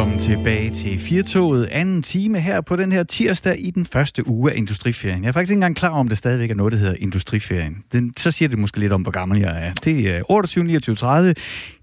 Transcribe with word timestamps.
velkommen 0.00 0.18
tilbage 0.18 0.70
til 0.70 0.98
Firtoget, 0.98 1.68
anden 1.70 2.02
time 2.02 2.40
her 2.40 2.60
på 2.60 2.76
den 2.76 2.92
her 2.92 3.02
tirsdag 3.02 3.56
i 3.58 3.70
den 3.70 3.86
første 3.86 4.28
uge 4.28 4.52
af 4.52 4.56
Industriferien. 4.56 5.22
Jeg 5.22 5.28
er 5.28 5.32
faktisk 5.32 5.50
ikke 5.50 5.56
engang 5.56 5.76
klar 5.76 5.90
om, 5.90 6.08
det 6.08 6.18
stadigvæk 6.18 6.50
er 6.50 6.54
noget, 6.54 6.72
der 6.72 6.78
hedder 6.78 6.94
Industriferien. 6.98 7.84
Den, 7.92 8.12
så 8.16 8.30
siger 8.30 8.48
det 8.48 8.58
måske 8.58 8.80
lidt 8.80 8.92
om, 8.92 9.02
hvor 9.02 9.10
gammel 9.10 9.40
jeg 9.40 9.66
er. 9.66 9.72
Det 9.84 10.10
er 10.10 10.22
28, 10.28 10.64
29, 10.64 10.96
30. 10.96 11.34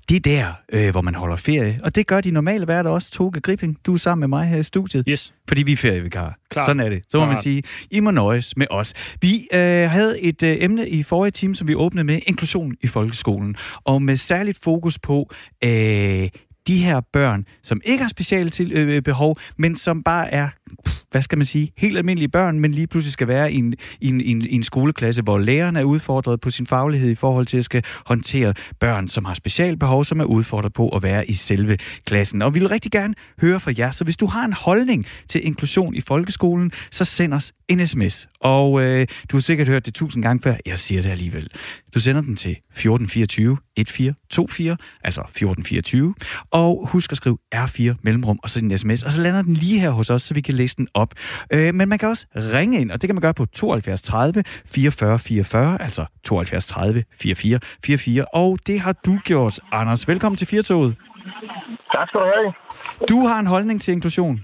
Det 0.10 0.16
er 0.16 0.20
der, 0.20 0.46
øh, 0.74 0.92
hvor 0.92 1.02
man 1.02 1.16
holder 1.16 1.36
ferie. 1.36 1.80
Og 1.84 1.96
det 1.96 2.08
gør 2.08 2.22
de 2.22 2.32
normale 2.32 2.68
værter 2.68 2.90
også. 2.90 3.12
Toge 3.12 3.32
Gripping, 3.32 3.78
du 3.86 3.94
er 3.94 3.98
sammen 3.98 4.20
med 4.20 4.28
mig 4.40 4.48
her 4.48 4.58
i 4.58 4.64
studiet. 4.64 5.06
Yes. 5.08 5.34
Fordi 5.48 5.64
vi 5.64 5.72
er 5.72 5.78
ferievikar. 5.78 6.38
Klar. 6.50 6.66
Sådan 6.66 6.80
er 6.80 6.90
det. 6.90 7.04
Så 7.10 7.18
må 7.18 7.24
Klar. 7.24 7.34
man 7.34 7.44
sige, 7.44 7.64
I 7.92 8.00
må 8.00 8.12
nøjes 8.12 8.58
med 8.58 8.68
os. 8.70 8.94
Vi 9.22 9.48
øh, 9.54 9.60
havde 9.90 10.22
et 10.22 10.44
øh, 10.44 10.58
emne 10.60 10.90
i 10.90 11.04
forrige 11.04 11.32
time, 11.32 11.56
som 11.56 11.68
vi 11.68 11.76
åbnede 11.76 12.04
med, 12.04 12.20
inklusion 12.28 12.76
i 12.82 12.88
folkeskolen. 12.88 13.56
Og 13.84 14.02
med 14.02 14.16
særligt 14.16 14.60
fokus 14.64 15.00
på 15.00 15.30
øh, 15.64 16.30
de 16.68 16.78
her 16.78 17.02
børn, 17.14 17.46
som 17.64 17.82
ikke 17.86 18.04
har 18.04 18.10
speciale 18.10 18.50
til, 18.50 18.72
øh, 18.74 19.02
behov, 19.02 19.38
men 19.58 19.76
som 19.76 20.04
bare 20.04 20.34
er, 20.34 20.50
hvad 21.12 21.22
skal 21.22 21.38
man 21.38 21.46
sige, 21.46 21.72
helt 21.78 21.98
almindelige 21.98 22.30
børn, 22.30 22.60
men 22.60 22.72
lige 22.72 22.88
pludselig 22.88 23.14
skal 23.14 23.28
være 23.28 23.54
i 23.54 23.56
en, 23.56 23.74
i 24.02 24.08
en, 24.08 24.22
i 24.22 24.32
en, 24.32 24.42
i 24.42 24.56
en 24.56 24.64
skoleklasse, 24.64 25.22
hvor 25.22 25.38
læreren 25.38 25.76
er 25.76 25.84
udfordret 25.84 26.42
på 26.42 26.50
sin 26.50 26.68
faglighed 26.68 27.10
i 27.10 27.16
forhold 27.16 27.46
til 27.46 27.58
at 27.58 27.66
skal 27.66 27.84
håndtere 28.06 28.54
børn, 28.80 29.08
som 29.08 29.26
har 29.26 29.34
specialbehov, 29.34 30.06
som 30.06 30.20
er 30.20 30.24
udfordret 30.24 30.74
på 30.74 30.90
at 30.90 31.04
være 31.04 31.30
i 31.30 31.34
selve 31.34 31.78
klassen. 32.06 32.42
Og 32.42 32.56
vi 32.56 32.60
vil 32.60 32.70
rigtig 32.70 32.92
gerne 32.92 33.14
høre 33.42 33.60
fra 33.60 33.72
jer, 33.78 33.92
så 33.92 34.04
hvis 34.04 34.18
du 34.18 34.26
har 34.26 34.46
en 34.46 34.54
holdning 34.54 35.06
til 35.28 35.46
inklusion 35.46 35.96
i 35.96 36.02
folkeskolen, 36.02 36.72
så 36.92 37.06
send 37.06 37.34
os 37.34 37.54
en 37.68 37.88
sms. 37.88 38.28
Og 38.40 38.82
øh, 38.82 39.08
du 39.32 39.38
har 39.38 39.42
sikkert 39.42 39.68
hørt 39.68 39.86
det 39.86 39.94
tusind 39.94 40.24
gange 40.24 40.42
før, 40.44 40.54
jeg 40.66 40.80
siger 40.80 41.02
det 41.02 41.10
alligevel. 41.10 41.50
Du 41.94 42.00
sender 42.00 42.22
den 42.22 42.36
til 42.36 42.52
1424 42.52 43.58
1424, 43.78 44.78
altså 45.04 45.22
1424, 45.22 46.14
og 46.52 46.88
husk 46.92 47.12
at 47.12 47.18
skrive 47.18 47.38
R4 47.56 47.96
mellemrum 48.04 48.40
og 48.44 48.50
så 48.50 48.60
din 48.60 48.78
sms, 48.78 49.04
og 49.04 49.12
så 49.12 49.22
lander 49.22 49.42
den 49.42 49.54
lige 49.54 49.80
her 49.80 49.90
hos 49.90 50.10
os, 50.10 50.22
så 50.22 50.34
vi 50.34 50.42
kan 50.42 50.54
den 50.78 50.88
op. 50.94 51.12
Øh, 51.54 51.74
men 51.74 51.90
man 51.90 51.98
kan 52.00 52.10
også 52.10 52.26
ringe 52.36 52.82
ind, 52.82 52.92
og 52.92 53.02
det 53.02 53.08
kan 53.08 53.16
man 53.16 53.22
gøre 53.22 53.34
på 53.34 53.46
72 53.46 54.02
30 54.02 54.44
44 54.66 55.20
44, 55.20 55.82
altså 55.82 56.06
72 56.24 56.68
30 56.68 57.04
44 57.22 57.60
44, 57.86 58.26
og 58.34 58.58
det 58.68 58.80
har 58.80 58.96
du 59.06 59.20
gjort, 59.26 59.60
Anders. 59.72 60.08
Velkommen 60.08 60.38
til 60.38 60.48
Firtoget. 60.48 60.96
Tak 61.94 62.08
skal 62.08 62.20
du 62.20 62.26
have. 62.36 62.54
Du 63.10 63.18
har 63.28 63.40
en 63.40 63.48
holdning 63.48 63.82
til 63.82 63.92
inklusion. 63.92 64.38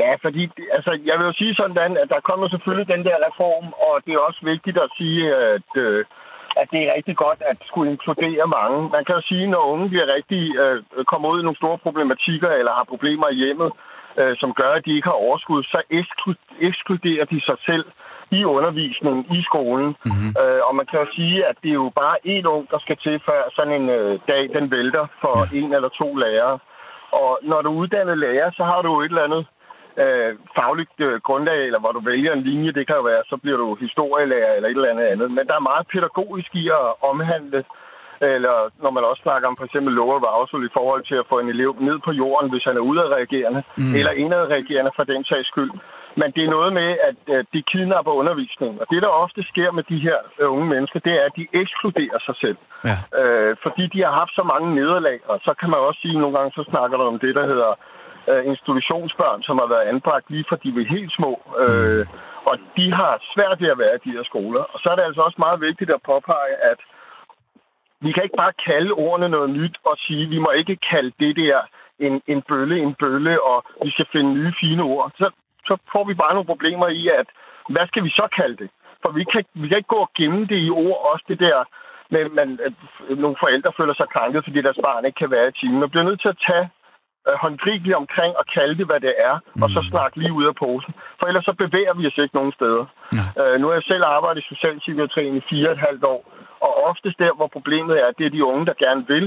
Ja, 0.00 0.10
fordi 0.24 0.42
altså, 0.76 0.92
jeg 1.08 1.14
vil 1.18 1.26
jo 1.30 1.34
sige 1.40 1.54
sådan, 1.54 1.96
at 2.02 2.08
der 2.14 2.26
kommer 2.28 2.48
selvfølgelig 2.48 2.88
den 2.94 3.04
der 3.08 3.16
reform, 3.28 3.66
og 3.88 3.94
det 4.04 4.12
er 4.14 4.26
også 4.28 4.40
vigtigt 4.52 4.78
at 4.84 4.90
sige, 4.98 5.20
at, 5.54 5.70
øh, 5.84 6.04
at 6.60 6.66
det 6.72 6.80
er 6.82 6.94
rigtig 6.96 7.16
godt 7.16 7.40
at 7.50 7.58
skulle 7.68 7.90
inkludere 7.92 8.46
mange. 8.58 8.78
Man 8.96 9.04
kan 9.04 9.14
jo 9.14 9.22
sige, 9.30 9.46
når 9.46 9.70
unge 9.72 9.88
bliver 9.88 10.14
rigtig 10.16 10.42
øh, 10.62 10.76
kommer 11.12 11.28
ud 11.32 11.40
i 11.40 11.46
nogle 11.46 11.62
store 11.62 11.78
problematikker 11.78 12.50
eller 12.58 12.72
har 12.78 12.92
problemer 12.92 13.28
i 13.28 13.40
hjemmet, 13.42 13.70
øh, 14.20 14.36
som 14.36 14.54
gør, 14.60 14.70
at 14.78 14.84
de 14.86 14.96
ikke 14.96 15.08
har 15.08 15.22
overskud, 15.26 15.62
så 15.62 15.78
eksklu- 15.98 16.50
ekskluderer 16.68 17.24
de 17.24 17.40
sig 17.40 17.56
selv 17.66 17.84
i 18.30 18.44
undervisningen 18.44 19.24
i 19.38 19.42
skolen. 19.42 19.88
Mm-hmm. 20.06 20.30
Øh, 20.42 20.60
og 20.68 20.74
man 20.78 20.86
kan 20.86 20.98
jo 21.00 21.06
sige, 21.18 21.46
at 21.46 21.56
det 21.62 21.70
er 21.70 21.80
jo 21.84 21.92
bare 22.02 22.16
én 22.26 22.44
ung, 22.54 22.70
der 22.70 22.78
skal 22.78 22.96
til, 22.96 23.20
før 23.28 23.40
sådan 23.56 23.82
en 23.82 23.88
øh, 23.88 24.18
dag 24.28 24.42
den 24.56 24.70
vælter 24.70 25.06
for 25.20 25.34
ja. 25.38 25.58
en 25.58 25.74
eller 25.74 25.88
to 25.88 26.16
lærere. 26.16 26.58
Og 27.12 27.38
når 27.42 27.62
du 27.62 27.70
er 27.72 27.80
uddannet 27.82 28.18
lærer, 28.18 28.50
så 28.56 28.64
har 28.64 28.82
du 28.82 28.88
jo 28.94 29.00
et 29.00 29.12
eller 29.14 29.28
andet 29.28 29.46
øh, 30.02 30.30
fagligt 30.56 30.98
øh, 30.98 31.20
grundlag, 31.20 31.60
eller 31.66 31.80
hvor 31.80 31.92
du 31.92 32.00
vælger 32.00 32.32
en 32.32 32.42
linje, 32.42 32.72
det 32.72 32.86
kan 32.86 32.96
jo 32.96 33.02
være, 33.02 33.22
så 33.26 33.36
bliver 33.36 33.56
du 33.56 33.74
historielærer 33.74 34.52
eller 34.54 34.68
et 34.68 34.76
eller 34.76 34.90
andet 34.90 35.04
andet. 35.12 35.30
Men 35.30 35.46
der 35.46 35.54
er 35.56 35.70
meget 35.70 35.86
pædagogisk 35.92 36.50
i 36.54 36.68
at 36.68 36.86
omhandle, 37.10 37.64
eller 38.20 38.56
når 38.82 38.90
man 38.90 39.04
også 39.04 39.22
snakker 39.22 39.48
om 39.48 39.56
for 39.56 39.64
eksempel 39.64 39.92
lower 39.94 40.26
arousal 40.26 40.64
i 40.64 40.74
forhold 40.78 41.02
til 41.04 41.14
at 41.14 41.28
få 41.28 41.38
en 41.38 41.48
elev 41.48 41.76
ned 41.80 41.98
på 42.04 42.12
jorden, 42.12 42.50
hvis 42.50 42.64
han 42.64 42.76
er 42.76 42.88
udadreagerende, 42.90 43.62
mm. 43.76 43.94
eller 43.94 44.12
indadreagerende 44.12 44.92
for 44.96 45.04
den 45.04 45.24
sags 45.24 45.48
skyld. 45.48 45.70
Men 46.20 46.28
det 46.34 46.42
er 46.44 46.50
noget 46.56 46.72
med, 46.72 46.90
at 47.06 47.46
de 47.54 47.62
kidnapper 47.62 48.12
undervisningen. 48.12 48.80
Og 48.80 48.86
det, 48.90 49.02
der 49.02 49.08
ofte 49.24 49.42
sker 49.52 49.70
med 49.70 49.84
de 49.92 49.98
her 49.98 50.18
øh, 50.40 50.52
unge 50.52 50.68
mennesker, 50.74 51.00
det 51.00 51.12
er, 51.12 51.24
at 51.28 51.36
de 51.36 51.46
ekskluderer 51.52 52.18
sig 52.26 52.36
selv. 52.44 52.58
Ja. 52.90 52.96
Øh, 53.20 53.56
fordi 53.62 53.84
de 53.94 54.00
har 54.04 54.12
haft 54.20 54.34
så 54.34 54.42
mange 54.52 54.74
nederlag, 54.74 55.18
og 55.28 55.40
så 55.46 55.54
kan 55.60 55.70
man 55.70 55.80
også 55.80 56.00
sige, 56.00 56.18
nogle 56.18 56.36
gange 56.38 56.52
så 56.58 56.62
snakker 56.70 56.96
der 56.96 57.04
om 57.04 57.18
det, 57.18 57.34
der 57.34 57.46
hedder 57.46 57.72
øh, 58.30 58.46
institutionsbørn, 58.46 59.42
som 59.42 59.58
har 59.58 59.68
været 59.74 59.88
anbragt 59.92 60.30
lige 60.30 60.44
fra 60.48 60.56
de 60.62 60.76
var 60.76 60.94
helt 60.96 61.12
små. 61.12 61.32
Øh, 61.62 62.06
og 62.50 62.56
de 62.76 62.86
har 62.92 63.12
svært 63.34 63.60
ved 63.60 63.68
at 63.74 63.78
være 63.78 63.94
i 63.96 64.04
de 64.04 64.16
her 64.16 64.24
skoler. 64.30 64.62
Og 64.72 64.78
så 64.82 64.86
er 64.90 64.96
det 64.96 65.08
altså 65.08 65.22
også 65.22 65.38
meget 65.38 65.60
vigtigt 65.60 65.90
at 65.90 66.04
påpege, 66.10 66.54
at 66.70 66.78
vi 68.04 68.12
kan 68.12 68.22
ikke 68.24 68.42
bare 68.44 68.60
kalde 68.68 68.92
ordene 68.92 69.28
noget 69.28 69.50
nyt 69.50 69.76
og 69.84 69.94
sige, 69.98 70.28
vi 70.34 70.38
må 70.38 70.50
ikke 70.50 70.76
kalde 70.90 71.12
det 71.20 71.36
der 71.36 71.58
en, 71.98 72.22
en 72.26 72.42
bølle 72.42 72.76
en 72.78 72.94
bølle, 72.94 73.42
og 73.42 73.64
vi 73.84 73.90
skal 73.90 74.06
finde 74.12 74.34
nye 74.34 74.52
fine 74.60 74.82
ord. 74.82 75.12
Så, 75.18 75.30
så 75.68 75.76
får 75.92 76.04
vi 76.04 76.14
bare 76.14 76.34
nogle 76.34 76.52
problemer 76.52 76.88
i, 76.88 77.08
at 77.08 77.28
hvad 77.68 77.86
skal 77.86 78.04
vi 78.04 78.10
så 78.10 78.26
kalde 78.38 78.56
det? 78.56 78.70
For 79.02 79.10
vi 79.18 79.24
kan, 79.32 79.44
vi 79.54 79.68
kan 79.68 79.76
ikke 79.76 79.94
gå 79.96 80.00
og 80.06 80.10
gemme 80.18 80.46
det 80.46 80.58
i 80.66 80.70
ord, 80.70 81.10
også 81.12 81.24
det 81.28 81.38
der, 81.40 81.64
med, 82.10 82.28
man, 82.38 82.48
at 82.66 82.74
nogle 83.24 83.36
forældre 83.42 83.72
føler 83.78 83.94
sig 83.94 84.08
krænket, 84.14 84.44
fordi 84.44 84.58
deres 84.62 84.80
barn 84.86 85.04
ikke 85.04 85.20
kan 85.22 85.30
være 85.30 85.48
i 85.48 85.56
timen. 85.60 85.80
Man 85.80 85.90
bliver 85.90 86.08
nødt 86.08 86.20
til 86.20 86.34
at 86.34 86.42
tage 86.48 86.66
øh, 87.28 87.36
håndgribeligt 87.44 88.00
omkring 88.02 88.32
og 88.40 88.44
kalde 88.56 88.74
det, 88.80 88.86
hvad 88.86 89.00
det 89.00 89.14
er, 89.28 89.34
mm. 89.38 89.62
og 89.62 89.68
så 89.70 89.80
snakke 89.90 90.18
lige 90.18 90.36
ud 90.38 90.44
af 90.50 90.54
posen. 90.54 90.92
For 91.18 91.26
ellers 91.26 91.44
så 91.44 91.54
bevæger 91.62 91.94
vi 91.94 92.06
os 92.06 92.18
ikke 92.18 92.38
nogen 92.38 92.52
steder. 92.58 92.84
Ja. 93.18 93.26
Øh, 93.40 93.60
nu 93.60 93.66
har 93.66 93.74
jeg 93.74 93.88
selv 93.92 94.04
arbejdet 94.16 94.40
i 94.42 94.50
socialpsykiatrien 94.52 95.36
i 95.36 95.46
fire 95.50 95.68
og 95.68 95.72
et 95.72 95.86
halvt 95.88 96.04
år, 96.04 96.20
og 96.66 96.72
oftest 96.90 97.18
der, 97.24 97.32
hvor 97.38 97.48
problemet 97.56 97.94
er, 98.02 98.08
det 98.18 98.24
er 98.26 98.34
de 98.36 98.44
unge, 98.52 98.66
der 98.66 98.82
gerne 98.84 99.04
vil. 99.12 99.26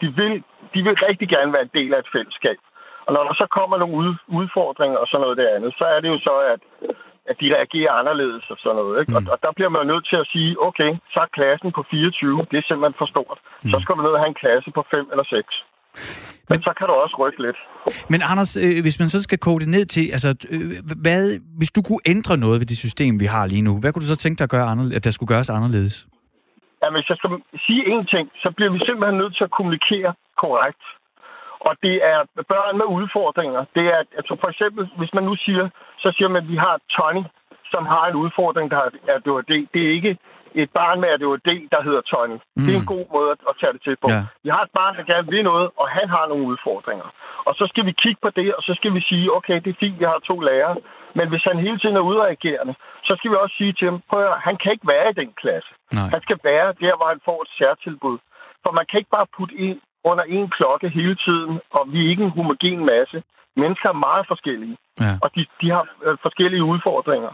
De 0.00 0.06
vil, 0.18 0.32
de 0.74 0.80
vil 0.86 0.96
rigtig 1.08 1.28
gerne 1.34 1.52
være 1.52 1.66
en 1.68 1.76
del 1.78 1.90
af 1.94 1.98
et 1.98 2.12
fællesskab. 2.16 2.58
Og 3.06 3.10
når 3.14 3.22
der 3.28 3.34
så 3.42 3.46
kommer 3.58 3.76
nogle 3.78 3.96
ud, 4.02 4.10
udfordringer 4.40 4.98
og 5.02 5.06
sådan 5.08 5.22
noget 5.24 5.36
der 5.40 5.54
andet, 5.56 5.72
så 5.80 5.84
er 5.94 6.00
det 6.00 6.08
jo 6.14 6.18
så, 6.28 6.34
at, 6.54 6.60
at 7.30 7.36
de 7.40 7.46
reagerer 7.56 7.92
anderledes 8.00 8.44
og 8.52 8.58
sådan 8.62 8.78
noget. 8.80 8.94
Ikke? 9.00 9.10
Mm. 9.10 9.16
Og, 9.16 9.22
og 9.32 9.38
der 9.44 9.52
bliver 9.56 9.70
man 9.74 9.86
nødt 9.92 10.06
til 10.10 10.18
at 10.22 10.28
sige, 10.34 10.50
okay, 10.68 10.90
så 11.12 11.18
er 11.26 11.30
klassen 11.38 11.70
på 11.76 11.82
24, 11.90 12.46
det 12.50 12.58
er 12.58 12.66
simpelthen 12.68 12.98
for 13.00 13.08
stort. 13.14 13.38
Mm. 13.64 13.70
Så 13.72 13.76
skal 13.82 13.94
du 13.94 14.02
ned 14.02 14.16
og 14.16 14.22
have 14.22 14.32
en 14.34 14.42
klasse 14.42 14.68
på 14.78 14.82
5 14.90 15.08
eller 15.12 15.24
6. 15.24 15.64
Men 16.50 16.58
så 16.66 16.72
kan 16.78 16.86
du 16.86 16.92
også 17.04 17.16
rykke 17.22 17.42
lidt. 17.46 17.58
Men 18.12 18.20
Anders, 18.30 18.56
øh, 18.64 18.82
hvis 18.82 18.98
man 18.98 19.08
så 19.08 19.22
skal 19.22 19.38
kode 19.38 19.60
det 19.64 19.68
ned 19.68 19.84
til, 19.86 20.04
altså, 20.16 20.30
øh, 20.54 21.00
hvad, 21.06 21.22
hvis 21.58 21.70
du 21.70 21.82
kunne 21.82 22.02
ændre 22.06 22.36
noget 22.36 22.60
ved 22.60 22.66
det 22.66 22.78
system, 22.78 23.20
vi 23.20 23.26
har 23.34 23.46
lige 23.46 23.62
nu, 23.62 23.80
hvad 23.80 23.92
kunne 23.92 24.02
du 24.02 24.06
så 24.14 24.16
tænke 24.16 24.38
dig, 24.38 24.44
at, 24.44 24.50
gøre 24.50 24.66
anderledes, 24.72 24.96
at 24.96 25.04
der 25.04 25.10
skulle 25.10 25.28
gøres 25.34 25.50
anderledes? 25.50 26.06
At 26.82 26.92
hvis 26.92 27.08
jeg 27.08 27.16
skal 27.16 27.30
sige 27.66 27.82
én 27.92 28.04
ting, 28.14 28.30
så 28.42 28.50
bliver 28.56 28.70
vi 28.70 28.78
simpelthen 28.78 29.18
nødt 29.18 29.36
til 29.36 29.44
at 29.44 29.56
kommunikere 29.56 30.14
korrekt. 30.42 30.84
Og 31.60 31.76
det 31.82 31.94
er 32.12 32.18
børn 32.52 32.78
med 32.78 32.86
udfordringer. 32.98 33.64
Det 33.74 33.86
er, 33.94 34.00
altså 34.18 34.36
for 34.40 34.48
eksempel, 34.48 34.90
hvis 34.98 35.14
man 35.14 35.24
nu 35.24 35.34
siger, 35.36 35.68
så 35.98 36.12
siger 36.16 36.28
man, 36.28 36.42
at 36.42 36.48
vi 36.48 36.56
har 36.56 36.80
Tony, 36.96 37.24
som 37.72 37.86
har 37.86 38.04
en 38.06 38.16
udfordring, 38.24 38.70
der 38.70 38.76
er 38.76 38.90
ADHD. 39.14 39.66
Det 39.74 39.82
er 39.86 39.92
ikke 39.98 40.18
et 40.62 40.70
barn 40.80 41.00
med 41.00 41.08
ADHD, 41.14 41.48
der 41.74 41.80
hedder 41.86 42.02
Tony. 42.12 42.36
Mm. 42.56 42.62
Det 42.64 42.70
er 42.74 42.80
en 42.84 42.92
god 42.96 43.04
måde 43.14 43.28
at, 43.34 43.40
at 43.50 43.54
tage 43.60 43.72
det 43.76 43.82
til 43.86 43.96
på. 44.02 44.08
Ja. 44.14 44.22
Vi 44.44 44.48
har 44.54 44.62
et 44.68 44.72
barn, 44.80 44.92
der 44.98 45.04
gerne 45.12 45.28
vil 45.32 45.42
noget, 45.50 45.66
og 45.80 45.86
han 45.98 46.06
har 46.16 46.24
nogle 46.30 46.44
udfordringer. 46.52 47.08
Og 47.48 47.54
så 47.58 47.64
skal 47.72 47.84
vi 47.88 47.92
kigge 48.02 48.20
på 48.22 48.30
det, 48.38 48.48
og 48.56 48.62
så 48.62 48.72
skal 48.78 48.94
vi 48.96 49.00
sige, 49.10 49.24
okay, 49.38 49.56
det 49.64 49.70
er 49.70 49.80
fint, 49.84 49.98
vi 50.00 50.04
har 50.04 50.18
to 50.30 50.36
lærere. 50.48 50.76
Men 51.18 51.26
hvis 51.28 51.44
han 51.48 51.58
hele 51.66 51.78
tiden 51.78 51.96
er 51.96 52.08
udreagerende, 52.10 52.74
så 53.08 53.12
skal 53.18 53.30
vi 53.30 53.36
også 53.44 53.54
sige 53.58 53.72
til 53.72 53.86
ham, 53.90 54.02
prøv 54.10 54.22
at, 54.32 54.38
han 54.48 54.56
kan 54.62 54.72
ikke 54.72 54.88
være 54.94 55.06
i 55.10 55.18
den 55.22 55.30
klasse. 55.42 55.70
Nej. 55.92 56.08
Han 56.14 56.22
skal 56.26 56.38
være 56.50 56.68
der, 56.84 56.96
hvor 56.96 57.08
han 57.12 57.20
får 57.28 57.38
et 57.42 57.50
særtilbud. 57.58 58.18
For 58.64 58.72
man 58.78 58.86
kan 58.90 58.98
ikke 58.98 59.14
bare 59.18 59.26
putte 59.36 59.54
ind 59.54 59.78
under 60.10 60.24
en 60.24 60.50
klokke 60.56 60.88
hele 60.88 61.14
tiden, 61.26 61.60
og 61.76 61.82
vi 61.92 61.98
er 62.04 62.10
ikke 62.10 62.24
en 62.24 62.36
homogen 62.38 62.84
masse. 62.94 63.22
Mennesker 63.62 63.88
er 63.88 64.02
meget 64.08 64.24
forskellige, 64.32 64.76
Ja. 65.00 65.12
og 65.22 65.28
de, 65.34 65.46
de 65.60 65.70
har 65.70 65.84
øh, 66.06 66.16
forskellige 66.22 66.64
udfordringer. 66.64 67.32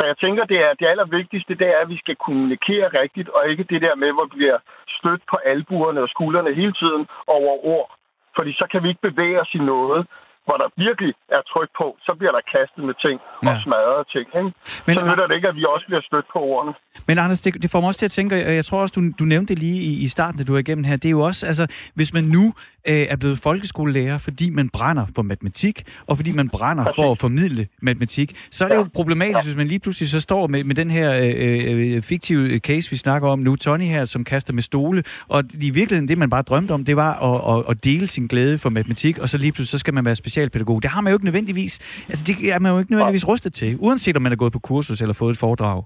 Så 0.00 0.04
jeg 0.10 0.16
tænker, 0.24 0.42
det 0.52 0.58
er 0.68 0.72
det 0.80 0.86
allervigtigste, 0.92 1.52
det 1.60 1.68
er, 1.74 1.78
at 1.84 1.88
vi 1.94 1.98
skal 2.02 2.16
kommunikere 2.26 2.86
rigtigt, 3.02 3.28
og 3.36 3.42
ikke 3.50 3.64
det 3.72 3.80
der 3.86 3.94
med, 4.02 4.10
hvor 4.16 4.24
vi 4.30 4.36
bliver 4.40 4.58
stødt 4.98 5.22
på 5.30 5.36
albuerne 5.52 6.00
og 6.04 6.08
skuldrene 6.14 6.54
hele 6.60 6.74
tiden 6.82 7.02
over 7.38 7.52
ord. 7.74 7.88
Fordi 8.36 8.50
så 8.60 8.64
kan 8.72 8.82
vi 8.82 8.88
ikke 8.88 9.06
bevæge 9.08 9.40
os 9.44 9.52
i 9.58 9.62
noget, 9.74 10.02
hvor 10.46 10.56
der 10.62 10.68
virkelig 10.86 11.12
er 11.36 11.42
tryk 11.52 11.70
på, 11.80 11.86
så 12.06 12.12
bliver 12.18 12.32
der 12.36 12.42
kastet 12.56 12.82
med 12.88 12.94
ting 13.06 13.16
og 13.48 13.52
Ja. 13.54 13.62
smadret 13.64 14.06
ting. 14.14 14.26
Ikke? 14.28 14.42
Men- 14.42 14.52
Men, 14.86 14.94
så 14.96 15.00
nytter 15.08 15.26
det 15.26 15.34
ikke, 15.38 15.48
at 15.52 15.56
vi 15.60 15.64
også 15.74 15.86
bliver 15.90 16.04
stødt 16.08 16.26
på 16.34 16.38
ordene. 16.52 16.72
Men 17.08 17.14
Anders, 17.18 17.40
det, 17.40 17.62
det 17.62 17.70
får 17.72 17.80
mig 17.80 17.88
også 17.88 17.98
til 18.02 18.10
at 18.12 18.16
tænke, 18.18 18.34
og 18.48 18.54
jeg 18.60 18.64
tror 18.64 18.80
også, 18.84 18.94
du, 18.98 19.00
du 19.20 19.24
nævnte 19.32 19.48
det 19.54 19.58
lige 19.66 19.80
i, 19.90 19.92
i 20.06 20.08
starten, 20.08 20.38
da 20.38 20.44
du 20.44 20.54
er 20.54 20.58
igennem 20.58 20.84
her, 20.84 20.96
det 20.96 21.08
er 21.08 21.16
jo 21.18 21.22
også, 21.30 21.42
altså, 21.50 21.64
hvis 21.98 22.10
man 22.16 22.24
nu 22.36 22.44
øh, 22.88 22.94
er 22.94 23.16
blevet 23.16 23.38
folkeskolelærer, 23.38 24.18
fordi 24.18 24.50
man 24.50 24.68
brænder 24.68 25.06
for 25.14 25.22
matematik, 25.22 25.82
og 26.06 26.16
fordi 26.16 26.32
man 26.32 26.48
brænder 26.48 26.84
for 26.96 27.12
at 27.12 27.18
formidle 27.18 27.66
matematik, 27.82 28.36
så 28.50 28.64
er 28.64 28.68
det 28.68 28.76
jo 28.76 28.86
problematisk, 28.94 29.44
hvis 29.44 29.56
man 29.56 29.66
lige 29.66 29.78
pludselig 29.78 30.08
så 30.10 30.20
står 30.20 30.46
med, 30.46 30.64
med 30.64 30.74
den 30.74 30.90
her 30.90 31.12
øh, 31.12 31.94
øh, 31.94 32.02
fiktive 32.02 32.58
case, 32.58 32.90
vi 32.90 32.96
snakker 32.96 33.28
om 33.28 33.38
nu, 33.38 33.56
Tony 33.56 33.84
her, 33.84 34.04
som 34.04 34.24
kaster 34.24 34.52
med 34.52 34.62
stole, 34.62 35.02
og 35.28 35.44
i 35.60 35.70
virkeligheden, 35.70 36.08
det 36.08 36.18
man 36.18 36.30
bare 36.30 36.42
drømte 36.42 36.72
om, 36.72 36.84
det 36.84 36.96
var 36.96 37.12
at, 37.12 37.58
at, 37.58 37.64
at 37.70 37.84
dele 37.84 38.06
sin 38.06 38.26
glæde 38.26 38.58
for 38.58 38.70
matematik, 38.70 39.18
og 39.18 39.28
så 39.28 39.38
lige 39.38 39.52
pludselig, 39.52 39.70
så 39.70 39.78
skal 39.78 39.94
man 39.94 40.04
være 40.04 40.16
specialpædagog. 40.16 40.82
Det 40.82 40.90
har 40.90 41.00
man 41.00 41.10
jo 41.10 41.16
ikke 41.16 41.24
nødvendigvis, 41.24 41.78
altså 42.08 42.24
det 42.24 42.52
er 42.52 42.58
man 42.58 42.72
jo 42.72 42.78
ikke 42.78 42.90
nødvendigvis 42.90 43.28
rustet 43.28 43.52
til, 43.52 43.76
uanset 43.78 44.16
om 44.16 44.22
man 44.22 44.32
er 44.32 44.36
gået 44.36 44.52
på 44.52 44.58
kursus 44.58 45.00
eller 45.00 45.12
fået 45.12 45.30
et 45.30 45.38
foredrag. 45.38 45.84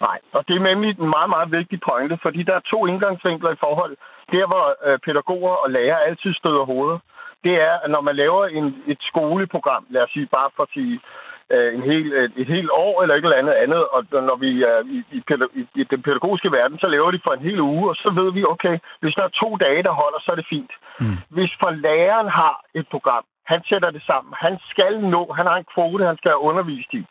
Nej, 0.00 0.18
og 0.32 0.48
det 0.48 0.56
er 0.56 0.68
nemlig 0.70 0.90
en 1.00 1.10
meget, 1.16 1.30
meget 1.30 1.52
vigtig 1.52 1.80
pointe, 1.88 2.18
fordi 2.22 2.42
der 2.42 2.54
er 2.54 2.70
to 2.70 2.86
indgangsvinkler 2.86 3.50
i 3.52 3.60
forhold. 3.60 3.96
Der, 4.32 4.46
hvor 4.46 4.64
øh, 4.86 4.98
pædagoger 4.98 5.54
og 5.64 5.70
lærere 5.70 6.04
altid 6.04 6.34
støder 6.34 6.64
hovedet, 6.64 7.00
det 7.44 7.54
er, 7.68 7.74
at 7.84 7.90
når 7.90 8.00
man 8.00 8.16
laver 8.16 8.46
en, 8.46 8.66
et 8.86 8.98
skoleprogram, 9.00 9.86
lad 9.90 10.02
os 10.02 10.10
sige 10.10 10.26
bare 10.26 10.50
for 10.56 10.62
at 10.62 10.68
sige 10.74 11.00
øh, 11.50 11.74
en 11.74 11.82
hel, 11.82 12.12
et, 12.12 12.32
et 12.36 12.46
helt 12.46 12.70
år 12.72 13.02
eller 13.02 13.14
et 13.14 13.24
eller 13.24 13.42
andet 13.42 13.52
andet, 13.52 13.82
og 13.94 14.00
når 14.12 14.36
vi 14.36 14.62
er 14.62 14.78
i, 14.96 14.98
i, 15.16 15.20
i, 15.60 15.62
i 15.80 15.84
den 15.84 16.02
pædagogiske 16.02 16.52
verden, 16.52 16.78
så 16.78 16.86
laver 16.86 17.10
de 17.10 17.20
for 17.24 17.32
en 17.32 17.46
hel 17.48 17.60
uge, 17.60 17.90
og 17.90 17.96
så 17.96 18.10
ved 18.10 18.32
vi, 18.32 18.44
okay, 18.44 18.78
hvis 19.00 19.14
der 19.14 19.24
er 19.24 19.38
to 19.42 19.56
dage, 19.56 19.82
der 19.82 20.00
holder, 20.02 20.18
så 20.20 20.32
er 20.32 20.36
det 20.36 20.46
fint. 20.48 20.72
Mm. 21.00 21.16
Hvis 21.28 21.52
for 21.60 21.70
læreren 21.70 22.28
har 22.28 22.64
et 22.74 22.86
program, 22.90 23.24
han 23.46 23.60
sætter 23.68 23.90
det 23.90 24.02
sammen, 24.06 24.34
han 24.38 24.58
skal 24.70 25.00
nå, 25.00 25.32
han 25.32 25.46
har 25.46 25.56
en 25.56 25.70
kvote, 25.74 26.04
han 26.06 26.16
skal 26.16 26.30
have 26.30 26.46
undervist 26.50 26.92
i. 26.92 27.02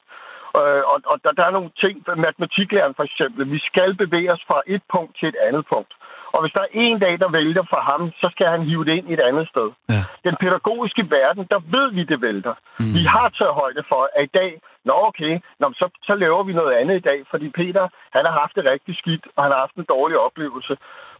Øh, 0.59 0.83
og, 0.93 0.97
og 1.11 1.17
der, 1.23 1.31
der 1.31 1.45
er 1.45 1.55
nogle 1.57 1.71
ting, 1.83 1.95
matematiklæreren 2.25 2.95
for 2.95 3.03
eksempel, 3.09 3.51
vi 3.55 3.59
skal 3.69 3.95
bevæge 4.03 4.31
os 4.35 4.43
fra 4.47 4.61
et 4.67 4.83
punkt 4.93 5.11
til 5.19 5.27
et 5.29 5.39
andet 5.47 5.65
punkt. 5.73 5.93
Og 6.35 6.41
hvis 6.41 6.55
der 6.57 6.63
er 6.65 6.75
en 6.85 6.99
dag, 7.05 7.13
der 7.23 7.29
vælter 7.39 7.65
for 7.73 7.81
ham, 7.89 8.01
så 8.21 8.27
skal 8.33 8.47
han 8.53 8.61
hive 8.69 8.85
det 8.85 8.93
ind 8.97 9.07
et 9.09 9.19
andet 9.29 9.45
sted. 9.53 9.67
Ja. 9.93 10.01
Den 10.27 10.35
pædagogiske 10.43 11.03
verden, 11.17 11.43
der 11.53 11.59
ved 11.75 11.87
vi, 11.97 12.03
det 12.11 12.21
vælter. 12.21 12.53
Mm. 12.79 12.93
Vi 12.97 13.03
har 13.13 13.27
taget 13.37 13.53
højde 13.61 13.83
for, 13.91 14.01
at 14.15 14.23
i 14.23 14.31
dag, 14.39 14.51
nå 14.89 14.93
okay, 15.09 15.33
nå, 15.59 15.65
så, 15.79 15.85
så 16.07 16.13
laver 16.23 16.43
vi 16.43 16.53
noget 16.53 16.73
andet 16.79 16.95
i 16.95 17.05
dag, 17.09 17.19
fordi 17.31 17.47
Peter, 17.49 17.85
han 18.15 18.23
har 18.27 18.35
haft 18.41 18.55
det 18.55 18.65
rigtig 18.73 18.93
skidt, 19.01 19.25
og 19.35 19.43
han 19.43 19.51
har 19.51 19.59
haft 19.65 19.75
en 19.75 19.91
dårlig 19.95 20.17
oplevelse. 20.27 20.73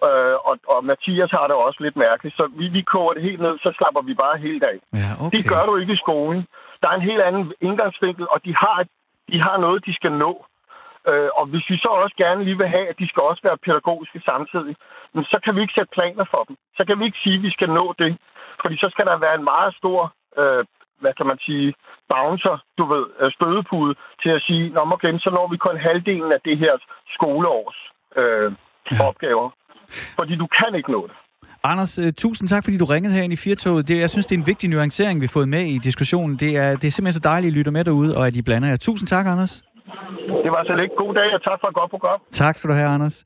Øh, 0.08 0.36
og, 0.50 0.56
og 0.74 0.80
Mathias 0.90 1.32
har 1.32 1.46
det 1.48 1.56
også 1.56 1.80
lidt 1.84 1.98
mærkeligt, 2.06 2.36
så 2.36 2.44
vi, 2.60 2.66
vi 2.78 2.82
koger 2.82 3.14
det 3.14 3.24
helt 3.30 3.42
ned, 3.42 3.56
så 3.66 3.70
slapper 3.78 4.02
vi 4.02 4.14
bare 4.14 4.38
helt 4.48 4.64
af. 4.64 4.78
Ja, 5.02 5.10
okay. 5.20 5.38
Det 5.38 5.50
gør 5.52 5.64
du 5.66 5.74
ikke 5.78 5.94
i 5.94 6.04
skolen. 6.06 6.42
Der 6.82 6.88
er 6.90 6.96
en 6.96 7.10
helt 7.10 7.22
anden 7.22 7.54
indgangsvinkel, 7.62 8.26
og 8.34 8.40
de 8.46 8.54
har, 8.64 8.78
de 9.32 9.42
har 9.42 9.58
noget, 9.58 9.86
de 9.86 9.94
skal 9.96 10.12
nå. 10.12 10.46
Øh, 11.08 11.30
og 11.40 11.46
hvis 11.46 11.66
vi 11.70 11.78
så 11.78 11.88
også 11.88 12.16
gerne 12.18 12.44
lige 12.44 12.58
vil 12.58 12.68
have, 12.68 12.88
at 12.88 13.00
de 13.00 13.08
skal 13.08 13.22
også 13.22 13.42
være 13.44 13.58
pædagogiske 13.58 14.22
samtidig, 14.26 14.76
men 15.14 15.24
så 15.24 15.38
kan 15.44 15.56
vi 15.56 15.62
ikke 15.62 15.78
sætte 15.78 15.96
planer 15.98 16.26
for 16.34 16.44
dem. 16.48 16.56
Så 16.78 16.86
kan 16.86 17.00
vi 17.00 17.06
ikke 17.06 17.24
sige, 17.24 17.38
at 17.38 17.44
vi 17.44 17.52
skal 17.52 17.70
nå 17.70 17.94
det. 18.00 18.18
Fordi 18.62 18.78
så 18.78 18.88
skal 18.92 19.06
der 19.06 19.18
være 19.18 19.36
en 19.36 19.44
meget 19.44 19.76
stor, 19.76 20.14
øh, 20.38 20.66
hvad 21.02 21.14
kan 21.14 21.26
man 21.26 21.40
sige, 21.46 21.74
bouncer, 22.10 22.58
du 22.78 22.84
ved, 22.94 23.06
øh, 23.20 23.32
stødepude, 23.32 23.96
til 24.24 24.30
at 24.30 24.42
sige, 24.42 24.70
Nå, 24.70 24.82
okay, 24.94 25.20
så 25.20 25.30
når 25.30 25.48
vi 25.48 25.58
kun 25.58 25.78
halvdelen 25.78 26.32
af 26.32 26.42
det 26.46 26.58
her 26.58 26.74
skoleårs 27.16 27.80
øh, 28.16 28.52
opgaver. 29.08 29.50
Fordi 30.16 30.36
du 30.36 30.48
kan 30.48 30.76
ikke 30.76 30.92
nå 30.92 31.08
det. 31.08 31.16
Anders, 31.72 32.00
uh, 32.00 32.10
tusind 32.24 32.50
tak, 32.50 32.64
fordi 32.64 32.78
du 32.78 32.86
ringede 32.86 33.14
her 33.14 33.24
ind 33.24 33.34
i 33.34 33.36
Firtoget. 33.36 33.88
Det, 33.88 34.00
jeg 34.00 34.10
synes, 34.10 34.26
det 34.26 34.36
er 34.36 34.40
en 34.40 34.48
vigtig 34.48 34.70
nuancering, 34.70 35.22
vi 35.22 35.26
har 35.26 35.36
fået 35.40 35.50
med 35.50 35.64
i 35.66 35.78
diskussionen. 35.78 36.36
Det 36.44 36.58
er, 36.58 36.70
det 36.76 36.88
er 36.88 36.92
simpelthen 36.92 37.14
så 37.14 37.30
dejligt, 37.30 37.52
at 37.52 37.56
I 37.56 37.58
lytter 37.58 37.72
med 37.72 37.84
derude, 37.84 38.18
og 38.18 38.28
at 38.28 38.36
I 38.36 38.42
blander 38.42 38.70
jer. 38.70 38.78
Tusind 38.78 39.08
tak, 39.08 39.26
Anders. 39.26 39.64
Det 40.44 40.52
var 40.56 40.64
så 40.70 40.76
lidt. 40.82 40.92
God 40.98 41.14
dag, 41.14 41.30
og 41.34 41.42
tak 41.44 41.58
for 41.62 41.68
et 41.68 41.76
godt 41.76 41.92
program. 41.92 42.20
Tak 42.32 42.56
skal 42.56 42.70
du 42.70 42.74
have, 42.74 42.90
Anders. 42.90 43.26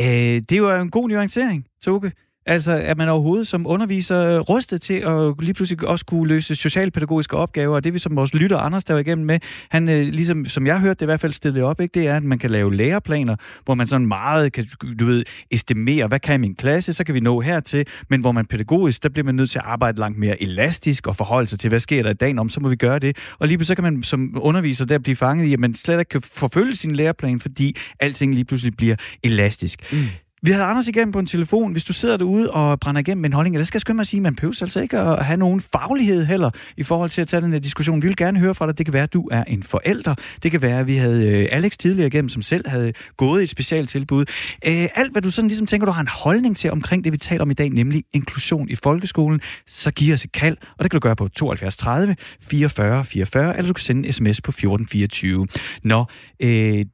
Øh, 0.00 0.06
det 0.48 0.52
jo 0.58 0.74
en 0.74 0.90
god 0.90 1.08
nuancering, 1.08 1.66
Toge. 1.84 2.12
Altså, 2.48 2.72
at 2.72 2.96
man 2.96 3.08
overhovedet 3.08 3.46
som 3.46 3.66
underviser 3.66 4.38
rustet 4.38 4.82
til 4.82 4.94
at 4.94 5.34
lige 5.40 5.54
pludselig 5.54 5.88
også 5.88 6.04
kunne 6.04 6.28
løse 6.28 6.54
socialpædagogiske 6.54 7.36
opgaver, 7.36 7.74
og 7.74 7.84
det 7.84 7.94
vi 7.94 7.98
som 7.98 8.16
vores 8.16 8.34
lytter 8.34 8.56
Anders 8.56 8.84
der 8.84 8.94
var 8.94 9.00
igennem 9.00 9.26
med, 9.26 9.38
han 9.70 9.88
øh, 9.88 10.08
ligesom, 10.08 10.46
som 10.46 10.66
jeg 10.66 10.80
hørte 10.80 10.94
det 10.94 11.02
i 11.02 11.04
hvert 11.04 11.20
fald 11.20 11.32
stillet 11.32 11.62
op, 11.62 11.80
ikke, 11.80 11.92
det 12.00 12.08
er, 12.08 12.16
at 12.16 12.22
man 12.22 12.38
kan 12.38 12.50
lave 12.50 12.74
læreplaner, 12.74 13.36
hvor 13.64 13.74
man 13.74 13.86
sådan 13.86 14.06
meget 14.06 14.52
kan, 14.52 14.66
du 15.00 15.04
ved, 15.04 15.24
estimere, 15.50 16.06
hvad 16.06 16.20
kan 16.20 16.40
min 16.40 16.54
klasse, 16.54 16.92
så 16.92 17.04
kan 17.04 17.14
vi 17.14 17.20
nå 17.20 17.40
hertil, 17.40 17.86
men 18.10 18.20
hvor 18.20 18.32
man 18.32 18.46
pædagogisk, 18.46 19.02
der 19.02 19.08
bliver 19.08 19.24
man 19.24 19.34
nødt 19.34 19.50
til 19.50 19.58
at 19.58 19.64
arbejde 19.64 19.98
langt 19.98 20.18
mere 20.18 20.42
elastisk 20.42 21.06
og 21.06 21.16
forholde 21.16 21.48
sig 21.48 21.58
til, 21.58 21.68
hvad 21.68 21.80
sker 21.80 22.02
der 22.02 22.10
i 22.10 22.14
dagen 22.14 22.38
om, 22.38 22.48
så 22.48 22.60
må 22.60 22.68
vi 22.68 22.76
gøre 22.76 22.98
det. 22.98 23.16
Og 23.38 23.46
lige 23.46 23.58
pludselig 23.58 23.76
så 23.76 23.82
kan 23.82 23.94
man 23.94 24.02
som 24.02 24.38
underviser 24.40 24.84
der 24.84 24.98
blive 24.98 25.16
fanget 25.16 25.46
i, 25.46 25.52
at 25.52 25.60
man 25.60 25.74
slet 25.74 25.98
ikke 25.98 26.08
kan 26.08 26.22
forfølge 26.22 26.76
sin 26.76 26.96
læreplan, 26.96 27.40
fordi 27.40 27.76
alting 28.00 28.34
lige 28.34 28.44
pludselig 28.44 28.76
bliver 28.76 28.96
elastisk. 29.24 29.92
Mm. 29.92 29.98
Vi 30.46 30.50
havde 30.50 30.64
Anders 30.64 30.88
igennem 30.88 31.12
på 31.12 31.18
en 31.18 31.26
telefon. 31.26 31.72
Hvis 31.72 31.84
du 31.84 31.92
sidder 31.92 32.16
derude 32.16 32.50
og 32.50 32.80
brænder 32.80 33.00
igennem 33.00 33.22
med 33.22 33.30
en 33.30 33.32
holdning, 33.32 33.58
det 33.58 33.66
skal 33.66 33.76
jeg 33.76 33.80
skynde 33.80 33.96
mig 33.96 34.02
at 34.02 34.06
sige, 34.06 34.20
man 34.20 34.34
behøver 34.34 34.58
altså 34.60 34.80
ikke 34.80 34.98
at 34.98 35.24
have 35.24 35.36
nogen 35.36 35.60
faglighed 35.60 36.24
heller 36.24 36.50
i 36.76 36.82
forhold 36.82 37.10
til 37.10 37.20
at 37.20 37.28
tage 37.28 37.40
den 37.40 37.52
her 37.52 37.58
diskussion. 37.58 38.02
Vi 38.02 38.06
vil 38.06 38.16
gerne 38.16 38.38
høre 38.38 38.54
fra 38.54 38.66
dig. 38.66 38.78
Det 38.78 38.86
kan 38.86 38.92
være, 38.92 39.02
at 39.02 39.12
du 39.12 39.28
er 39.32 39.44
en 39.44 39.62
forælder. 39.62 40.14
Det 40.42 40.50
kan 40.50 40.62
være, 40.62 40.80
at 40.80 40.86
vi 40.86 40.96
havde 40.96 41.28
øh, 41.28 41.48
Alex 41.52 41.72
tidligere 41.76 42.06
igennem, 42.06 42.28
som 42.28 42.42
selv 42.42 42.68
havde 42.68 42.92
gået 43.16 43.40
i 43.40 43.44
et 43.44 43.50
specielt 43.50 43.88
tilbud. 43.88 44.24
Øh, 44.66 44.88
alt, 44.94 45.12
hvad 45.12 45.22
du 45.22 45.30
sådan 45.30 45.48
ligesom 45.48 45.66
tænker, 45.66 45.84
du 45.84 45.92
har 45.92 46.00
en 46.00 46.08
holdning 46.08 46.56
til 46.56 46.70
omkring 46.70 47.04
det, 47.04 47.12
vi 47.12 47.18
taler 47.18 47.42
om 47.42 47.50
i 47.50 47.54
dag, 47.54 47.70
nemlig 47.70 48.04
inklusion 48.14 48.68
i 48.68 48.74
folkeskolen, 48.74 49.40
så 49.66 49.90
giv 49.90 50.14
os 50.14 50.24
et 50.24 50.32
kald, 50.32 50.56
og 50.78 50.84
det 50.84 50.90
kan 50.90 51.00
du 51.00 51.02
gøre 51.04 51.16
på 51.16 51.28
72 51.28 51.76
30 51.76 52.16
44 52.40 53.04
44, 53.04 53.56
eller 53.56 53.68
du 53.68 53.72
kan 53.72 53.82
sende 53.82 54.06
en 54.06 54.12
sms 54.12 54.40
på 54.40 54.50
1424. 54.50 55.46
Nå, 55.84 56.04
øh, 56.42 56.48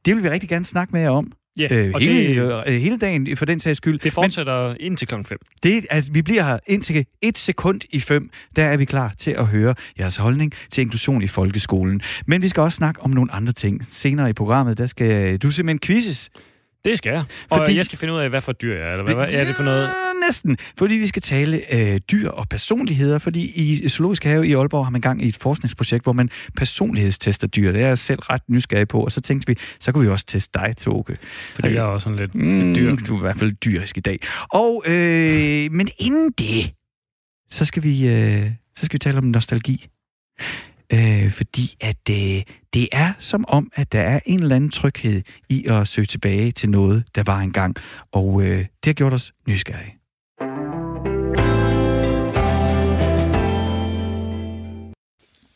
det 0.04 0.14
vil 0.14 0.22
vi 0.22 0.28
rigtig 0.28 0.48
gerne 0.48 0.64
snakke 0.64 0.92
med 0.92 1.00
jer 1.00 1.10
om. 1.10 1.32
Ja, 1.58 1.68
øh, 1.70 1.94
hele, 2.00 2.42
det, 2.42 2.62
øh, 2.66 2.74
hele 2.74 2.98
dagen 2.98 3.36
for 3.36 3.44
den 3.44 3.60
sags 3.60 3.76
skyld. 3.76 3.98
Det 3.98 4.12
fortsætter 4.12 4.68
Men, 4.68 4.76
indtil 4.80 5.08
klokken 5.08 5.24
5. 5.24 5.38
Det, 5.62 5.86
altså, 5.90 6.12
vi 6.12 6.22
bliver 6.22 6.42
her 6.42 6.58
indtil 6.66 7.06
et 7.22 7.38
sekund 7.38 7.80
i 7.90 8.00
5. 8.00 8.30
Der 8.56 8.64
er 8.64 8.76
vi 8.76 8.84
klar 8.84 9.14
til 9.18 9.30
at 9.30 9.46
høre 9.46 9.74
jeres 9.98 10.16
holdning 10.16 10.52
til 10.70 10.82
inklusion 10.82 11.22
i 11.22 11.26
folkeskolen. 11.26 12.00
Men 12.26 12.42
vi 12.42 12.48
skal 12.48 12.60
også 12.60 12.76
snakke 12.76 13.00
om 13.00 13.10
nogle 13.10 13.32
andre 13.32 13.52
ting. 13.52 13.86
Senere 13.90 14.30
i 14.30 14.32
programmet, 14.32 14.78
der 14.78 14.86
skal 14.86 15.38
du 15.38 15.50
simpelthen 15.50 15.78
quizzes. 15.78 16.30
Det 16.84 16.98
skal 16.98 17.10
jeg. 17.10 17.24
Og 17.50 17.58
Fordi, 17.58 17.76
jeg 17.76 17.84
skal 17.84 17.98
finde 17.98 18.14
ud 18.14 18.18
af, 18.18 18.28
hvad 18.28 18.40
for 18.40 18.52
dyr 18.52 18.74
jeg 18.74 18.88
er. 18.88 18.92
Eller 18.92 19.04
hvad, 19.04 19.14
det, 19.14 19.24
hvad 19.24 19.40
er 19.40 19.44
det 19.44 19.56
for 19.56 19.64
noget? 19.64 19.88
næsten. 20.26 20.56
Fordi 20.78 20.94
vi 20.94 21.06
skal 21.06 21.22
tale 21.22 21.74
øh, 21.74 22.00
dyr 22.12 22.28
og 22.28 22.48
personligheder. 22.48 23.18
Fordi 23.18 23.52
i 23.54 23.88
Zoologisk 23.88 24.24
Have 24.24 24.46
i 24.46 24.54
Aalborg 24.54 24.86
har 24.86 24.90
man 24.90 25.00
gang 25.00 25.22
i 25.22 25.28
et 25.28 25.36
forskningsprojekt, 25.36 26.04
hvor 26.04 26.12
man 26.12 26.30
personlighedstester 26.56 27.46
dyr. 27.46 27.72
Det 27.72 27.82
er 27.82 27.86
jeg 27.86 27.98
selv 27.98 28.20
ret 28.20 28.42
nysgerrig 28.48 28.88
på. 28.88 29.04
Og 29.04 29.12
så 29.12 29.20
tænkte 29.20 29.46
vi, 29.46 29.56
så 29.80 29.92
kunne 29.92 30.04
vi 30.04 30.10
også 30.10 30.26
teste 30.26 30.58
dig, 30.58 30.76
Toge. 30.76 31.16
Fordi 31.54 31.68
jeg 31.68 31.76
er 31.76 31.82
også 31.82 32.04
sådan 32.04 32.18
lidt 32.18 32.34
mm, 32.34 32.74
dyr. 32.74 32.96
Du 32.96 33.14
er 33.14 33.18
i 33.18 33.20
hvert 33.20 33.38
fald 33.38 33.52
dyrisk 33.52 33.96
i 33.96 34.00
dag. 34.00 34.18
Og, 34.52 34.82
øh, 34.86 35.72
men 35.72 35.88
inden 35.98 36.32
det, 36.38 36.72
så 37.50 37.64
skal 37.64 37.82
vi, 37.82 38.08
øh, 38.08 38.50
så 38.76 38.86
skal 38.86 38.94
vi 38.94 38.98
tale 38.98 39.18
om 39.18 39.24
nostalgi. 39.24 39.88
Øh, 40.92 41.30
fordi 41.30 41.76
at 41.80 42.10
øh, 42.10 42.42
det 42.74 42.88
er 42.92 43.12
som 43.18 43.44
om, 43.48 43.70
at 43.74 43.92
der 43.92 44.00
er 44.00 44.20
en 44.26 44.42
eller 44.42 44.56
anden 44.56 44.70
tryghed 44.70 45.22
i 45.48 45.66
at 45.66 45.88
søge 45.88 46.06
tilbage 46.06 46.52
til 46.52 46.70
noget, 46.70 47.04
der 47.14 47.22
var 47.22 47.38
engang. 47.38 47.76
Og 48.12 48.42
øh, 48.42 48.58
det 48.58 48.86
har 48.86 48.92
gjort 48.92 49.12
os 49.12 49.32
nysgerrige. 49.48 49.98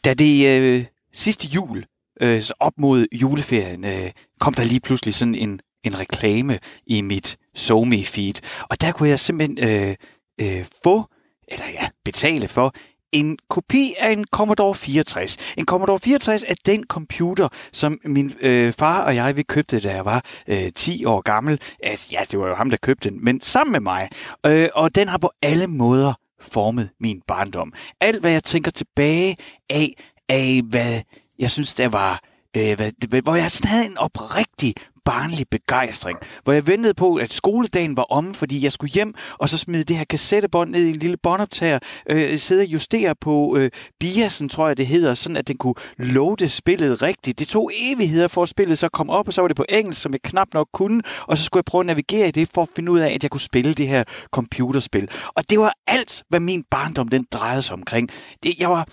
Da 0.04 0.14
det 0.14 0.60
øh, 0.60 0.84
sidste 1.12 1.48
jul, 1.54 1.84
øh, 2.20 2.42
op 2.60 2.72
mod 2.78 3.06
juleferien, 3.12 3.84
øh, 3.84 4.10
kom 4.40 4.54
der 4.54 4.64
lige 4.64 4.80
pludselig 4.80 5.14
sådan 5.14 5.34
en, 5.34 5.60
en 5.84 6.00
reklame 6.00 6.58
i 6.86 7.00
mit 7.00 7.36
SoMe 7.54 8.04
feed. 8.04 8.34
Og 8.70 8.80
der 8.80 8.92
kunne 8.92 9.08
jeg 9.08 9.20
simpelthen 9.20 9.58
øh, 9.68 9.94
øh, 10.40 10.64
få, 10.84 11.04
eller 11.48 11.64
ja, 11.72 11.88
betale 12.04 12.48
for 12.48 12.74
en 13.16 13.38
kopi 13.50 13.94
af 13.98 14.12
en 14.12 14.24
Commodore 14.24 14.74
64. 14.74 15.36
En 15.58 15.64
Commodore 15.64 15.98
64 15.98 16.42
er 16.42 16.54
den 16.66 16.84
computer, 16.84 17.48
som 17.72 17.98
min 18.04 18.32
øh, 18.40 18.72
far 18.72 19.04
og 19.04 19.14
jeg 19.14 19.36
vi 19.36 19.42
købte, 19.42 19.80
da 19.80 19.94
jeg 19.94 20.04
var 20.04 20.24
øh, 20.48 20.72
10 20.74 21.04
år 21.04 21.20
gammel. 21.20 21.60
Altså, 21.82 22.08
ja, 22.12 22.20
det 22.30 22.40
var 22.40 22.48
jo 22.48 22.54
ham, 22.54 22.70
der 22.70 22.76
købte 22.76 23.10
den, 23.10 23.24
men 23.24 23.40
sammen 23.40 23.72
med 23.72 23.80
mig. 23.80 24.08
Øh, 24.46 24.68
og 24.74 24.94
den 24.94 25.08
har 25.08 25.18
på 25.18 25.30
alle 25.42 25.66
måder 25.66 26.12
formet 26.40 26.90
min 27.00 27.22
barndom. 27.28 27.72
Alt, 28.00 28.20
hvad 28.20 28.32
jeg 28.32 28.44
tænker 28.44 28.70
tilbage 28.70 29.36
af, 29.70 29.92
af 30.28 30.60
hvad 30.70 31.00
jeg 31.38 31.50
synes, 31.50 31.74
der 31.74 31.88
var 31.88 32.20
øh, 32.56 32.76
hvad, 32.76 33.22
hvor 33.22 33.34
jeg 33.34 33.50
sådan 33.50 33.70
havde 33.70 33.86
en 33.86 33.98
oprigtig 33.98 34.74
barnlig 35.06 35.46
begejstring, 35.50 36.18
hvor 36.44 36.52
jeg 36.52 36.66
ventede 36.66 36.94
på, 36.94 37.14
at 37.14 37.32
skoledagen 37.32 37.96
var 37.96 38.02
om, 38.02 38.34
fordi 38.34 38.64
jeg 38.64 38.72
skulle 38.72 38.92
hjem, 38.92 39.14
og 39.38 39.48
så 39.48 39.58
smide 39.58 39.84
det 39.84 39.96
her 39.96 40.04
kassettebånd 40.04 40.70
ned 40.70 40.84
i 40.84 40.90
en 40.90 40.96
lille 40.96 41.16
båndoptager, 41.22 41.78
øh, 42.10 42.38
sidde 42.38 42.62
og 42.62 42.66
justere 42.66 43.14
på 43.20 43.56
øh, 43.58 43.70
biasen, 44.00 44.48
tror 44.48 44.66
jeg 44.66 44.76
det 44.76 44.86
hedder, 44.86 45.14
sådan 45.14 45.36
at 45.36 45.48
den 45.48 45.56
kunne 45.56 45.74
loade 45.98 46.48
spillet 46.48 47.02
rigtigt. 47.02 47.38
Det 47.38 47.48
tog 47.48 47.70
evigheder 47.82 48.28
for 48.28 48.42
at 48.42 48.48
spillet 48.48 48.78
så 48.78 48.88
kom 48.88 49.10
op, 49.10 49.26
og 49.26 49.34
så 49.34 49.40
var 49.40 49.48
det 49.48 49.56
på 49.56 49.64
engelsk, 49.68 50.00
som 50.00 50.12
jeg 50.12 50.20
knap 50.22 50.48
nok 50.54 50.68
kunne, 50.72 51.02
og 51.26 51.38
så 51.38 51.44
skulle 51.44 51.58
jeg 51.58 51.64
prøve 51.64 51.82
at 51.82 51.86
navigere 51.86 52.28
i 52.28 52.30
det, 52.30 52.48
for 52.54 52.62
at 52.62 52.68
finde 52.76 52.92
ud 52.92 52.98
af, 52.98 53.10
at 53.14 53.22
jeg 53.22 53.30
kunne 53.30 53.40
spille 53.40 53.74
det 53.74 53.88
her 53.88 54.04
computerspil. 54.30 55.08
Og 55.34 55.50
det 55.50 55.58
var 55.58 55.72
alt, 55.86 56.22
hvad 56.28 56.40
min 56.40 56.64
barndom 56.70 57.08
den 57.08 57.26
drejede 57.32 57.62
sig 57.62 57.74
omkring. 57.74 58.08
Det, 58.42 58.60
jeg 58.60 58.70
var 58.70 58.88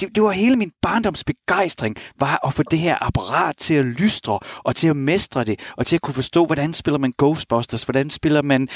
det, 0.00 0.14
det 0.14 0.22
var 0.22 0.30
hele 0.30 0.56
min 0.56 0.72
barndoms 0.82 1.24
begejstring, 1.24 1.96
var 2.18 2.46
at 2.46 2.54
få 2.54 2.62
det 2.70 2.78
her 2.78 2.96
apparat 3.00 3.56
til 3.56 3.74
at 3.74 3.84
lystre, 3.84 4.38
og 4.64 4.76
til 4.76 4.88
at 4.88 4.96
mestre 4.96 5.44
det, 5.44 5.60
og 5.76 5.86
til 5.86 5.96
at 5.96 6.02
kunne 6.02 6.14
forstå, 6.14 6.46
hvordan 6.46 6.72
spiller 6.72 6.98
man 6.98 7.12
Ghostbusters, 7.18 7.82
hvordan 7.82 8.10
spiller 8.10 8.42
man, 8.42 8.68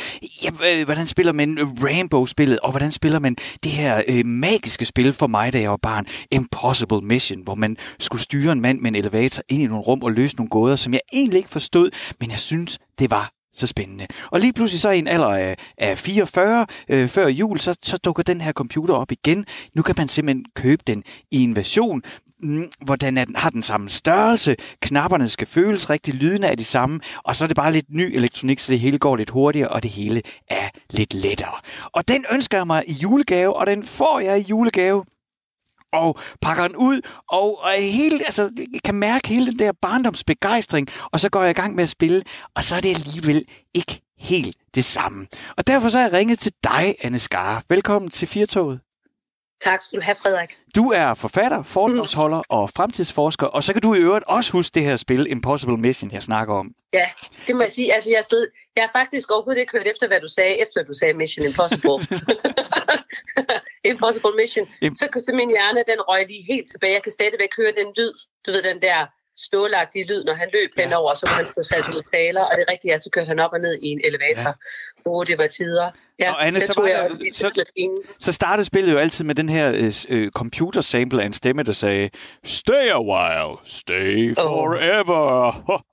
ja, 0.44 0.50
øh, 0.72 0.84
hvordan 0.84 1.06
spiller 1.06 1.32
man 1.32 1.58
øh, 1.58 1.66
Rainbow-spillet, 1.82 2.58
og 2.58 2.70
hvordan 2.70 2.90
spiller 2.90 3.18
man 3.18 3.36
det 3.64 3.72
her 3.72 4.02
øh, 4.08 4.26
magiske 4.26 4.84
spil 4.84 5.12
for 5.12 5.26
mig, 5.26 5.52
da 5.52 5.60
jeg 5.60 5.70
var 5.70 5.76
barn, 5.76 6.06
Impossible 6.30 7.00
Mission, 7.00 7.40
hvor 7.42 7.54
man 7.54 7.76
skulle 8.00 8.22
styre 8.22 8.52
en 8.52 8.60
mand 8.60 8.80
med 8.80 8.90
en 8.90 8.94
elevator 8.94 9.42
ind 9.48 9.62
i 9.62 9.66
nogle 9.66 9.82
rum 9.82 10.02
og 10.02 10.12
løse 10.12 10.36
nogle 10.36 10.50
gåder, 10.50 10.76
som 10.76 10.92
jeg 10.92 11.00
egentlig 11.12 11.38
ikke 11.38 11.50
forstod, 11.50 11.90
men 12.20 12.30
jeg 12.30 12.38
synes, 12.38 12.78
det 12.98 13.10
var 13.10 13.41
så 13.54 13.66
spændende. 13.66 14.06
Og 14.30 14.40
lige 14.40 14.52
pludselig 14.52 14.80
så 14.80 14.90
i 14.90 14.98
en 14.98 15.08
alder 15.08 15.34
af, 15.34 15.56
af 15.78 15.98
44 15.98 16.66
øh, 16.88 17.08
før 17.08 17.26
jul, 17.26 17.60
så, 17.60 17.76
så 17.82 17.96
dukker 17.96 18.22
den 18.22 18.40
her 18.40 18.52
computer 18.52 18.94
op 18.94 19.12
igen. 19.12 19.46
Nu 19.74 19.82
kan 19.82 19.94
man 19.98 20.08
simpelthen 20.08 20.44
købe 20.54 20.82
den 20.86 21.02
i 21.30 21.42
en 21.42 21.56
version, 21.56 22.02
mm, 22.40 22.68
hvordan 22.84 23.18
er 23.18 23.24
den, 23.24 23.36
har 23.36 23.50
den 23.50 23.62
samme 23.62 23.88
størrelse, 23.88 24.56
knapperne 24.80 25.28
skal 25.28 25.46
føles 25.46 25.90
rigtig, 25.90 26.14
lydene 26.14 26.46
er 26.46 26.54
de 26.54 26.64
samme, 26.64 27.00
og 27.24 27.36
så 27.36 27.44
er 27.44 27.46
det 27.46 27.56
bare 27.56 27.72
lidt 27.72 27.86
ny 27.90 28.16
elektronik, 28.16 28.58
så 28.58 28.72
det 28.72 28.80
hele 28.80 28.98
går 28.98 29.16
lidt 29.16 29.30
hurtigere, 29.30 29.68
og 29.68 29.82
det 29.82 29.90
hele 29.90 30.22
er 30.50 30.68
lidt 30.90 31.14
lettere. 31.14 31.56
Og 31.92 32.08
den 32.08 32.24
ønsker 32.32 32.58
jeg 32.58 32.66
mig 32.66 32.84
i 32.86 32.92
julegave, 32.92 33.56
og 33.56 33.66
den 33.66 33.84
får 33.84 34.20
jeg 34.20 34.38
i 34.38 34.42
julegave 34.42 35.04
og 35.92 36.18
pakker 36.40 36.68
den 36.68 36.76
ud, 36.76 37.00
og, 37.28 37.62
og 37.62 37.70
hele, 37.78 38.14
altså, 38.14 38.50
kan 38.84 38.94
mærke 38.94 39.28
hele 39.28 39.46
den 39.46 39.58
der 39.58 39.72
barndomsbegejstring, 39.82 40.88
og 41.12 41.20
så 41.20 41.30
går 41.30 41.42
jeg 41.42 41.50
i 41.50 41.60
gang 41.60 41.74
med 41.74 41.82
at 41.82 41.90
spille, 41.90 42.22
og 42.54 42.64
så 42.64 42.76
er 42.76 42.80
det 42.80 42.88
alligevel 42.88 43.44
ikke 43.74 44.00
helt 44.18 44.56
det 44.74 44.84
samme. 44.84 45.26
Og 45.56 45.66
derfor 45.66 45.88
så 45.88 45.98
har 45.98 46.04
jeg 46.04 46.12
ringet 46.12 46.38
til 46.38 46.52
dig, 46.64 46.94
Anne 47.02 47.18
Skar. 47.18 47.62
Velkommen 47.68 48.10
til 48.10 48.28
Firtoget. 48.28 48.91
Tak 49.64 49.82
skal 49.82 49.98
du 49.98 50.04
have, 50.04 50.16
Frederik. 50.22 50.58
Du 50.74 50.84
er 50.90 51.14
forfatter, 51.14 51.62
foredragsholder 51.62 52.38
mm. 52.38 52.56
og 52.58 52.70
fremtidsforsker, 52.76 53.46
og 53.46 53.62
så 53.62 53.72
kan 53.72 53.82
du 53.82 53.94
i 53.94 53.98
øvrigt 53.98 54.24
også 54.28 54.52
huske 54.52 54.74
det 54.74 54.82
her 54.82 54.96
spil 54.96 55.26
Impossible 55.30 55.76
Mission, 55.76 56.12
jeg 56.12 56.22
snakker 56.22 56.54
om. 56.54 56.74
Ja, 56.92 57.06
det 57.46 57.56
må 57.56 57.62
jeg 57.62 57.72
sige. 57.72 57.94
Altså, 57.94 58.10
jeg, 58.10 58.24
stod, 58.24 58.46
jeg 58.76 58.82
har 58.84 58.92
faktisk 59.00 59.30
overhovedet 59.30 59.60
ikke 59.60 59.72
hørt 59.72 59.86
efter, 59.86 60.06
hvad 60.06 60.20
du 60.20 60.28
sagde, 60.28 60.54
efter 60.62 60.82
du 60.82 60.94
sagde 61.00 61.14
Mission 61.14 61.46
Impossible. 61.46 61.98
Impossible 63.90 64.34
Mission. 64.40 64.66
Im- 64.84 64.94
så, 64.94 65.06
så 65.26 65.34
min 65.34 65.50
hjerne, 65.50 65.80
den 65.92 66.00
røg 66.08 66.26
lige 66.26 66.44
helt 66.52 66.70
tilbage. 66.70 66.94
Jeg 66.94 67.02
kan 67.02 67.12
stadigvæk 67.12 67.52
høre 67.56 67.72
den 67.80 67.88
lyd, 67.98 68.14
du 68.46 68.52
ved, 68.52 68.62
den 68.62 68.82
der 68.82 68.98
stålagtige 69.36 70.04
lyd, 70.04 70.24
når 70.24 70.34
han 70.34 70.48
løb 70.52 70.70
ja. 70.76 70.82
henover, 70.82 71.14
så 71.14 71.26
kunne 71.26 71.36
han 71.36 71.46
få 71.54 71.62
sat 71.62 71.88
ud 71.88 72.02
taler, 72.14 72.40
og 72.40 72.56
det 72.58 72.64
rigtige 72.70 72.92
er, 72.92 72.98
så 72.98 73.10
kørte 73.12 73.28
han 73.28 73.38
op 73.38 73.52
og 73.52 73.60
ned 73.60 73.74
i 73.82 73.86
en 73.86 74.00
elevator. 74.04 74.50
Ja. 74.50 75.10
Oh, 75.10 75.26
det 75.26 75.38
var 75.38 75.46
tider. 75.46 75.90
Ja, 76.18 76.32
og 76.32 76.46
Anne, 76.46 76.60
så, 76.60 76.72
var 76.76 76.86
der, 76.86 77.08
så, 77.32 77.64
så 78.18 78.32
startede 78.32 78.66
spillet 78.66 78.92
jo 78.92 78.98
altid 78.98 79.24
med 79.24 79.34
den 79.34 79.48
her 79.48 79.92
uh, 80.10 80.28
computer 80.28 80.80
sample 80.80 81.22
af 81.22 81.26
en 81.26 81.32
stemme, 81.32 81.62
der 81.62 81.72
sagde, 81.72 82.10
Stay 82.44 82.90
a 82.90 83.02
while, 83.02 83.56
stay 83.64 84.34
forever. 84.34 85.22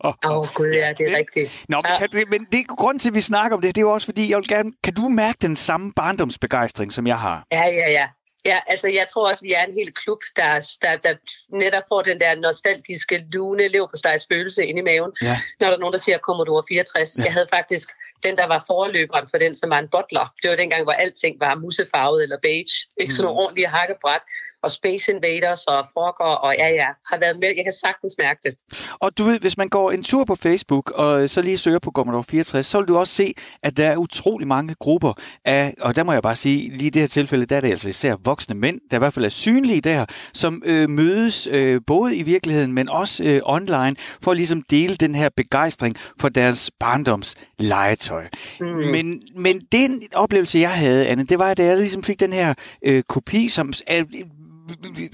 Åh, 0.04 0.38
oh, 0.38 0.48
gud, 0.54 0.68
ja, 0.68 0.94
det 0.98 1.12
er 1.12 1.18
rigtigt. 1.18 1.66
Nå, 1.70 1.82
men, 1.82 2.10
kan, 2.12 2.24
men 2.30 2.48
det, 2.52 2.68
grunden 2.68 3.00
til, 3.00 3.10
at 3.10 3.16
vi 3.16 3.22
snakker 3.22 3.56
om 3.58 3.62
det, 3.62 3.76
det 3.76 3.82
er 3.82 3.86
jo 3.86 3.92
også, 3.92 4.08
fordi 4.08 4.30
jeg 4.30 4.38
vil 4.38 4.48
gerne, 4.48 4.72
kan 4.84 4.94
du 4.94 5.10
mærke 5.10 5.38
den 5.42 5.56
samme 5.56 5.92
barndomsbegejstring, 5.96 6.94
som 6.94 7.08
jeg 7.08 7.20
har? 7.20 7.44
Ja, 7.52 7.64
ja, 7.64 7.92
ja. 7.92 8.08
Ja, 8.46 8.60
altså 8.68 8.88
jeg 8.88 9.08
tror 9.08 9.30
også, 9.30 9.44
vi 9.44 9.54
er 9.54 9.64
en 9.64 9.74
hel 9.74 9.94
klub, 9.94 10.22
der, 10.36 10.78
der, 10.82 10.96
der 10.98 11.16
netop 11.50 11.84
får 11.90 12.02
den 12.02 12.20
der 12.20 12.36
nostalgiske 12.36 13.26
lune 13.34 13.68
lev 13.68 13.88
på 13.92 13.98
følelse 14.30 14.66
ind 14.66 14.80
i 14.80 14.82
maven, 14.82 15.12
ja. 15.22 15.36
når 15.60 15.68
der 15.68 15.76
er 15.76 15.80
nogen, 15.80 15.94
der 15.94 16.00
siger, 16.00 16.18
over 16.50 16.64
64? 16.70 17.18
Ja. 17.18 17.24
Jeg 17.24 17.34
havde 17.34 17.48
faktisk 17.50 17.90
den, 18.24 18.38
der 18.38 18.48
var 18.48 18.64
forløberen 18.68 19.28
for 19.32 19.38
den, 19.38 19.56
som 19.56 19.70
var 19.70 19.80
en 19.80 19.88
bottler. 19.88 20.34
Det 20.44 20.50
var 20.50 20.56
dengang, 20.56 20.84
hvor 20.84 20.92
alting 20.92 21.40
var 21.40 21.56
musefarvet 21.56 22.24
eller 22.24 22.38
beige. 22.42 22.76
Ikke 22.98 23.12
mm. 23.12 23.16
sådan 23.16 23.26
nogle 23.26 23.42
ordentlige 23.42 23.68
hakkebræt 23.68 24.22
og 24.64 24.72
Space 24.72 25.12
Invaders 25.12 25.66
og 25.66 25.88
Frogger, 25.94 26.26
og 26.46 26.56
ja, 26.58 26.68
ja, 26.68 26.88
har 27.10 27.20
været 27.20 27.40
med. 27.40 27.50
Jeg 27.56 27.66
kan 27.66 27.74
sagtens 27.82 28.16
mærke 28.18 28.40
det. 28.44 28.54
Og 29.00 29.18
du 29.18 29.24
ved, 29.24 29.40
hvis 29.40 29.58
man 29.58 29.68
går 29.68 29.92
en 29.92 30.04
tur 30.04 30.26
på 30.26 30.36
Facebook, 30.36 30.92
og 30.92 31.30
så 31.30 31.42
lige 31.42 31.58
søger 31.58 31.80
på 31.80 31.92
Commodore 31.92 32.24
64, 32.24 32.66
så 32.66 32.78
vil 32.78 32.88
du 32.88 32.98
også 32.98 33.14
se, 33.14 33.34
at 33.64 33.78
der 33.78 33.88
er 33.88 33.98
utrolig 33.98 34.48
mange 34.48 34.76
grupper 34.80 35.14
af, 35.46 35.74
og 35.82 35.96
der 35.96 36.04
må 36.04 36.14
jeg 36.14 36.22
bare 36.22 36.36
sige, 36.36 36.78
lige 36.78 36.88
i 36.88 36.90
det 36.90 37.02
her 37.02 37.08
tilfælde, 37.08 37.46
der 37.46 37.58
er 37.58 37.62
det 37.62 37.70
altså 37.70 37.90
især 37.90 38.16
voksne 38.24 38.56
mænd, 38.56 38.80
der 38.92 38.98
i 38.98 39.00
hvert 39.00 39.14
fald 39.14 39.26
er 39.26 39.30
synlige 39.30 39.82
der, 39.82 40.06
som 40.34 40.62
øh, 40.66 40.90
mødes 40.90 41.48
øh, 41.52 41.82
både 41.88 42.18
i 42.18 42.24
virkeligheden, 42.24 42.74
men 42.74 42.90
også 42.90 43.24
øh, 43.24 43.42
online, 43.44 43.96
for 44.22 44.32
at 44.32 44.38
ligesom 44.38 44.62
dele 44.62 44.96
den 44.96 45.16
her 45.16 45.30
begejstring 45.38 45.96
for 46.20 46.30
deres 46.30 46.72
barndoms 46.80 47.36
legetøj. 47.60 48.28
Mm. 48.60 48.68
Men, 48.68 49.22
men 49.36 49.62
den 49.72 50.02
oplevelse, 50.14 50.60
jeg 50.60 50.72
havde, 50.72 51.08
Anne, 51.08 51.24
det 51.24 51.40
var, 51.40 51.52
at 51.52 51.60
jeg 51.60 51.78
ligesom 51.78 52.04
fik 52.04 52.20
den 52.20 52.34
her 52.34 52.54
øh, 52.86 53.04
kopi, 53.04 53.48
som 53.48 53.74
er 53.88 54.04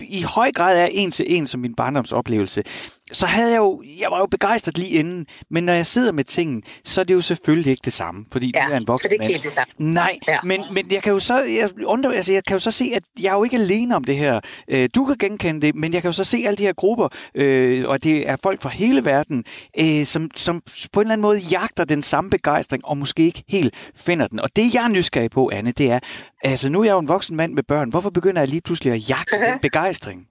i 0.01 0.21
høj 0.21 0.51
grad 0.51 0.79
er 0.79 0.87
en 0.91 1.11
til 1.11 1.25
en 1.29 1.47
som 1.47 1.59
min 1.59 1.75
barndomsoplevelse 1.75 2.63
så 3.11 3.25
havde 3.25 3.51
jeg 3.51 3.57
jo, 3.57 3.83
jeg 3.99 4.07
var 4.11 4.19
jo 4.19 4.25
begejstret 4.25 4.77
lige 4.77 4.89
inden, 4.89 5.25
men 5.49 5.63
når 5.63 5.73
jeg 5.73 5.85
sidder 5.85 6.11
med 6.11 6.23
tingene, 6.23 6.61
så 6.83 7.01
er 7.01 7.05
det 7.05 7.13
jo 7.13 7.21
selvfølgelig 7.21 7.71
ikke 7.71 7.81
det 7.85 7.93
samme, 7.93 8.25
fordi 8.31 8.51
ja, 8.55 8.65
du 8.67 8.73
er 8.73 8.77
en 8.77 8.87
voksen 8.87 9.05
så 9.05 9.09
det 9.09 9.17
er 9.17 9.21
ikke 9.21 9.33
helt 9.33 9.43
det 9.43 9.53
samme. 9.53 9.73
Nej, 9.77 10.17
ja. 10.27 10.37
men, 10.43 10.63
men 10.71 10.91
jeg 10.91 11.03
kan 11.03 11.13
jo 11.13 11.19
så, 11.19 11.43
jeg, 11.43 11.69
undre, 11.85 12.15
altså, 12.15 12.33
jeg 12.33 12.43
kan 12.43 12.55
jo 12.55 12.59
så 12.59 12.71
se, 12.71 12.85
at 12.95 13.03
jeg 13.21 13.29
er 13.29 13.35
jo 13.35 13.43
ikke 13.43 13.57
alene 13.57 13.95
om 13.95 14.03
det 14.03 14.15
her. 14.15 14.39
Øh, 14.67 14.89
du 14.95 15.05
kan 15.05 15.15
genkende 15.19 15.61
det, 15.61 15.75
men 15.75 15.93
jeg 15.93 16.01
kan 16.01 16.09
jo 16.09 16.13
så 16.13 16.23
se 16.23 16.43
alle 16.45 16.57
de 16.57 16.63
her 16.63 16.73
grupper, 16.73 17.07
øh, 17.35 17.89
og 17.89 18.03
det 18.03 18.29
er 18.29 18.35
folk 18.43 18.61
fra 18.61 18.69
hele 18.69 19.05
verden, 19.05 19.43
øh, 19.79 20.05
som, 20.05 20.29
som 20.35 20.61
på 20.93 20.99
en 20.99 21.05
eller 21.05 21.13
anden 21.13 21.21
måde 21.21 21.39
jagter 21.39 21.85
den 21.85 22.01
samme 22.01 22.29
begejstring, 22.29 22.85
og 22.85 22.97
måske 22.97 23.23
ikke 23.23 23.43
helt 23.49 23.75
finder 23.95 24.27
den. 24.27 24.39
Og 24.39 24.49
det 24.55 24.73
jeg 24.73 24.83
er 24.83 24.89
nysgerrig 24.89 25.31
på, 25.31 25.49
Anne, 25.53 25.71
det 25.71 25.91
er, 25.91 25.99
altså 26.43 26.69
nu 26.69 26.79
er 26.79 26.83
jeg 26.83 26.93
jo 26.93 26.99
en 26.99 27.07
voksen 27.07 27.35
mand 27.35 27.53
med 27.53 27.63
børn, 27.63 27.89
hvorfor 27.89 28.09
begynder 28.09 28.41
jeg 28.41 28.49
lige 28.49 28.61
pludselig 28.61 28.93
at 28.93 29.09
jagte 29.09 29.35
den 29.35 29.59
begejstring? 29.67 30.27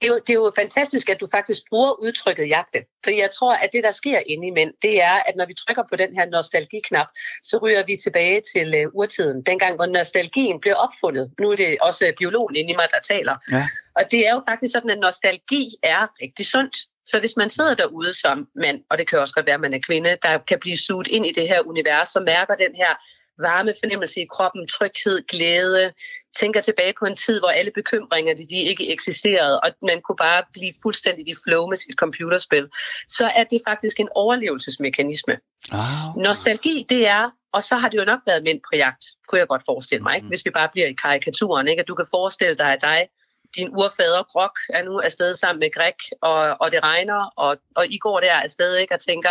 Det, 0.00 0.06
er 0.08 0.12
jo, 0.12 0.18
det 0.18 0.30
er 0.30 0.34
jo 0.34 0.52
fantastisk, 0.56 1.08
at 1.08 1.20
du 1.20 1.28
faktisk 1.30 1.62
bruger 1.70 1.92
udtrykket 2.02 2.48
jagte. 2.48 2.84
For 3.04 3.10
jeg 3.10 3.30
tror, 3.30 3.54
at 3.54 3.70
det, 3.72 3.82
der 3.84 3.90
sker 3.90 4.18
inde 4.26 4.46
i 4.48 4.50
mænd, 4.50 4.72
det 4.82 5.02
er, 5.02 5.16
at 5.28 5.34
når 5.36 5.46
vi 5.46 5.54
trykker 5.54 5.82
på 5.90 5.96
den 5.96 6.14
her 6.16 6.26
nostalgiknap, 6.26 7.06
så 7.42 7.58
ryger 7.62 7.86
vi 7.86 7.96
tilbage 7.96 8.42
til 8.54 8.86
uh, 8.86 8.94
urtiden. 8.94 9.42
Dengang, 9.42 9.76
hvor 9.76 9.86
nostalgien 9.86 10.60
blev 10.60 10.74
opfundet. 10.78 11.32
Nu 11.40 11.50
er 11.50 11.56
det 11.56 11.76
også 11.80 12.12
biologen 12.18 12.56
inde 12.56 12.72
i 12.72 12.76
mig, 12.76 12.88
der 12.90 13.00
taler. 13.14 13.36
Ja. 13.52 13.64
Og 13.96 14.10
det 14.10 14.26
er 14.26 14.32
jo 14.34 14.42
faktisk 14.48 14.72
sådan, 14.72 14.90
at 14.90 14.98
nostalgi 14.98 15.70
er 15.82 16.06
rigtig 16.22 16.46
sundt. 16.46 16.76
Så 17.06 17.20
hvis 17.20 17.36
man 17.36 17.50
sidder 17.50 17.74
derude 17.74 18.14
som 18.14 18.48
mand, 18.54 18.80
og 18.90 18.98
det 18.98 19.08
kan 19.08 19.18
også 19.18 19.34
godt 19.34 19.46
være, 19.46 19.54
at 19.54 19.60
man 19.60 19.74
er 19.74 19.78
kvinde, 19.78 20.18
der 20.22 20.38
kan 20.38 20.58
blive 20.60 20.76
suget 20.76 21.08
ind 21.08 21.26
i 21.26 21.32
det 21.32 21.48
her 21.48 21.60
univers, 21.60 22.08
så 22.08 22.20
mærker 22.20 22.54
den 22.54 22.74
her 22.74 22.92
varme 23.38 23.74
fornemmelse 23.82 24.20
i 24.20 24.26
kroppen, 24.34 24.68
tryghed, 24.68 25.26
glæde, 25.26 25.92
tænker 26.40 26.60
tilbage 26.60 26.94
på 26.98 27.04
en 27.06 27.16
tid, 27.16 27.40
hvor 27.40 27.48
alle 27.48 27.70
bekymringer 27.74 28.34
de, 28.34 28.56
ikke 28.56 28.92
eksisterede, 28.92 29.60
og 29.60 29.70
man 29.82 30.02
kunne 30.02 30.16
bare 30.16 30.42
blive 30.52 30.72
fuldstændig 30.82 31.28
i 31.28 31.34
flow 31.44 31.66
med 31.68 31.76
sit 31.76 31.94
computerspil, 31.96 32.68
så 33.08 33.26
er 33.26 33.44
det 33.44 33.60
faktisk 33.68 34.00
en 34.00 34.08
overlevelsesmekanisme. 34.14 35.36
Ah, 35.72 36.08
okay. 36.08 36.22
Nostalgi, 36.22 36.86
det 36.88 37.06
er, 37.06 37.30
og 37.52 37.62
så 37.62 37.76
har 37.76 37.88
det 37.88 37.98
jo 37.98 38.04
nok 38.04 38.20
været 38.26 38.42
mænd 38.42 38.60
på 38.70 38.76
jagt, 38.76 39.04
kunne 39.28 39.38
jeg 39.38 39.48
godt 39.48 39.62
forestille 39.66 40.02
mig, 40.02 40.14
ikke? 40.14 40.24
Mm. 40.24 40.28
hvis 40.28 40.44
vi 40.44 40.50
bare 40.50 40.68
bliver 40.72 40.86
i 40.86 40.92
karikaturen, 40.92 41.68
ikke? 41.68 41.80
at 41.80 41.88
du 41.88 41.94
kan 41.94 42.06
forestille 42.10 42.56
dig, 42.56 42.72
at 42.72 42.82
dig 42.82 43.08
din 43.56 43.68
urfader 43.76 44.22
Grok 44.22 44.58
er 44.68 44.82
nu 44.82 45.00
afsted 45.00 45.36
sammen 45.36 45.60
med 45.60 45.70
Greg, 45.74 46.00
og, 46.22 46.56
og 46.60 46.72
det 46.72 46.82
regner, 46.82 47.30
og, 47.36 47.56
og 47.76 47.86
I 47.86 47.98
går 47.98 48.20
der 48.20 48.32
afsted 48.32 48.76
ikke, 48.76 48.94
og 48.94 49.00
tænker, 49.00 49.30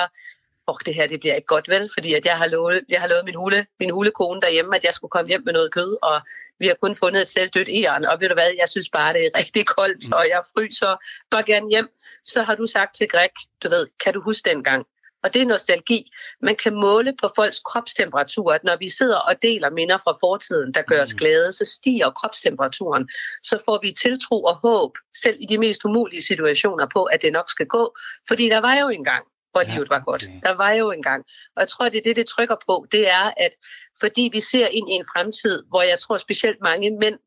oh, 0.68 0.76
det 0.86 0.96
her 0.96 1.08
det 1.08 1.20
bliver 1.20 1.36
ikke 1.36 1.46
godt 1.46 1.70
vel, 1.70 1.90
fordi 1.94 2.14
at 2.14 2.26
jeg 2.26 2.38
har 2.38 2.48
lovet, 2.48 2.84
jeg 2.90 3.02
har 3.02 3.08
lovet 3.08 3.26
min, 3.26 3.36
hule, 3.36 3.66
min 3.80 3.90
hulekone 3.90 4.42
derhjemme, 4.42 4.76
at 4.76 4.84
jeg 4.84 4.94
skulle 4.94 5.12
komme 5.12 5.30
hjem 5.30 5.42
med 5.46 5.54
noget 5.54 5.74
kød, 5.74 5.98
og 6.02 6.22
vi 6.60 6.68
har 6.68 6.78
kun 6.82 6.96
fundet 6.96 7.22
et 7.22 7.28
selv 7.28 7.50
dødt 7.50 7.70
æren, 7.70 8.06
og 8.06 8.22
ved 8.22 8.30
du 8.30 8.34
hvad, 8.34 8.52
jeg 8.60 8.70
synes 8.70 8.90
bare, 8.90 9.14
det 9.14 9.26
er 9.26 9.38
rigtig 9.38 9.68
koldt, 9.68 10.08
mm. 10.08 10.14
og 10.14 10.30
jeg 10.30 10.42
fryser 10.54 10.96
bare 11.32 11.44
gerne 11.44 11.70
hjem. 11.70 11.90
Så 12.26 12.44
har 12.44 12.56
du 12.56 12.68
sagt 12.68 12.96
til 12.96 13.08
Greg, 13.08 13.30
du 13.64 13.70
ved, 13.70 13.88
kan 14.04 14.14
du 14.14 14.22
huske 14.22 14.50
dengang? 14.50 14.86
Og 15.24 15.34
det 15.34 15.42
er 15.42 15.46
nostalgi. 15.46 16.12
Man 16.42 16.56
kan 16.56 16.74
måle 16.74 17.14
på 17.22 17.30
folks 17.36 17.60
kropstemperatur, 17.60 18.54
at 18.54 18.64
når 18.64 18.78
vi 18.78 18.90
sidder 18.90 19.18
og 19.18 19.42
deler 19.42 19.70
minder 19.70 19.98
fra 19.98 20.18
fortiden, 20.20 20.74
der 20.74 20.82
gør 20.82 21.02
os 21.02 21.14
mm. 21.14 21.18
glade, 21.18 21.52
så 21.52 21.66
stiger 21.66 22.12
kropstemperaturen. 22.12 23.10
Så 23.44 23.60
får 23.66 23.80
vi 23.82 23.92
tiltro 23.92 24.44
og 24.44 24.56
håb, 24.56 24.92
selv 25.24 25.38
i 25.40 25.46
de 25.46 25.58
mest 25.58 25.86
umulige 25.86 26.22
situationer, 26.22 26.88
på, 26.94 27.04
at 27.04 27.22
det 27.22 27.34
nok 27.34 27.50
skal 27.50 27.66
gå. 27.66 27.96
Fordi 28.28 28.50
der 28.50 28.62
var 28.62 28.76
jo 28.76 28.90
engang, 28.90 29.26
hvor 29.56 29.64
ja, 29.68 29.74
livet 29.74 29.90
var 29.90 30.00
godt. 30.00 30.24
Okay. 30.24 30.40
Der 30.44 30.54
var 30.64 30.72
jo 30.72 30.92
engang. 30.92 31.26
Og 31.56 31.60
jeg 31.62 31.68
tror, 31.68 31.90
det 31.90 31.98
er 31.98 32.04
det, 32.04 32.16
det 32.16 32.28
trykker 32.28 32.56
på, 32.68 32.86
det 32.92 33.10
er, 33.10 33.34
at 33.38 33.54
fordi 34.00 34.30
vi 34.32 34.40
ser 34.40 34.68
ind 34.68 34.90
i 34.90 34.94
en 34.94 35.06
fremtid, 35.14 35.64
hvor 35.70 35.82
jeg 35.82 36.00
tror 36.00 36.18
specielt 36.18 36.58
mange 36.62 36.98
mænd 37.02 37.20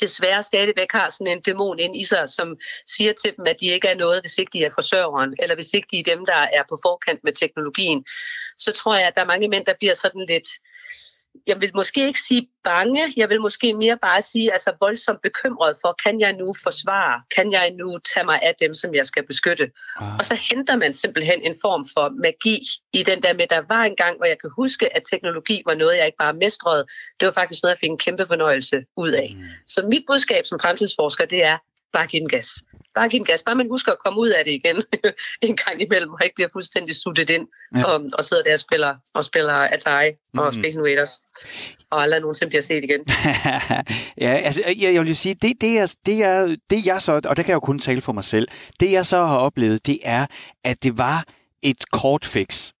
desværre 0.00 0.42
stadigvæk 0.42 0.92
har 0.92 1.10
sådan 1.10 1.26
en 1.26 1.40
dæmon 1.40 1.78
ind 1.78 1.96
i 1.96 2.04
sig, 2.04 2.30
som 2.30 2.56
siger 2.86 3.12
til 3.12 3.36
dem, 3.36 3.46
at 3.46 3.56
de 3.60 3.66
ikke 3.66 3.88
er 3.88 3.94
noget, 3.94 4.22
hvis 4.22 4.38
ikke 4.38 4.52
de 4.52 4.64
er 4.64 4.70
forsørgeren, 4.74 5.34
eller 5.38 5.54
hvis 5.54 5.74
ikke 5.74 5.88
de 5.90 5.98
er 5.98 6.16
dem, 6.16 6.26
der 6.26 6.40
er 6.58 6.62
på 6.68 6.78
forkant 6.82 7.20
med 7.24 7.32
teknologien. 7.32 8.04
Så 8.58 8.72
tror 8.72 8.94
jeg, 8.96 9.06
at 9.06 9.14
der 9.14 9.22
er 9.22 9.32
mange 9.32 9.48
mænd, 9.48 9.64
der 9.66 9.74
bliver 9.80 9.94
sådan 9.94 10.26
lidt 10.28 10.48
jeg 11.46 11.60
vil 11.60 11.70
måske 11.74 12.06
ikke 12.06 12.18
sige 12.18 12.48
bange, 12.64 13.12
jeg 13.16 13.28
vil 13.28 13.40
måske 13.40 13.74
mere 13.74 13.98
bare 14.02 14.22
sige, 14.22 14.52
altså 14.52 14.72
voldsomt 14.80 15.22
bekymret 15.22 15.76
for, 15.80 15.96
kan 16.04 16.20
jeg 16.20 16.32
nu 16.32 16.54
forsvare, 16.62 17.22
kan 17.36 17.52
jeg 17.52 17.70
nu 17.70 17.98
tage 18.14 18.24
mig 18.24 18.42
af 18.42 18.54
dem, 18.60 18.74
som 18.74 18.94
jeg 18.94 19.06
skal 19.06 19.26
beskytte. 19.26 19.70
Ah. 20.00 20.16
Og 20.18 20.24
så 20.24 20.34
henter 20.34 20.76
man 20.76 20.94
simpelthen 20.94 21.42
en 21.42 21.56
form 21.60 21.86
for 21.94 22.08
magi 22.08 22.58
i 22.92 23.02
den 23.02 23.22
der 23.22 23.32
med, 23.34 23.46
der 23.50 23.62
var 23.68 23.84
en 23.84 23.96
gang, 23.96 24.16
hvor 24.16 24.26
jeg 24.26 24.38
kan 24.40 24.50
huske, 24.56 24.96
at 24.96 25.02
teknologi 25.10 25.62
var 25.66 25.74
noget, 25.74 25.96
jeg 25.96 26.06
ikke 26.06 26.18
bare 26.18 26.34
mestrede. 26.34 26.86
Det 27.20 27.26
var 27.26 27.32
faktisk 27.32 27.62
noget, 27.62 27.74
jeg 27.74 27.80
fik 27.80 27.90
en 27.90 27.98
kæmpe 27.98 28.26
fornøjelse 28.26 28.84
ud 28.96 29.10
af. 29.10 29.34
Mm. 29.36 29.44
Så 29.66 29.86
mit 29.86 30.04
budskab 30.06 30.46
som 30.46 30.60
fremtidsforsker, 30.60 31.24
det 31.24 31.44
er, 31.44 31.58
bare 31.92 32.06
give 32.06 32.20
den 32.20 32.28
gas. 32.28 32.48
Bare 32.94 33.08
give 33.08 33.18
den 33.18 33.26
gas. 33.26 33.42
Bare 33.42 33.54
man 33.54 33.68
husker 33.70 33.92
at 33.92 33.98
komme 33.98 34.20
ud 34.20 34.28
af 34.28 34.44
det 34.44 34.52
igen 34.52 34.76
en 35.48 35.56
gang 35.56 35.82
imellem, 35.82 36.12
og 36.12 36.18
ikke 36.24 36.34
bliver 36.34 36.48
fuldstændig 36.52 36.94
suttet 36.94 37.30
ind 37.30 37.46
ja. 37.76 37.84
og, 37.84 38.04
og 38.18 38.24
sidder 38.24 38.42
der 38.42 38.52
og 38.52 38.58
spiller, 38.58 38.94
og 39.14 39.24
spiller 39.24 39.54
Atari 39.54 40.10
mm. 40.34 40.38
og 40.38 40.54
Space 40.54 40.78
Invaders, 40.78 41.22
og 41.90 42.02
aldrig 42.02 42.20
nogensinde 42.20 42.48
bliver 42.50 42.62
set 42.62 42.84
igen. 42.84 43.00
ja, 44.26 44.32
altså 44.46 44.62
jeg, 44.66 44.94
jeg 44.94 45.00
vil 45.00 45.08
jo 45.08 45.14
sige, 45.14 45.34
det, 45.34 45.52
det, 45.60 45.78
er, 45.78 45.94
det, 46.06 46.24
er, 46.24 46.56
det 46.70 46.86
jeg 46.86 47.02
så, 47.02 47.12
og 47.12 47.36
der 47.36 47.42
kan 47.42 47.48
jeg 47.48 47.54
jo 47.54 47.60
kun 47.60 47.78
tale 47.78 48.00
for 48.00 48.12
mig 48.12 48.24
selv, 48.24 48.48
det 48.80 48.92
jeg 48.92 49.06
så 49.06 49.24
har 49.24 49.38
oplevet, 49.38 49.86
det 49.86 49.98
er, 50.02 50.26
at 50.64 50.82
det 50.84 50.98
var 50.98 51.24
et 51.62 51.90
kort 51.92 52.24
fix. 52.24 52.72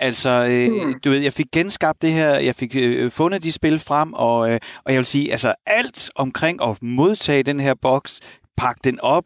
Altså, 0.00 0.30
øh, 0.30 0.86
mm. 0.86 1.00
du 1.04 1.10
ved, 1.10 1.18
jeg 1.18 1.32
fik 1.32 1.46
genskabt 1.52 2.02
det 2.02 2.12
her, 2.12 2.34
jeg 2.34 2.54
fik 2.54 2.76
øh, 2.76 3.10
fundet 3.10 3.42
de 3.42 3.52
spil 3.52 3.78
frem, 3.78 4.12
og, 4.12 4.50
øh, 4.50 4.60
og 4.84 4.92
jeg 4.92 4.98
vil 4.98 5.06
sige, 5.06 5.32
altså 5.32 5.54
alt 5.66 6.10
omkring 6.14 6.62
at 6.62 6.82
modtage 6.82 7.42
den 7.42 7.60
her 7.60 7.74
boks, 7.82 8.20
pakke 8.56 8.80
den 8.84 9.00
op, 9.00 9.24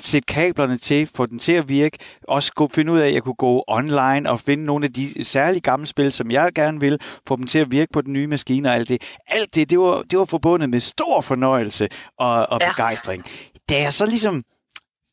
sætte 0.00 0.26
kablerne 0.26 0.76
til, 0.76 1.10
få 1.14 1.26
den 1.26 1.38
til 1.38 1.52
at 1.52 1.68
virke, 1.68 1.98
også 2.28 2.52
kunne 2.52 2.70
finde 2.74 2.92
ud 2.92 2.98
af, 2.98 3.06
at 3.06 3.14
jeg 3.14 3.22
kunne 3.22 3.34
gå 3.34 3.64
online 3.66 4.30
og 4.30 4.40
finde 4.40 4.64
nogle 4.64 4.84
af 4.84 4.92
de 4.92 5.24
særlige 5.24 5.60
gamle 5.60 5.86
spil, 5.86 6.12
som 6.12 6.30
jeg 6.30 6.52
gerne 6.54 6.80
vil, 6.80 7.00
få 7.28 7.36
dem 7.36 7.46
til 7.46 7.58
at 7.58 7.70
virke 7.70 7.92
på 7.92 8.00
den 8.00 8.12
nye 8.12 8.26
maskine 8.26 8.68
og 8.68 8.74
alt 8.74 8.88
det. 8.88 9.02
Alt 9.26 9.54
det, 9.54 9.70
det 9.70 9.78
var, 9.78 10.02
det 10.02 10.18
var 10.18 10.24
forbundet 10.24 10.70
med 10.70 10.80
stor 10.80 11.20
fornøjelse 11.20 11.88
og, 12.18 12.46
og 12.50 12.58
ja. 12.60 12.70
begejstring. 12.70 13.22
Da 13.68 13.80
jeg 13.80 13.92
så 13.92 14.06
ligesom, 14.06 14.44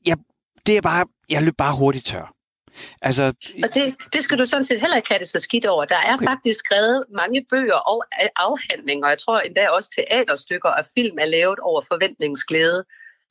jeg, 0.06 0.18
det 0.66 0.78
er 0.78 0.82
bare, 0.82 1.06
jeg 1.30 1.44
løb 1.44 1.54
bare 1.58 1.76
hurtigt 1.76 2.06
tør. 2.06 2.36
Altså, 3.02 3.34
og 3.64 3.70
det, 3.76 3.96
det 4.14 4.24
skal 4.24 4.38
du 4.38 4.46
sådan 4.46 4.64
set 4.64 4.80
heller 4.80 4.96
ikke 4.96 5.10
have 5.10 5.20
det 5.20 5.30
så 5.30 5.40
skidt 5.40 5.66
over. 5.66 5.86
Der 5.86 5.96
er 5.96 6.14
okay. 6.14 6.26
faktisk 6.26 6.60
skrevet 6.60 7.04
mange 7.16 7.46
bøger 7.50 7.76
og 7.76 8.04
afhandlinger, 8.36 9.06
og 9.06 9.10
jeg 9.10 9.20
tror 9.20 9.40
endda 9.40 9.70
også 9.70 9.90
teaterstykker 9.96 10.70
og 10.70 10.86
film 10.96 11.18
er 11.20 11.26
lavet 11.26 11.60
over 11.60 11.82
forventningsglæde. 11.88 12.86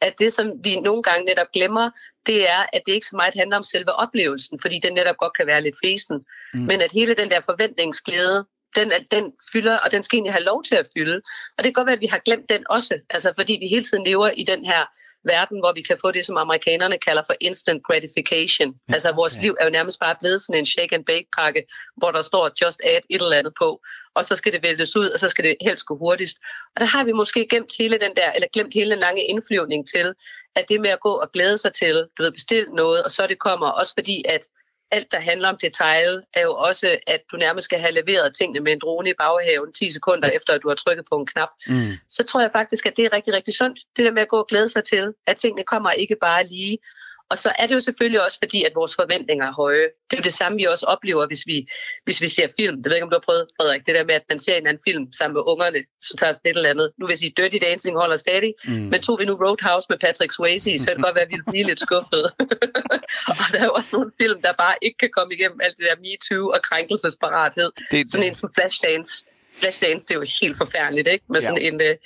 At 0.05 0.15
det, 0.19 0.33
som 0.33 0.47
vi 0.65 0.77
nogle 0.81 1.03
gange 1.03 1.25
netop 1.25 1.47
glemmer, 1.53 1.91
det 2.27 2.49
er, 2.51 2.67
at 2.73 2.83
det 2.87 2.93
ikke 2.93 3.07
så 3.07 3.17
meget 3.17 3.35
handler 3.35 3.57
om 3.57 3.63
selve 3.63 3.93
oplevelsen, 3.93 4.61
fordi 4.61 4.79
den 4.79 4.93
netop 4.93 5.17
godt 5.17 5.37
kan 5.37 5.47
være 5.47 5.63
lidt 5.63 5.77
fesen, 5.85 6.17
mm. 6.55 6.61
men 6.61 6.81
at 6.81 6.93
hele 6.93 7.15
den 7.15 7.31
der 7.31 7.41
forventningsglæde, 7.41 8.47
den, 8.77 8.93
den 9.11 9.33
fylder, 9.53 9.77
og 9.77 9.93
den 9.93 10.03
skal 10.03 10.17
egentlig 10.17 10.33
have 10.33 10.45
lov 10.45 10.63
til 10.63 10.77
at 10.77 10.87
fylde. 10.97 11.17
Og 11.59 11.65
det 11.65 11.65
kan 11.65 11.73
godt 11.73 11.87
være, 11.87 11.95
at 11.95 12.01
vi 12.01 12.07
har 12.07 12.19
glemt 12.19 12.49
den 12.49 12.65
også, 12.71 12.99
altså 13.11 13.33
fordi 13.39 13.57
vi 13.61 13.67
hele 13.67 13.85
tiden 13.85 14.05
lever 14.05 14.31
i 14.31 14.45
den 14.45 14.65
her 14.65 14.83
verden, 15.25 15.59
hvor 15.59 15.73
vi 15.73 15.83
kan 15.83 15.99
få 16.01 16.11
det, 16.11 16.25
som 16.25 16.37
amerikanerne 16.37 16.99
kalder 16.99 17.23
for 17.27 17.35
instant 17.41 17.83
gratification. 17.85 18.75
Ja, 18.89 18.95
altså 18.95 19.13
vores 19.13 19.37
ja. 19.37 19.43
liv 19.43 19.57
er 19.61 19.65
jo 19.65 19.71
nærmest 19.71 20.01
bare 20.01 20.17
blevet 20.21 20.43
sådan 20.43 20.59
en 20.59 20.67
shake 20.67 20.95
and 20.95 21.05
bake 21.05 21.29
pakke, 21.37 21.67
hvor 21.97 22.11
der 22.11 22.23
står 22.23 22.51
just 22.65 22.81
add 22.85 23.05
et 23.11 23.23
eller 23.23 23.37
andet 23.37 23.55
på, 23.59 23.83
og 24.15 24.25
så 24.25 24.37
skal 24.37 24.53
det 24.53 24.63
væltes 24.63 24.97
ud, 24.97 25.09
og 25.09 25.19
så 25.19 25.29
skal 25.29 25.45
det 25.45 25.57
helst 25.61 25.87
gå 25.87 25.97
hurtigst. 25.99 26.39
Og 26.75 26.81
der 26.81 26.87
har 26.87 27.05
vi 27.05 27.13
måske 27.13 27.47
glemt 27.51 27.73
hele 27.79 27.99
den 27.99 28.17
der, 28.17 28.33
eller 28.33 28.49
glemt 28.53 28.75
hele 28.75 28.91
den 28.91 28.99
lange 28.99 29.25
indflyvning 29.25 29.89
til, 29.89 30.15
at 30.55 30.65
det 30.69 30.81
med 30.81 30.91
at 30.91 31.01
gå 31.01 31.13
og 31.13 31.33
glæde 31.33 31.59
sig 31.59 31.73
til, 31.73 32.07
du 32.19 32.23
ved, 32.23 32.33
bestille 32.33 32.71
noget, 32.75 33.03
og 33.03 33.11
så 33.11 33.27
det 33.27 33.39
kommer, 33.39 33.67
også 33.67 33.93
fordi 33.97 34.25
at 34.29 34.49
alt, 34.91 35.13
der 35.13 35.21
handler 35.21 35.49
om 35.49 35.57
detail, 35.61 36.23
er 36.35 36.43
jo 36.43 36.55
også, 36.55 36.99
at 37.07 37.23
du 37.33 37.37
nærmest 37.37 37.65
skal 37.65 37.79
have 37.79 37.93
leveret 37.93 38.37
tingene 38.37 38.61
med 38.61 38.73
en 38.73 38.79
drone 38.79 39.11
i 39.11 39.15
baghaven 39.19 39.73
10 39.73 39.91
sekunder 39.91 40.29
efter, 40.31 40.53
at 40.53 40.63
du 40.63 40.69
har 40.69 40.75
trykket 40.75 41.05
på 41.11 41.17
en 41.17 41.27
knap. 41.27 41.49
Mm. 41.67 41.75
Så 42.11 42.25
tror 42.25 42.41
jeg 42.41 42.53
faktisk, 42.53 42.87
at 42.87 42.97
det 42.97 43.05
er 43.05 43.13
rigtig, 43.13 43.35
rigtig 43.35 43.55
sundt, 43.55 43.79
det 43.97 44.05
der 44.05 44.11
med 44.11 44.23
at 44.23 44.29
gå 44.29 44.39
og 44.39 44.47
glæde 44.47 44.69
sig 44.69 44.85
til, 44.85 45.15
at 45.27 45.37
tingene 45.37 45.65
kommer 45.65 45.91
ikke 45.91 46.17
bare 46.21 46.47
lige, 46.47 46.79
og 47.35 47.39
så 47.39 47.51
er 47.59 47.67
det 47.67 47.75
jo 47.75 47.81
selvfølgelig 47.81 48.23
også 48.27 48.39
fordi, 48.45 48.65
at 48.69 48.73
vores 48.75 48.95
forventninger 48.95 49.47
er 49.47 49.55
høje. 49.63 49.87
Det 50.07 50.15
er 50.17 50.21
jo 50.23 50.27
det 50.31 50.33
samme, 50.33 50.57
vi 50.59 50.65
også 50.65 50.87
oplever, 50.87 51.27
hvis 51.27 51.43
vi, 51.47 51.67
hvis 52.05 52.19
vi 52.23 52.29
ser 52.29 52.49
film. 52.61 52.77
Det 52.83 52.87
ved 52.91 52.97
ikke, 52.97 53.05
om 53.09 53.11
du 53.11 53.19
har 53.21 53.27
prøvet, 53.29 53.45
Frederik, 53.57 53.87
det 53.87 53.95
der 53.95 54.05
med, 54.05 54.15
at 54.15 54.27
man 54.33 54.39
ser 54.41 54.55
en 54.57 54.67
anden 54.67 54.83
film 54.89 55.05
sammen 55.13 55.35
med 55.35 55.43
ungerne, 55.53 55.79
så 56.07 56.13
tager 56.19 56.33
sådan 56.33 56.51
et 56.51 56.57
eller 56.57 56.71
andet. 56.71 56.93
Nu 56.99 57.07
vil 57.07 57.13
jeg 57.15 57.19
sige, 57.19 57.33
Dirty 57.37 57.59
Dancing 57.67 57.97
holder 58.03 58.17
stadig, 58.17 58.53
mm. 58.65 58.73
men 58.73 58.99
tog 59.03 59.19
vi 59.21 59.25
nu 59.25 59.35
Roadhouse 59.45 59.87
med 59.91 59.99
Patrick 59.99 60.33
Swayze, 60.33 60.79
så 60.79 60.87
kan 60.87 60.97
det 60.97 61.05
godt 61.05 61.17
være, 61.19 61.27
at 61.29 61.33
vi 61.33 61.39
vil 61.41 61.51
blive 61.53 61.67
lidt 61.71 61.81
skuffet. 61.87 62.25
og 63.29 63.35
der 63.53 63.59
er 63.63 63.67
jo 63.71 63.75
også 63.81 63.91
nogle 63.97 64.11
film, 64.21 64.39
der 64.47 64.53
bare 64.65 64.77
ikke 64.87 64.99
kan 65.05 65.11
komme 65.17 65.31
igennem 65.37 65.59
alt 65.65 65.77
det 65.79 65.87
der 65.89 65.97
MeToo 66.05 66.45
og 66.55 66.61
krænkelsesparathed. 66.69 67.71
Det. 67.91 68.11
Sådan 68.11 68.27
en 68.29 68.35
som 68.35 68.51
Flashdance 68.55 69.15
Flashdance, 69.61 70.07
det 70.07 70.15
er 70.15 70.19
jo 70.19 70.27
helt 70.41 70.57
forfærdeligt, 70.57 71.09
ikke? 71.09 71.25
Med 71.29 71.41
ja. 71.41 71.47
sådan 71.47 71.63
en, 71.63 71.81
øh, 71.81 71.97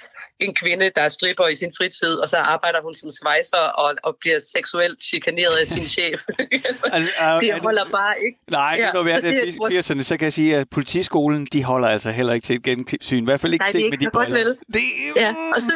en 0.41 0.55
kvinde, 0.55 0.91
der 0.97 1.09
stripper 1.09 1.47
i 1.47 1.55
sin 1.55 1.73
fritid, 1.77 2.15
og 2.15 2.29
så 2.29 2.37
arbejder 2.37 2.83
hun 2.83 2.95
som 2.95 3.11
svejser 3.11 3.59
og, 3.59 3.95
og 4.03 4.17
bliver 4.21 4.39
seksuelt 4.57 5.03
chikaneret 5.03 5.57
af 5.57 5.67
sin 5.67 5.89
chef. 5.97 6.21
altså, 6.69 6.87
uh, 7.21 7.41
det 7.41 7.63
holder 7.63 7.85
det, 7.85 7.93
bare 7.93 8.15
ikke. 8.25 8.39
Nej, 8.51 8.77
ja, 8.79 8.93
nu 8.93 9.01
er 9.01 9.21
det 9.21 9.35
80'erne, 9.79 10.03
så 10.03 10.17
kan 10.17 10.25
jeg 10.25 10.33
sige, 10.33 10.57
at 10.57 10.71
politiskolen, 10.71 11.47
de 11.53 11.65
holder 11.65 11.89
altså 11.89 12.11
heller 12.11 12.33
ikke 12.33 12.45
til 12.45 12.57
et 12.57 12.63
gensyn. 12.63 13.23
I 13.23 13.25
hvert 13.25 13.41
fald 13.41 13.53
ikke 13.53 13.63
Nej, 13.63 13.73
set 13.73 13.79
ikke 13.79 13.91
med 13.91 13.99
de 13.99 14.11
briller. 14.13 14.45
Godt, 14.45 14.49
vel. 14.49 14.75
Det, 14.75 14.81
ja, 15.17 15.35
og 15.55 15.63
så, 15.63 15.73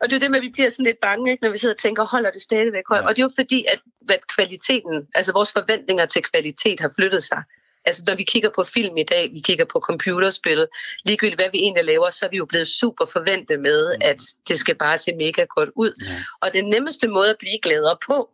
og 0.00 0.10
det 0.10 0.16
er 0.16 0.20
det 0.20 0.30
med, 0.30 0.38
at 0.38 0.42
vi 0.42 0.48
bliver 0.48 0.70
sådan 0.70 0.84
lidt 0.84 1.00
bange, 1.02 1.30
ikke, 1.30 1.44
når 1.44 1.50
vi 1.50 1.58
sidder 1.58 1.74
og 1.74 1.80
tænker, 1.80 2.04
holder 2.04 2.30
det 2.30 2.42
stadigvæk 2.42 2.82
højt? 2.88 3.02
Ja. 3.02 3.08
Og 3.08 3.16
det 3.16 3.22
er 3.22 3.26
jo 3.26 3.32
fordi, 3.34 3.64
at, 3.72 3.80
at 4.08 4.26
kvaliteten, 4.36 5.06
altså 5.14 5.32
vores 5.32 5.52
forventninger 5.52 6.06
til 6.06 6.22
kvalitet 6.22 6.80
har 6.80 6.92
flyttet 6.96 7.24
sig. 7.24 7.42
Altså 7.84 8.02
når 8.06 8.14
vi 8.14 8.24
kigger 8.24 8.50
på 8.54 8.64
film 8.64 8.96
i 8.96 9.02
dag, 9.02 9.32
vi 9.32 9.40
kigger 9.40 9.64
på 9.64 9.80
computerspil, 9.80 10.66
ligegyldigt 11.04 11.40
hvad 11.40 11.50
vi 11.52 11.58
egentlig 11.58 11.84
laver, 11.84 12.10
så 12.10 12.26
er 12.26 12.30
vi 12.30 12.36
jo 12.36 12.44
blevet 12.44 12.68
super 12.68 13.06
forventet 13.06 13.60
med, 13.60 13.96
mm. 13.96 14.02
at 14.04 14.20
det 14.48 14.58
skal 14.58 14.74
bare 14.74 14.98
se 14.98 15.14
mega 15.14 15.44
godt 15.44 15.70
ud. 15.76 15.92
Ja. 16.06 16.24
Og 16.40 16.52
den 16.52 16.68
nemmeste 16.68 17.08
måde 17.08 17.30
at 17.30 17.36
blive 17.38 17.58
gladere 17.62 17.96
på, 18.06 18.30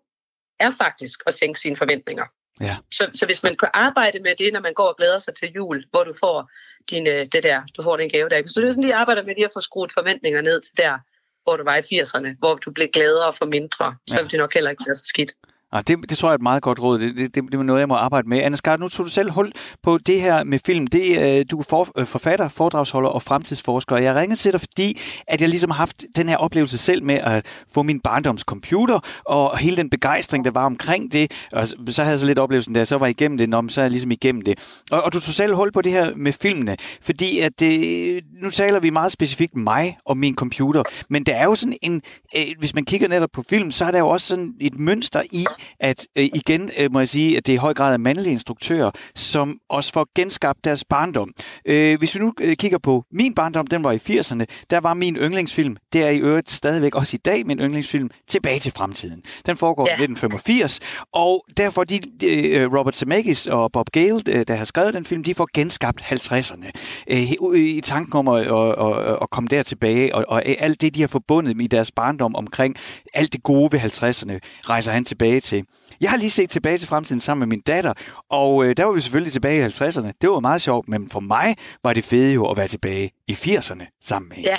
er 0.61 0.71
faktisk 0.71 1.21
at 1.27 1.35
sænke 1.35 1.61
sine 1.61 1.77
forventninger. 1.77 2.25
Ja. 2.61 2.77
Så, 2.93 3.11
så 3.15 3.27
hvis 3.27 3.43
man 3.43 3.57
kan 3.57 3.69
arbejde 3.75 4.21
med 4.21 4.37
det, 4.39 4.53
når 4.53 4.61
man 4.61 4.75
går 4.75 4.89
og 4.89 4.97
glæder 4.97 5.19
sig 5.19 5.35
til 5.35 5.53
jul, 5.53 5.85
hvor 5.91 6.05
du 6.05 6.13
får 6.21 6.51
din, 6.91 7.07
øh, 7.07 7.27
det 7.33 7.43
der, 7.43 7.63
du 7.77 7.83
får 7.83 7.97
den 7.97 8.11
gave 8.11 8.29
der. 8.29 8.43
Så 8.47 8.61
du 8.61 8.71
sådan 8.71 8.83
lige 8.83 8.95
arbejder 8.95 9.23
med 9.23 9.35
lige 9.35 9.45
at 9.45 9.51
få 9.55 9.61
skruet 9.61 9.93
forventninger 9.93 10.41
ned 10.41 10.61
til 10.61 10.77
der, 10.77 10.99
hvor 11.43 11.57
du 11.57 11.65
var 11.65 11.77
i 11.77 12.01
80'erne, 12.01 12.39
hvor 12.39 12.55
du 12.55 12.71
blev 12.71 12.89
gladere 12.89 13.33
for 13.33 13.47
mindre, 13.47 13.97
så 14.07 14.21
ja. 14.21 14.27
det 14.27 14.39
nok 14.39 14.55
heller 14.55 14.71
ikke 14.71 14.85
være 14.87 14.97
så 14.97 15.05
skidt. 15.05 15.33
Ah, 15.73 15.83
det, 15.87 16.11
det 16.11 16.19
tror 16.19 16.29
jeg 16.29 16.33
er 16.33 16.35
et 16.35 16.43
meget 16.43 16.63
godt 16.63 16.81
råd. 16.81 16.99
Det, 16.99 17.17
det, 17.17 17.35
det, 17.35 17.45
det 17.53 17.55
er 17.55 17.63
noget, 17.63 17.81
jeg 17.81 17.89
må 17.89 17.95
arbejde 17.95 18.29
med. 18.29 18.39
Anne 18.39 18.57
Skar, 18.57 18.77
nu 18.77 18.89
tog 18.89 19.07
du 19.07 19.11
selv 19.11 19.31
hul 19.31 19.53
på 19.83 19.99
det 19.99 20.21
her 20.21 20.45
med 20.45 20.59
film. 20.67 20.87
Det, 20.87 21.39
øh, 21.39 21.45
du 21.51 21.59
er 21.59 21.65
for, 21.69 21.89
øh, 21.99 22.07
forfatter, 22.07 22.49
foredragsholder 22.49 23.09
og 23.09 23.23
fremtidsforsker. 23.23 23.97
Jeg 23.97 24.15
ringede 24.17 24.41
til 24.41 24.53
dig, 24.53 24.61
fordi 24.61 25.01
at 25.27 25.41
jeg 25.41 25.49
ligesom 25.49 25.71
har 25.71 25.77
haft 25.79 26.05
den 26.17 26.29
her 26.29 26.37
oplevelse 26.37 26.79
selv 26.79 27.05
med 27.05 27.15
at 27.15 27.47
få 27.75 27.83
min 27.83 28.01
barndomscomputer 28.01 28.99
og 29.25 29.59
hele 29.59 29.77
den 29.77 29.91
begejstring, 29.91 30.45
der 30.45 30.51
var 30.51 30.67
omkring 30.67 31.13
det. 31.13 31.33
Og 31.53 31.69
så 31.69 32.03
havde 32.03 32.11
jeg 32.11 32.19
så 32.19 32.27
lidt 32.27 32.39
oplevelsen, 32.39 32.75
der 32.75 32.85
så 32.85 32.99
var 32.99 33.07
igennem 33.07 33.39
det, 33.39 33.49
når 33.49 33.65
så 33.69 33.81
er 33.81 33.85
jeg 33.85 33.91
ligesom 33.91 34.11
igennem 34.11 34.43
det. 34.43 34.83
Og, 34.91 35.03
og 35.03 35.13
du 35.13 35.21
tog 35.21 35.35
selv 35.35 35.55
hul 35.55 35.73
på 35.73 35.83
det 35.83 35.93
her 35.93 36.15
med 36.17 36.33
filmene, 36.33 36.77
fordi 37.03 37.39
at 37.39 37.61
det, 37.61 38.25
nu 38.43 38.51
taler 38.51 38.81
vi 38.81 38.91
meget 38.91 39.13
specifikt 39.13 39.57
mig 39.57 39.97
og 40.05 40.17
min 40.17 40.35
computer, 40.35 40.83
men 41.11 41.25
der 41.25 41.35
er 41.35 41.45
jo 41.45 41.55
sådan 41.55 41.77
en, 41.83 42.03
øh, 42.37 42.43
hvis 42.59 42.75
man 42.75 42.85
kigger 42.85 43.09
netop 43.09 43.29
på 43.33 43.45
film, 43.51 43.71
så 43.71 43.85
er 43.85 43.91
der 43.91 43.99
jo 43.99 44.09
også 44.09 44.27
sådan 44.27 44.55
et 44.61 44.79
mønster 44.79 45.23
i, 45.33 45.47
at 45.81 46.07
øh, 46.18 46.25
igen 46.25 46.70
øh, 46.81 46.92
må 46.92 46.99
jeg 46.99 47.09
sige, 47.09 47.37
at 47.37 47.46
det 47.46 47.53
er 47.53 47.57
i 47.57 47.59
høj 47.59 47.75
grad 47.75 47.94
er 47.94 47.99
mandlige 47.99 48.33
instruktører, 48.33 48.90
som 49.14 49.59
også 49.68 49.92
får 49.92 50.07
genskabt 50.14 50.64
deres 50.64 50.85
barndom. 50.85 51.31
Øh, 51.64 51.99
hvis 51.99 52.14
vi 52.14 52.20
nu 52.20 52.33
øh, 52.40 52.57
kigger 52.57 52.79
på 52.79 53.05
min 53.12 53.35
barndom, 53.35 53.66
den 53.66 53.85
var 53.85 53.92
i 53.92 53.96
80'erne, 53.96 54.44
der 54.70 54.81
var 54.81 54.94
min 54.94 55.16
yndlingsfilm, 55.16 55.77
det 55.92 56.05
er 56.05 56.11
i 56.11 56.18
øvrigt 56.18 56.51
stadigvæk 56.51 56.94
også 56.94 57.16
i 57.16 57.20
dag 57.25 57.46
min 57.46 57.59
yndlingsfilm, 57.59 58.11
Tilbage 58.29 58.59
til 58.59 58.73
fremtiden. 58.73 59.23
Den 59.46 59.57
foregår 59.57 59.87
ja. 59.88 59.92
i 59.92 60.03
1985, 60.03 60.81
og 61.12 61.44
derfor 61.57 61.85
de, 61.85 62.01
øh, 62.25 62.73
Robert 62.79 62.96
Zemeckis 62.96 63.46
og 63.46 63.73
Bob 63.73 63.90
Gale, 63.92 64.20
øh, 64.29 64.44
der 64.49 64.55
har 64.55 64.64
skrevet 64.64 64.94
den 64.94 65.05
film, 65.05 65.25
de 65.25 65.35
får 65.35 65.49
genskabt 65.55 66.01
50'erne 66.01 66.70
øh, 67.11 67.59
i 67.61 67.81
tanken 67.81 68.16
om 68.16 68.29
at, 68.29 68.46
at, 68.46 68.68
at, 68.79 69.18
at 69.23 69.31
komme 69.31 69.49
der 69.49 69.62
tilbage, 69.62 70.14
og, 70.14 70.25
og 70.29 70.46
alt 70.46 70.81
det, 70.81 70.94
de 70.94 71.01
har 71.01 71.09
forbundet 71.09 71.57
med 71.57 71.68
deres 71.68 71.92
barndom 71.92 72.37
omkring 72.37 72.77
alt 73.14 73.33
det 73.33 73.42
gode 73.42 73.73
ved 73.73 73.81
50'erne, 73.81 74.38
rejser 74.70 74.92
han 74.92 75.05
tilbage 75.05 75.40
til. 75.51 75.65
Jeg 76.01 76.11
har 76.11 76.17
lige 76.17 76.31
set 76.31 76.51
tilbage 76.51 76.79
til 76.79 76.89
fremtiden 76.89 77.21
sammen 77.21 77.49
med 77.49 77.57
min 77.57 77.61
datter, 77.61 77.93
og 78.31 78.65
øh, 78.65 78.77
der 78.77 78.85
var 78.85 78.93
vi 78.93 79.01
selvfølgelig 79.01 79.33
tilbage 79.33 79.59
i 79.61 79.65
50'erne. 79.67 80.13
Det 80.21 80.31
var 80.31 80.41
meget 80.41 80.63
sjovt, 80.63 80.89
men 80.89 81.11
for 81.11 81.21
mig 81.21 81.57
var 81.85 81.93
det 81.93 82.05
fede 82.05 82.35
jo 82.35 82.51
at 82.51 82.57
være 82.57 82.69
tilbage 82.69 83.11
i 83.29 83.33
80'erne 83.33 83.99
sammen 84.01 84.29
med 84.29 84.37
hende. 84.37 84.51
Ja. 84.51 84.59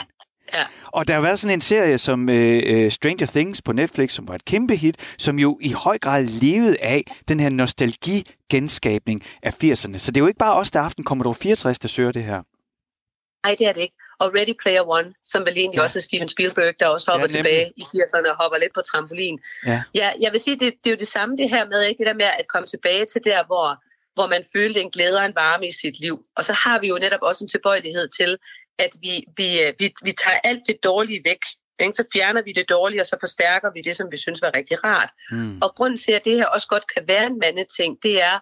Ja. 0.54 0.63
Og 0.88 1.08
der 1.08 1.13
har 1.13 1.21
været 1.21 1.39
sådan 1.39 1.58
en 1.58 1.62
serie 1.62 1.97
som 1.97 2.30
øh, 2.30 2.63
øh, 2.65 2.91
Stranger 2.91 3.25
Things 3.25 3.62
på 3.62 3.71
Netflix, 3.71 4.12
som 4.12 4.27
var 4.27 4.36
et 4.36 4.45
kæmpe 4.45 4.75
hit, 4.75 5.15
som 5.17 5.39
jo 5.39 5.58
i 5.62 5.71
høj 5.71 5.97
grad 5.97 6.25
levede 6.25 6.77
af 6.82 7.04
den 7.27 7.39
her 7.39 7.49
nostalgi-genskabning 7.49 9.21
af 9.43 9.63
80'erne. 9.63 9.97
Så 9.97 10.12
det 10.12 10.17
er 10.17 10.21
jo 10.21 10.27
ikke 10.27 10.38
bare 10.38 10.56
os, 10.56 10.71
der 10.71 10.82
aften 10.82 11.04
kommer 11.04 11.23
dog 11.23 11.36
64, 11.36 11.80
der 11.80 11.88
søger 11.88 12.12
det 12.12 12.23
her. 12.23 12.41
Nej, 13.45 13.56
det 13.60 13.67
er 13.67 13.73
det 13.73 13.82
ikke. 13.82 13.95
Og 14.21 14.27
Ready 14.36 14.55
Player 14.62 14.84
One, 14.97 15.13
som 15.25 15.45
vel 15.45 15.57
egentlig 15.57 15.77
ja. 15.77 15.84
også 15.84 15.99
er 15.99 16.01
Steven 16.01 16.27
Spielberg, 16.27 16.73
der 16.79 16.88
også 16.88 17.12
hopper 17.12 17.27
ja, 17.29 17.36
tilbage 17.38 17.73
i 17.77 17.81
80'erne 17.81 18.29
og 18.29 18.36
hopper 18.41 18.57
lidt 18.57 18.73
på 18.73 18.81
trampolin. 18.81 19.39
Ja, 19.65 19.84
ja 19.95 20.12
jeg 20.19 20.31
vil 20.31 20.39
sige, 20.39 20.60
det, 20.60 20.73
det 20.84 20.89
er 20.89 20.95
jo 20.95 20.97
det 20.97 21.07
samme 21.07 21.38
det 21.38 21.49
her 21.49 21.65
med, 21.65 21.81
ikke? 21.81 21.97
det 21.99 22.07
der 22.07 22.13
med 22.13 22.25
at 22.25 22.47
komme 22.47 22.67
tilbage 22.67 23.05
til 23.05 23.21
der, 23.25 23.43
hvor, 23.43 23.84
hvor 24.13 24.27
man 24.27 24.43
følte 24.53 24.81
en 24.81 24.91
glæde 24.91 25.17
og 25.17 25.25
en 25.25 25.36
varme 25.36 25.67
i 25.67 25.71
sit 25.71 25.99
liv. 25.99 26.25
Og 26.36 26.45
så 26.45 26.53
har 26.53 26.79
vi 26.79 26.88
jo 26.88 26.97
netop 26.97 27.21
også 27.21 27.43
en 27.43 27.47
tilbøjelighed 27.47 28.07
til, 28.19 28.38
at 28.79 28.91
vi, 29.01 29.25
vi, 29.38 29.47
vi, 29.79 29.93
vi 30.03 30.12
tager 30.23 30.39
alt 30.43 30.63
det 30.67 30.84
dårlige 30.84 31.21
væk. 31.23 31.41
Ikke? 31.79 31.93
Så 31.93 32.03
fjerner 32.13 32.41
vi 32.41 32.51
det 32.51 32.69
dårlige, 32.69 33.01
og 33.01 33.07
så 33.07 33.17
forstærker 33.19 33.69
vi 33.73 33.81
det, 33.81 33.95
som 33.95 34.12
vi 34.12 34.17
synes 34.17 34.41
var 34.41 34.51
rigtig 34.53 34.84
rart. 34.84 35.12
Mm. 35.31 35.62
Og 35.62 35.75
grunden 35.75 35.99
til, 35.99 36.12
at 36.12 36.25
det 36.25 36.36
her 36.38 36.45
også 36.45 36.67
godt 36.67 36.93
kan 36.93 37.03
være 37.07 37.25
en 37.25 37.39
mandeting, 37.39 37.97
det 38.03 38.21
er, 38.21 38.39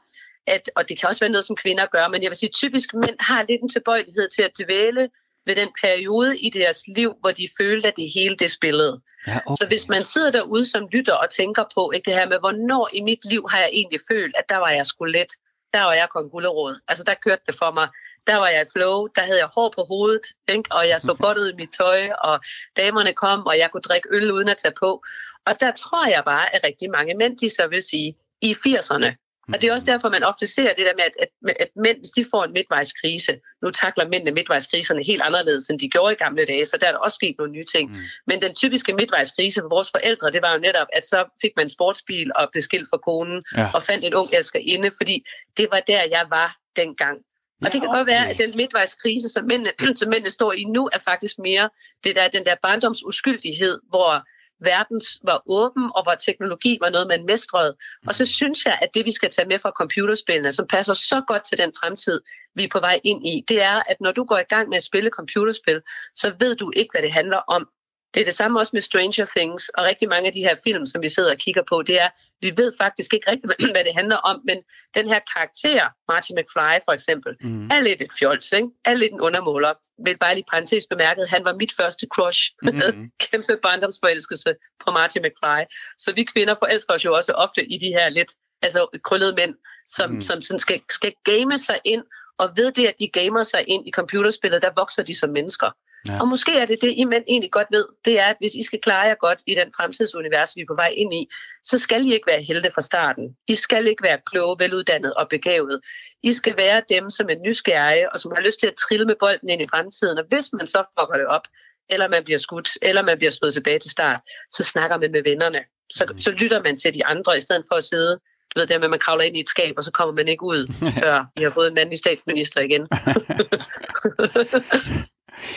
at, 0.48 0.70
og 0.76 0.90
det 0.90 1.00
kan 1.00 1.10
også 1.10 1.20
være 1.20 1.36
noget, 1.36 1.46
som 1.46 1.56
kvinder 1.56 1.86
gør, 1.86 2.08
men 2.08 2.24
jeg 2.24 2.30
vil 2.30 2.38
sige, 2.38 2.50
typisk 2.50 2.94
mænd 2.94 3.16
har 3.20 3.46
lidt 3.50 3.62
en 3.62 3.70
tilbøjelighed 3.70 4.30
til 4.30 4.44
at 4.44 4.52
dvæle 4.60 5.10
ved 5.50 5.56
den 5.56 5.72
periode 5.82 6.38
i 6.38 6.50
deres 6.50 6.80
liv, 6.96 7.14
hvor 7.22 7.32
de 7.32 7.48
følte, 7.60 7.88
at 7.88 7.98
det 7.98 8.08
hele 8.16 8.36
det 8.36 8.52
spillede. 8.52 9.02
Ja, 9.28 9.38
okay. 9.46 9.56
Så 9.60 9.66
hvis 9.68 9.88
man 9.88 10.04
sidder 10.04 10.32
derude 10.32 10.66
som 10.66 10.88
lytter 10.94 11.14
og 11.14 11.30
tænker 11.30 11.64
på 11.76 11.92
ikke 11.92 12.06
det 12.06 12.20
her 12.20 12.28
med, 12.30 12.40
hvornår 12.40 12.90
i 12.94 13.02
mit 13.02 13.26
liv 13.32 13.44
har 13.52 13.60
jeg 13.60 13.70
egentlig 13.74 14.00
følt, 14.12 14.36
at 14.40 14.50
der 14.50 14.58
var 14.58 14.70
jeg 14.70 14.86
sgu 14.86 15.06
let, 15.06 15.32
der 15.74 15.84
var 15.84 15.94
jeg 15.94 16.08
kong 16.10 16.32
Gullerod. 16.32 16.76
Altså 16.88 17.04
der 17.04 17.14
kørte 17.14 17.42
det 17.48 17.56
for 17.56 17.72
mig. 17.72 17.88
Der 18.28 18.36
var 18.36 18.50
jeg 18.50 18.62
i 18.62 18.72
flow, 18.74 19.08
der 19.16 19.22
havde 19.22 19.40
jeg 19.40 19.50
hår 19.56 19.74
på 19.76 19.84
hovedet, 19.84 20.26
ikke? 20.48 20.72
og 20.72 20.88
jeg 20.88 21.02
så 21.02 21.14
godt 21.14 21.38
ud 21.38 21.52
i 21.52 21.56
mit 21.56 21.70
tøj, 21.78 22.10
og 22.10 22.40
damerne 22.78 23.14
kom, 23.14 23.46
og 23.46 23.58
jeg 23.58 23.72
kunne 23.72 23.82
drikke 23.82 24.10
øl 24.12 24.32
uden 24.32 24.50
at 24.50 24.58
tage 24.58 24.74
på. 24.80 25.04
Og 25.46 25.60
der 25.60 25.72
tror 25.72 26.08
jeg 26.08 26.24
bare, 26.26 26.56
at 26.56 26.64
rigtig 26.64 26.90
mange 26.92 27.14
mænd, 27.14 27.38
de 27.38 27.50
så 27.50 27.68
vil 27.68 27.84
sige, 27.84 28.16
i 28.42 28.52
80'erne, 28.54 29.29
Og 29.54 29.62
det 29.62 29.70
er 29.70 29.74
også 29.74 29.86
derfor, 29.92 30.10
man 30.10 30.24
ofte 30.24 30.48
ser 30.48 30.74
det 30.74 30.86
der 30.86 30.96
med, 30.96 31.04
at, 31.04 31.16
at, 31.20 31.56
at 31.60 31.70
mænd, 31.76 31.98
de 32.16 32.26
får 32.32 32.44
en 32.44 32.54
midtvejskrise, 32.54 33.40
nu 33.62 33.72
takler 33.72 34.08
mændene 34.08 34.32
midtvejskriserne 34.32 35.04
helt 35.04 35.22
anderledes, 35.22 35.70
end 35.70 35.80
de 35.80 35.90
gjorde 35.90 36.14
i 36.14 36.16
gamle 36.16 36.46
dage, 36.46 36.66
så 36.66 36.78
der 36.82 36.88
er 36.88 36.92
der 36.92 37.00
også 37.00 37.16
sket 37.16 37.36
nogle 37.38 37.54
nye 37.54 37.64
ting. 37.64 37.92
Mm. 37.92 37.98
Men 38.28 38.42
den 38.42 38.56
typiske 38.56 38.94
midtvejskrise 38.94 39.62
for 39.62 39.70
vores 39.70 39.90
forældre, 39.92 40.32
det 40.32 40.42
var 40.42 40.54
jo 40.54 40.60
netop, 40.60 40.88
at 40.94 41.08
så 41.08 41.20
fik 41.42 41.52
man 41.56 41.66
en 41.66 41.70
sportsbil 41.70 42.32
og 42.36 42.50
blev 42.52 42.62
skilt 42.62 42.88
fra 42.92 42.98
konen, 42.98 43.44
ja. 43.58 43.68
og 43.74 43.84
fandt 43.84 44.06
en 44.06 44.14
ung 44.14 44.30
elskerinde, 44.34 44.92
fordi 44.98 45.26
det 45.58 45.68
var 45.72 45.80
der, 45.80 46.04
jeg 46.04 46.26
var 46.30 46.58
dengang. 46.76 47.18
Og 47.66 47.74
det 47.74 47.82
kan 47.82 47.90
okay. 47.90 47.98
godt 47.98 48.08
være, 48.08 48.30
at 48.30 48.38
den 48.38 48.58
midtvejskrise, 48.58 49.30
som 49.30 49.46
mændene, 49.46 49.72
som 50.00 50.10
mændene 50.10 50.30
står 50.30 50.54
i 50.54 50.64
nu, 50.64 50.90
er 50.94 51.00
faktisk 51.00 51.36
mere 51.40 51.70
det 52.04 52.16
der, 52.16 52.28
den 52.28 52.46
der 52.46 52.56
barndomsuskyldighed, 52.64 53.80
hvor 53.90 54.24
verden 54.62 55.02
var 55.24 55.44
åben, 55.46 55.92
og 55.96 56.04
hvor 56.04 56.16
teknologi 56.16 56.78
var 56.82 56.90
noget, 56.90 57.08
man 57.08 57.26
mestrede. 57.26 57.76
Og 58.08 58.16
så 58.16 58.26
synes 58.26 58.66
jeg, 58.66 58.80
at 58.82 58.90
det, 58.94 59.06
vi 59.06 59.12
skal 59.12 59.30
tage 59.30 59.48
med 59.48 59.60
fra 59.60 59.72
computerspillene, 59.72 60.52
som 60.52 60.68
passer 60.68 60.94
så 60.94 61.22
godt 61.28 61.44
til 61.44 61.58
den 61.58 61.74
fremtid, 61.80 62.22
vi 62.56 62.64
er 62.64 62.70
på 62.72 62.80
vej 62.80 63.00
ind 63.04 63.28
i, 63.28 63.44
det 63.48 63.62
er, 63.62 63.84
at 63.92 63.98
når 64.02 64.12
du 64.12 64.24
går 64.24 64.38
i 64.38 64.50
gang 64.50 64.70
med 64.70 64.78
at 64.78 64.84
spille 64.84 65.10
computerspil, 65.10 65.82
så 66.16 66.34
ved 66.40 66.56
du 66.56 66.72
ikke, 66.76 66.90
hvad 66.94 67.02
det 67.02 67.14
handler 67.14 67.38
om. 67.38 67.68
Det 68.14 68.22
er 68.22 68.26
det 68.26 68.36
samme 68.36 68.60
også 68.60 68.70
med 68.74 68.82
Stranger 68.82 69.26
Things, 69.38 69.70
og 69.70 69.84
rigtig 69.84 70.10
mange 70.10 70.28
af 70.28 70.34
de 70.34 70.40
her 70.40 70.56
film, 70.64 70.86
som 70.86 71.02
vi 71.02 71.10
sidder 71.10 71.32
og 71.32 71.38
kigger 71.38 71.64
på, 71.70 71.82
det 71.82 72.02
er, 72.02 72.10
vi 72.42 72.54
ved 72.58 72.74
faktisk 72.78 73.14
ikke 73.14 73.32
rigtigt, 73.32 73.54
hvad 73.76 73.84
det 73.84 73.96
handler 73.96 74.16
om, 74.16 74.42
men 74.46 74.58
den 74.96 75.08
her 75.08 75.20
karakter, 75.34 75.88
Marty 76.12 76.32
McFly 76.32 76.76
for 76.86 76.92
eksempel, 76.92 77.36
mm. 77.42 77.72
er 77.72 77.80
lidt 77.80 78.02
et 78.02 78.14
fjols, 78.20 78.52
ikke? 78.52 78.68
er 78.86 78.94
lidt 78.94 79.14
en 79.14 79.22
undermåler. 79.22 79.74
Vil 80.06 80.18
bare 80.18 80.36
lige 80.36 80.46
parentes 80.52 80.88
bemærket, 80.88 81.30
han 81.30 81.46
var 81.46 81.54
mit 81.54 81.74
første 81.78 82.08
crush 82.16 82.42
med 82.64 82.94
mm. 82.94 83.12
kæmpe 83.20 83.58
barndomsforelskelse 83.64 84.56
på 84.86 84.92
Marty 84.92 85.18
McFly. 85.18 85.64
Så 86.00 86.14
vi 86.14 86.24
kvinder 86.24 86.56
forelsker 86.60 86.94
os 86.94 87.06
jo 87.06 87.16
også 87.16 87.32
ofte 87.34 87.66
i 87.66 87.78
de 87.78 87.88
her 87.88 88.10
lidt 88.10 88.32
altså 88.62 89.00
krøllede 89.04 89.36
mænd, 89.36 89.56
som, 89.88 90.12
mm. 90.12 90.22
som 90.22 90.42
sådan 90.42 90.60
skal, 90.60 90.82
skal 90.90 91.14
game 91.24 91.58
sig 91.60 91.80
ind, 91.86 92.04
og 92.38 92.50
ved 92.56 92.72
det, 92.72 92.88
at 92.88 92.96
de 93.00 93.08
gamer 93.08 93.44
sig 93.44 93.64
ind 93.68 93.88
i 93.88 93.92
computerspillet, 93.92 94.62
der 94.62 94.70
vokser 94.76 95.04
de 95.04 95.20
som 95.20 95.30
mennesker. 95.30 95.72
Ja. 96.08 96.22
Og 96.22 96.28
måske 96.28 96.52
er 96.52 96.66
det 96.66 96.82
det, 96.82 96.94
I 96.98 97.04
mænd 97.04 97.24
egentlig 97.28 97.52
godt 97.52 97.68
ved, 97.72 97.86
det 98.06 98.20
er, 98.20 98.26
at 98.26 98.36
hvis 98.40 98.56
I 98.56 98.64
skal 98.64 98.80
klare 98.82 99.08
jer 99.08 99.16
godt 99.16 99.40
i 99.48 99.56
den 99.56 99.72
fremtidsunivers, 99.78 100.56
vi 100.56 100.62
er 100.62 100.66
på 100.68 100.76
vej 100.76 100.94
ind 100.98 101.14
i, 101.14 101.28
så 101.64 101.78
skal 101.78 102.08
I 102.08 102.14
ikke 102.14 102.28
være 102.28 102.42
helte 102.42 102.72
fra 102.76 102.82
starten. 102.82 103.36
I 103.48 103.56
skal 103.56 103.88
ikke 103.88 104.04
være 104.04 104.20
kloge, 104.32 104.56
veluddannede 104.60 105.14
og 105.14 105.30
begavet. 105.30 105.82
I 106.24 106.34
skal 106.34 106.58
være 106.58 106.82
dem, 106.90 107.10
som 107.10 107.30
er 107.30 107.36
nysgerrige 107.46 108.14
og 108.14 108.20
som 108.20 108.32
har 108.36 108.42
lyst 108.42 108.60
til 108.60 108.68
at 108.68 108.76
trille 108.76 109.06
med 109.06 109.16
bolden 109.20 109.50
ind 109.50 109.62
i 109.62 109.68
fremtiden. 109.72 110.18
Og 110.18 110.26
hvis 110.30 110.50
man 110.54 110.68
så 110.68 110.84
fucker 111.00 111.18
det 111.18 111.28
op, 111.28 111.48
eller 111.90 112.08
man 112.08 112.24
bliver 112.24 112.40
skudt, 112.40 112.70
eller 112.82 113.02
man 113.02 113.18
bliver 113.18 113.32
slået 113.32 113.54
tilbage 113.54 113.80
til 113.80 113.92
start, 113.92 114.20
så 114.52 114.64
snakker 114.64 114.98
man 114.98 115.12
med 115.12 115.24
vennerne. 115.24 115.60
Så, 115.90 116.06
mm. 116.06 116.20
så 116.20 116.32
lytter 116.32 116.64
man 116.64 116.78
til 116.78 116.94
de 116.94 117.06
andre, 117.06 117.38
i 117.38 117.40
stedet 117.40 117.66
for 117.70 117.76
at 117.76 117.84
sidde 117.84 118.20
du 118.56 118.60
ved 118.60 118.68
det 118.68 118.80
med, 118.80 118.86
at 118.86 118.90
man 118.90 119.00
kravler 119.00 119.24
ind 119.24 119.38
i 119.38 119.40
et 119.40 119.50
skab, 119.50 119.74
og 119.78 119.84
så 119.84 119.92
kommer 119.92 120.16
man 120.16 120.28
ikke 120.28 120.44
ud, 120.44 120.74
før 121.04 121.26
vi 121.36 121.44
har 121.44 121.52
fået 121.52 121.68
en 121.68 121.74
mandlig 121.74 122.00
statsminister 122.00 122.62
igen. 122.62 122.82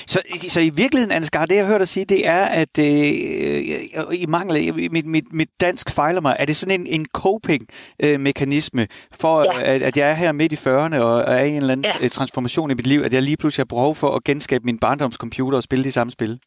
Så, 0.07 0.23
så 0.49 0.61
i 0.61 0.71
virkeligheden, 0.71 1.13
Ansgar, 1.13 1.47
det 1.47 1.57
jeg 1.57 1.67
hørte 1.67 1.79
dig 1.79 1.89
sige, 1.89 2.05
det 2.05 2.27
er, 2.29 2.45
at 2.45 2.79
øh, 2.79 2.85
i 4.13 4.27
mangel, 4.29 4.75
mit, 4.93 5.07
mit, 5.07 5.33
mit 5.33 5.49
dansk 5.61 5.91
fejler 5.91 6.21
mig, 6.21 6.37
er 6.39 6.45
det 6.45 6.57
sådan 6.57 6.81
en, 6.81 6.87
en 6.87 7.07
coping-mekanisme 7.19 8.87
for, 9.13 9.43
ja. 9.43 9.75
at, 9.75 9.83
at 9.83 9.97
jeg 9.97 10.11
er 10.11 10.15
her 10.15 10.33
midt 10.33 10.53
i 10.53 10.57
40'erne 10.57 10.97
og 10.97 11.21
er 11.21 11.45
i 11.45 11.51
en 11.51 11.57
eller 11.57 11.73
anden 11.73 11.85
ja. 11.85 12.05
Øh, 12.05 12.11
transformation 12.11 12.71
i 12.71 12.75
mit 12.75 12.87
liv, 12.87 13.01
at 13.01 13.15
jeg 13.15 13.23
lige 13.23 13.37
pludselig 13.37 13.61
har 13.61 13.75
behov 13.77 13.95
for 13.95 14.17
at 14.17 14.25
genskabe 14.25 14.65
min 14.65 14.79
barndomscomputer 14.79 15.57
og 15.57 15.63
spille 15.63 15.85
de 15.85 15.93
samme 15.93 16.11
spil? 16.11 16.41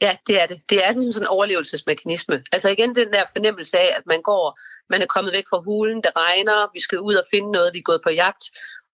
Ja, 0.00 0.16
det 0.26 0.42
er 0.42 0.46
det. 0.46 0.58
Det 0.70 0.84
er 0.84 0.90
ligesom 0.92 1.12
sådan 1.12 1.24
en 1.24 1.34
overlevelsesmekanisme. 1.36 2.42
Altså 2.52 2.68
igen 2.68 2.94
den 2.94 3.12
der 3.12 3.24
fornemmelse 3.32 3.78
af, 3.78 3.88
at 3.98 4.02
man 4.06 4.22
går, 4.22 4.58
man 4.90 5.02
er 5.02 5.06
kommet 5.06 5.32
væk 5.32 5.44
fra 5.50 5.60
hulen, 5.60 5.96
det 5.96 6.12
regner, 6.16 6.72
vi 6.72 6.80
skal 6.80 7.00
ud 7.00 7.14
og 7.14 7.24
finde 7.30 7.50
noget, 7.52 7.74
vi 7.74 7.78
er 7.78 7.82
gået 7.90 8.00
på 8.04 8.10
jagt, 8.10 8.44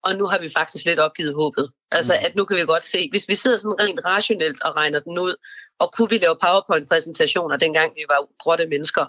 og 0.02 0.16
nu 0.16 0.26
har 0.26 0.38
vi 0.38 0.48
faktisk 0.48 0.86
lidt 0.86 0.98
opgivet 0.98 1.34
håbet. 1.34 1.70
Altså, 1.90 2.12
mm. 2.12 2.26
at 2.26 2.36
nu 2.36 2.44
kan 2.44 2.56
vi 2.56 2.62
godt 2.62 2.84
se, 2.84 3.08
hvis 3.10 3.28
vi 3.28 3.34
sidder 3.34 3.56
sådan 3.56 3.80
rent 3.80 4.00
rationelt 4.04 4.62
og 4.62 4.76
regner 4.76 5.00
den 5.00 5.18
ud, 5.18 5.34
og 5.78 5.92
kunne 5.92 6.10
vi 6.10 6.18
lave 6.18 6.36
PowerPoint-præsentationer, 6.44 7.56
dengang 7.56 7.94
vi 7.94 8.04
var 8.08 8.26
grotte 8.38 8.66
mennesker, 8.66 9.04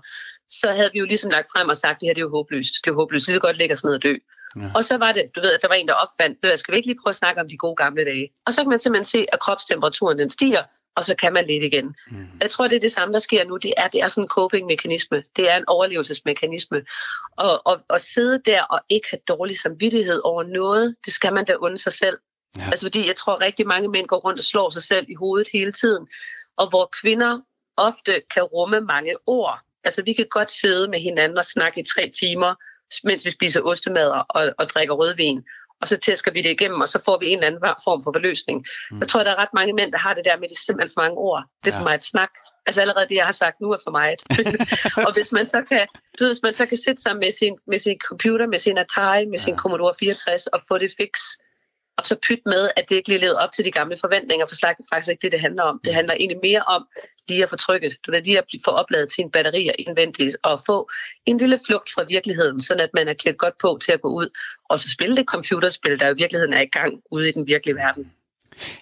så 0.49 0.71
havde 0.71 0.89
vi 0.93 0.99
jo 0.99 1.05
ligesom 1.05 1.31
lagt 1.31 1.47
frem 1.53 1.69
og 1.69 1.77
sagt, 1.77 1.95
at 1.95 2.01
det 2.01 2.07
her 2.07 2.13
det 2.13 2.21
er 2.21 2.25
jo 2.25 2.29
håbløst. 2.29 2.73
Det 2.85 2.91
er 2.91 2.95
håbløst. 2.95 3.27
Lige 3.27 3.33
så 3.33 3.39
godt 3.39 3.57
ligge 3.57 3.73
os 3.73 3.83
ned 3.83 3.93
og 3.93 4.03
dø. 4.03 4.15
Ja. 4.55 4.71
Og 4.75 4.85
så 4.85 4.97
var 4.97 5.11
det, 5.11 5.31
du 5.35 5.41
ved, 5.41 5.51
at 5.51 5.61
der 5.61 5.67
var 5.67 5.75
en, 5.75 5.87
der 5.87 5.93
opfandt, 5.93 6.45
at 6.45 6.59
skal 6.59 6.71
vi 6.71 6.77
ikke 6.77 6.87
lige 6.87 6.99
prøve 7.03 7.11
at 7.11 7.15
snakke 7.15 7.41
om 7.41 7.49
de 7.49 7.57
gode 7.57 7.75
gamle 7.75 8.05
dage? 8.05 8.29
Og 8.45 8.53
så 8.53 8.61
kan 8.61 8.69
man 8.69 8.79
simpelthen 8.79 9.05
se, 9.05 9.25
at 9.33 9.39
kropstemperaturen 9.39 10.19
den 10.19 10.29
stiger, 10.29 10.63
og 10.95 11.05
så 11.05 11.15
kan 11.15 11.33
man 11.33 11.47
lidt 11.47 11.63
igen. 11.63 11.95
Mm. 12.11 12.27
Jeg 12.41 12.49
tror, 12.49 12.67
det 12.67 12.75
er 12.75 12.79
det 12.79 12.91
samme, 12.91 13.13
der 13.13 13.19
sker 13.19 13.43
nu. 13.43 13.57
Det 13.57 13.73
er, 13.77 13.87
det 13.87 14.01
er 14.01 14.07
sådan 14.07 14.23
en 14.23 14.27
coping-mekanisme. 14.27 15.23
Det 15.35 15.51
er 15.51 15.57
en 15.57 15.63
overlevelsesmekanisme. 15.67 16.85
Og, 17.37 17.67
og, 17.67 17.79
og 17.89 18.01
sidde 18.01 18.41
der 18.45 18.63
og 18.63 18.79
ikke 18.89 19.07
have 19.11 19.19
dårlig 19.27 19.59
samvittighed 19.59 20.21
over 20.23 20.43
noget, 20.43 20.95
det 21.05 21.13
skal 21.13 21.33
man 21.33 21.45
da 21.45 21.55
unde 21.55 21.77
sig 21.77 21.93
selv. 21.93 22.17
Ja. 22.57 22.65
Altså 22.65 22.85
fordi 22.85 23.07
jeg 23.07 23.15
tror, 23.15 23.41
rigtig 23.41 23.67
mange 23.67 23.89
mænd 23.89 24.07
går 24.07 24.17
rundt 24.17 24.39
og 24.39 24.43
slår 24.43 24.69
sig 24.69 24.83
selv 24.83 25.05
i 25.09 25.13
hovedet 25.13 25.47
hele 25.53 25.71
tiden. 25.71 26.07
Og 26.57 26.69
hvor 26.69 26.89
kvinder 27.01 27.39
ofte 27.77 28.21
kan 28.33 28.43
rumme 28.43 28.81
mange 28.81 29.15
ord. 29.27 29.59
Altså 29.83 30.01
vi 30.01 30.13
kan 30.13 30.25
godt 30.29 30.51
sidde 30.51 30.87
med 30.87 30.99
hinanden 30.99 31.37
og 31.37 31.45
snakke 31.45 31.81
i 31.81 31.83
tre 31.83 32.11
timer, 32.19 32.55
mens 33.03 33.25
vi 33.25 33.31
spiser 33.31 33.61
ostemader 33.61 34.19
og, 34.29 34.53
og 34.57 34.69
drikker 34.69 34.93
rødvin. 34.93 35.43
Og 35.81 35.87
så 35.87 35.97
tæsker 35.97 36.31
vi 36.31 36.41
det 36.41 36.49
igennem, 36.49 36.81
og 36.81 36.87
så 36.87 36.99
får 37.05 37.19
vi 37.19 37.27
en 37.27 37.37
eller 37.37 37.47
anden 37.47 37.61
form 37.83 38.03
for 38.03 38.11
forløsning. 38.15 38.65
Mm. 38.91 38.99
Jeg 38.99 39.07
tror, 39.07 39.23
der 39.23 39.31
er 39.31 39.35
ret 39.35 39.53
mange 39.53 39.73
mænd, 39.73 39.91
der 39.91 39.97
har 39.97 40.13
det 40.13 40.25
der 40.25 40.37
med, 40.37 40.49
det 40.49 40.55
er 40.55 40.65
simpelthen 40.65 40.91
for 40.95 41.01
mange 41.01 41.17
ord. 41.17 41.43
Det 41.63 41.71
er 41.71 41.75
ja. 41.75 41.79
for 41.79 41.87
mig 41.87 41.95
et 41.95 42.03
snak. 42.03 42.29
Altså 42.65 42.81
allerede 42.81 43.07
det, 43.09 43.15
jeg 43.15 43.25
har 43.25 43.37
sagt 43.43 43.61
nu, 43.61 43.71
er 43.71 43.77
for 43.83 43.91
mig 43.91 44.07
et. 44.13 44.21
og 45.07 45.13
hvis 45.13 45.31
man 45.31 45.47
så 45.47 45.61
kan, 45.69 45.87
du 46.19 46.23
ved, 46.23 46.31
hvis 46.33 46.43
man 46.43 46.53
så 46.53 46.65
kan 46.65 46.77
sætte 46.77 47.01
sig 47.01 47.15
med 47.15 47.31
sin, 47.31 47.55
med 47.67 47.77
sin 47.77 47.97
computer, 48.07 48.47
med 48.47 48.59
sin 48.59 48.77
Atari, 48.77 49.25
med 49.25 49.39
ja. 49.39 49.43
sin 49.43 49.55
Commodore 49.55 49.93
64 49.99 50.47
og 50.47 50.61
få 50.67 50.77
det 50.77 50.91
fix, 50.97 51.19
og 51.99 52.05
så 52.05 52.15
pyt 52.27 52.39
med, 52.45 52.69
at 52.75 52.89
det 52.89 52.95
ikke 52.95 53.09
lige 53.09 53.21
levet 53.21 53.37
op 53.37 53.51
til 53.51 53.65
de 53.65 53.71
gamle 53.71 53.97
forventninger, 54.01 54.45
for 54.47 54.55
slag 54.55 54.75
faktisk 54.89 55.11
ikke 55.11 55.21
det, 55.21 55.31
det 55.31 55.39
handler 55.39 55.63
om. 55.63 55.81
Det 55.85 55.93
handler 55.93 56.13
egentlig 56.13 56.39
mere 56.43 56.61
om 56.61 56.87
lige 57.27 57.43
at 57.43 57.49
få 57.49 57.55
trykket, 57.55 57.97
du 58.05 58.11
ved, 58.11 58.21
lige 58.23 58.37
at 58.37 58.45
få 58.65 58.71
opladet 58.71 59.11
sine 59.11 59.31
batterier 59.31 59.73
indvendigt, 59.79 60.37
og 60.43 60.61
få 60.65 60.89
en 61.25 61.37
lille 61.37 61.59
flugt 61.67 61.89
fra 61.95 62.03
virkeligheden, 62.03 62.61
så 62.61 62.73
at 62.73 62.89
man 62.93 63.07
er 63.07 63.13
klædt 63.13 63.37
godt 63.37 63.57
på 63.57 63.79
til 63.81 63.91
at 63.91 64.01
gå 64.01 64.09
ud 64.09 64.29
og 64.69 64.79
så 64.79 64.89
spille 64.89 65.15
det 65.17 65.25
computerspil, 65.25 65.99
der 65.99 66.09
i 66.09 66.17
virkeligheden 66.17 66.53
er 66.53 66.61
i 66.61 66.65
gang 66.65 67.01
ude 67.11 67.29
i 67.29 67.31
den 67.31 67.47
virkelige 67.47 67.75
verden. 67.75 68.11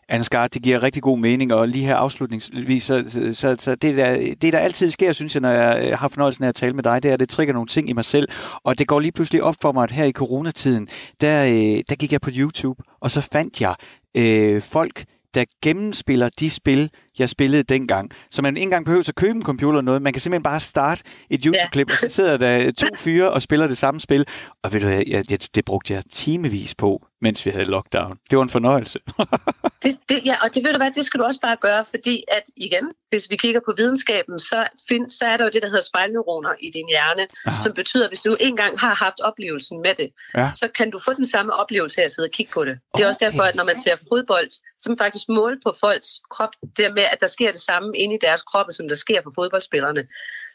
Ansgar, 0.09 0.47
det 0.47 0.61
giver 0.61 0.83
rigtig 0.83 1.03
god 1.03 1.19
mening, 1.19 1.53
og 1.53 1.67
lige 1.67 1.85
her 1.85 1.95
afslutningsvis, 1.95 2.83
så, 2.83 3.03
så, 3.31 3.55
så 3.59 3.75
det, 3.75 3.97
der, 3.97 4.35
det 4.41 4.53
der 4.53 4.59
altid 4.59 4.91
sker, 4.91 5.13
synes 5.13 5.35
jeg, 5.35 5.41
når 5.41 5.51
jeg 5.51 5.85
øh, 5.85 5.97
har 5.99 6.07
fornøjelsen 6.07 6.43
af 6.43 6.49
at 6.49 6.55
tale 6.55 6.73
med 6.73 6.83
dig, 6.83 7.03
det 7.03 7.09
er, 7.09 7.13
at 7.13 7.19
det 7.19 7.29
trigger 7.29 7.53
nogle 7.53 7.67
ting 7.67 7.89
i 7.89 7.93
mig 7.93 8.05
selv, 8.05 8.27
og 8.63 8.79
det 8.79 8.87
går 8.87 8.99
lige 8.99 9.11
pludselig 9.11 9.43
op 9.43 9.55
for 9.61 9.71
mig, 9.71 9.83
at 9.83 9.91
her 9.91 10.05
i 10.05 10.11
coronatiden, 10.11 10.87
der, 11.21 11.43
øh, 11.45 11.83
der 11.89 11.95
gik 11.95 12.11
jeg 12.11 12.21
på 12.21 12.29
YouTube, 12.33 12.83
og 13.01 13.11
så 13.11 13.21
fandt 13.21 13.61
jeg 13.61 13.75
øh, 14.17 14.61
folk, 14.61 15.03
der 15.33 15.45
gennemspiller 15.61 16.29
de 16.39 16.49
spil, 16.49 16.89
jeg 17.19 17.29
spillede 17.29 17.63
dengang. 17.63 18.11
Så 18.31 18.41
man 18.41 18.57
ikke 18.57 18.63
engang 18.63 18.85
behøver 18.85 19.03
at 19.07 19.15
købe 19.15 19.35
en 19.35 19.43
computer 19.43 19.79
eller 19.79 19.85
noget. 19.85 20.01
Man 20.01 20.13
kan 20.13 20.21
simpelthen 20.21 20.43
bare 20.43 20.59
starte 20.59 21.03
et 21.29 21.43
YouTube-klip, 21.43 21.89
ja. 21.89 21.93
og 21.93 21.99
så 21.99 22.09
sidder 22.09 22.37
der 22.37 22.71
to 22.81 22.87
fyre 22.95 23.31
og 23.31 23.41
spiller 23.41 23.67
det 23.67 23.77
samme 23.77 23.99
spil. 23.99 24.25
Og 24.63 24.73
ved 24.73 24.81
du, 24.81 24.87
jeg, 24.87 25.05
jeg, 25.29 25.55
det 25.55 25.65
brugte 25.65 25.93
jeg 25.93 26.03
timevis 26.13 26.75
på, 26.75 27.07
mens 27.21 27.45
vi 27.45 27.51
havde 27.51 27.65
lockdown. 27.65 28.17
Det 28.29 28.37
var 28.37 28.43
en 28.43 28.49
fornøjelse. 28.49 28.99
det, 29.83 29.97
det, 30.09 30.21
ja, 30.25 30.35
og 30.43 30.55
det 30.55 30.63
ved 30.63 30.71
du 30.71 30.77
hvad, 30.77 30.91
det 30.91 31.05
skal 31.05 31.19
du 31.19 31.25
også 31.25 31.39
bare 31.41 31.57
gøre, 31.61 31.85
fordi 31.85 32.23
at 32.27 32.43
igen, 32.57 32.85
hvis 33.09 33.29
vi 33.29 33.35
kigger 33.35 33.61
på 33.65 33.73
videnskaben, 33.77 34.39
så, 34.39 34.67
find, 34.89 35.09
så 35.09 35.25
er 35.25 35.37
der 35.37 35.43
jo 35.43 35.49
det, 35.53 35.61
der 35.61 35.67
hedder 35.67 35.81
spejlneuroner 35.91 36.53
i 36.59 36.69
din 36.73 36.87
hjerne, 36.87 37.27
Aha. 37.45 37.63
som 37.63 37.73
betyder, 37.73 38.03
at 38.03 38.09
hvis 38.09 38.19
du 38.19 38.37
engang 38.39 38.79
har 38.79 38.95
haft 39.05 39.19
oplevelsen 39.19 39.81
med 39.81 39.95
det, 39.95 40.09
ja. 40.35 40.49
så 40.53 40.67
kan 40.77 40.91
du 40.91 40.99
få 41.05 41.13
den 41.13 41.27
samme 41.27 41.53
oplevelse 41.53 42.01
af 42.01 42.05
at 42.05 42.11
sidde 42.11 42.27
og 42.27 42.31
kigge 42.31 42.51
på 42.51 42.65
det. 42.65 42.73
Det 42.73 42.79
er 42.83 42.97
okay. 42.97 43.05
også 43.05 43.25
derfor, 43.25 43.43
at 43.43 43.55
når 43.55 43.63
man 43.63 43.79
ser 43.79 43.95
fodbold, 44.09 44.49
så 44.79 44.85
man 44.89 44.97
faktisk 44.97 45.29
måle 45.29 45.57
på 45.65 45.73
folks 45.83 46.09
krop, 46.31 46.53
det 46.77 46.93
med, 46.93 47.05
at 47.11 47.21
der 47.21 47.27
sker 47.27 47.51
det 47.51 47.61
samme 47.61 47.97
inde 47.97 48.15
i 48.15 48.19
deres 48.21 48.43
kroppe, 48.43 48.73
som 48.73 48.87
der 48.87 48.95
sker 48.95 49.21
for 49.23 49.31
fodboldspillerne. 49.35 50.07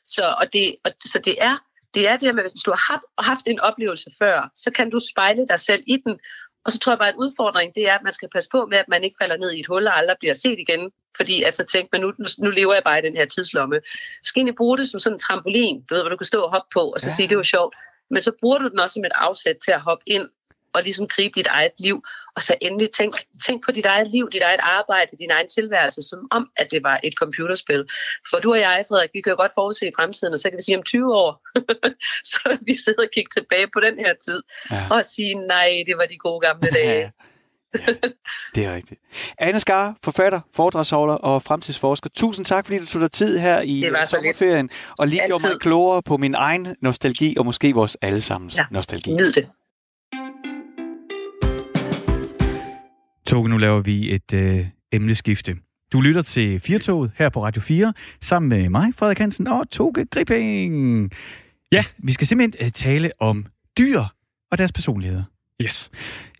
Så, 0.07 0.35
og 0.41 0.53
det, 0.53 0.77
og, 0.85 0.93
så 1.05 1.19
det 1.19 1.37
er 1.41 1.57
det 1.95 2.09
er 2.09 2.17
det 2.17 2.35
med, 2.35 2.43
hvis 2.43 2.63
du 2.63 2.71
har 2.71 2.93
haft, 2.93 3.05
haft 3.19 3.47
en 3.47 3.61
oplevelse 3.61 4.11
før, 4.19 4.51
så 4.57 4.71
kan 4.71 4.91
du 4.91 4.99
spejle 5.13 5.47
dig 5.47 5.59
selv 5.59 5.83
i 5.87 5.97
den. 6.07 6.19
Og 6.65 6.73
så 6.73 6.79
tror 6.79 6.93
jeg 6.93 6.99
bare, 6.99 7.09
at 7.09 7.15
udfordring 7.25 7.75
det 7.75 7.89
er, 7.89 7.95
at 7.95 8.03
man 8.05 8.13
skal 8.13 8.29
passe 8.35 8.51
på 8.51 8.67
med, 8.67 8.79
at 8.79 8.89
man 8.89 9.05
ikke 9.05 9.17
falder 9.23 9.37
ned 9.37 9.51
i 9.51 9.61
et 9.61 9.67
hul 9.67 9.87
og 9.87 9.99
aldrig 9.99 10.17
bliver 10.21 10.35
set 10.35 10.59
igen. 10.59 10.91
Fordi 11.17 11.43
altså 11.43 11.65
tænk, 11.65 11.89
men 11.93 12.01
nu, 12.01 12.13
nu 12.39 12.51
lever 12.51 12.75
jeg 12.75 12.83
bare 12.83 12.99
i 12.99 13.03
den 13.03 13.17
her 13.17 13.27
tidslomme. 13.27 13.81
Skal 14.23 14.41
egentlig 14.41 14.57
bruge 14.57 14.79
det 14.79 14.89
som 14.89 15.01
sådan 15.01 15.15
en 15.15 15.19
trampolin, 15.19 15.83
du 15.83 15.95
ved, 15.95 16.03
hvor 16.03 16.11
du 16.11 16.17
kan 16.17 16.27
stå 16.27 16.43
og 16.43 16.51
hoppe 16.51 16.69
på, 16.75 16.81
og 16.81 17.01
så 17.01 17.09
ja. 17.09 17.15
sige, 17.15 17.29
det 17.29 17.37
var 17.37 17.43
sjovt. 17.43 17.75
Men 18.11 18.23
så 18.23 18.33
bruger 18.41 18.59
du 18.59 18.69
den 18.69 18.81
også 18.81 18.95
som 18.95 19.05
et 19.05 19.13
afsæt 19.15 19.57
til 19.65 19.73
at 19.73 19.81
hoppe 19.81 20.05
ind 20.07 20.29
og 20.75 20.83
ligesom 20.83 21.09
gribe 21.09 21.33
dit 21.35 21.47
eget 21.47 21.73
liv, 21.79 22.03
og 22.37 22.43
så 22.43 22.55
endelig 22.61 22.91
tænk, 22.91 23.15
tænk 23.47 23.65
på 23.65 23.73
dit 23.73 23.87
eget 23.87 24.07
liv, 24.11 24.31
dit 24.33 24.43
eget 24.43 24.61
arbejde, 24.63 25.17
din 25.19 25.31
egen 25.31 25.49
tilværelse, 25.49 26.03
som 26.03 26.29
om, 26.31 26.51
at 26.57 26.71
det 26.71 26.83
var 26.83 27.01
et 27.05 27.15
computerspil. 27.15 27.85
For 28.31 28.39
du 28.39 28.53
og 28.53 28.61
jeg, 28.61 28.85
Frederik, 28.89 29.11
vi 29.13 29.21
kan 29.21 29.31
jo 29.31 29.37
godt 29.37 29.53
forudse 29.55 29.89
i 29.89 29.93
fremtiden, 29.97 30.33
og 30.33 30.39
så 30.39 30.51
kan 30.51 30.57
vi 30.57 30.63
sige 30.63 30.79
om 30.79 30.83
20 30.83 31.15
år, 31.15 31.41
så 32.33 32.59
vi 32.63 32.75
sidder 32.85 33.03
og 33.03 33.09
kigger 33.15 33.31
tilbage 33.41 33.67
på 33.73 33.81
den 33.81 33.99
her 33.99 34.15
tid, 34.25 34.43
ja. 34.71 34.83
og 34.91 35.05
sige, 35.05 35.35
nej, 35.35 35.83
det 35.87 35.97
var 35.97 36.07
de 36.07 36.19
gode 36.19 36.41
gamle 36.47 36.69
dage. 36.75 37.13
det 38.55 38.67
er 38.67 38.75
rigtigt. 38.75 39.01
Anne 39.39 39.61
Skar, 39.61 39.97
forfatter, 40.05 40.41
foredragsholder 40.55 41.15
og 41.15 41.43
fremtidsforsker. 41.43 42.11
Tusind 42.15 42.47
tak, 42.47 42.67
fordi 42.67 42.79
du 42.79 42.87
tog 42.87 43.01
dig 43.01 43.13
tid 43.13 43.39
her 43.39 43.61
i 43.61 43.81
sommerferien, 44.07 44.71
og 44.99 45.09
lige 45.09 45.27
gjorde 45.27 45.47
mig 45.47 45.61
klogere 45.61 46.03
på 46.03 46.17
min 46.17 46.35
egen 46.35 46.77
nostalgi, 46.81 47.37
og 47.39 47.45
måske 47.45 47.75
vores 47.75 47.97
allesammens 48.03 48.57
ja. 48.57 48.65
nostalgi. 48.71 49.13
Nyd 49.13 49.33
det. 49.33 49.49
Toge, 53.33 53.49
nu 53.49 53.57
laver 53.57 53.81
vi 53.81 54.15
et 54.15 54.33
øh, 54.33 54.67
emneskifte. 54.93 55.57
Du 55.93 56.01
lytter 56.01 56.23
til 56.23 56.61
Firtoget 56.61 57.11
her 57.17 57.29
på 57.29 57.45
Radio 57.45 57.63
4, 57.63 57.93
sammen 58.21 58.49
med 58.49 58.69
mig, 58.69 58.93
Frederik 58.97 59.19
Hansen, 59.19 59.47
og 59.47 59.71
Toge 59.71 60.07
Gripping. 60.11 61.11
Ja. 61.73 61.83
Vi 61.99 62.13
skal 62.13 62.27
simpelthen 62.27 62.67
uh, 62.67 62.71
tale 62.71 63.11
om 63.21 63.47
dyr 63.79 64.01
og 64.51 64.59
deres 64.59 64.73
personligheder. 64.73 65.23
Yes. 65.63 65.91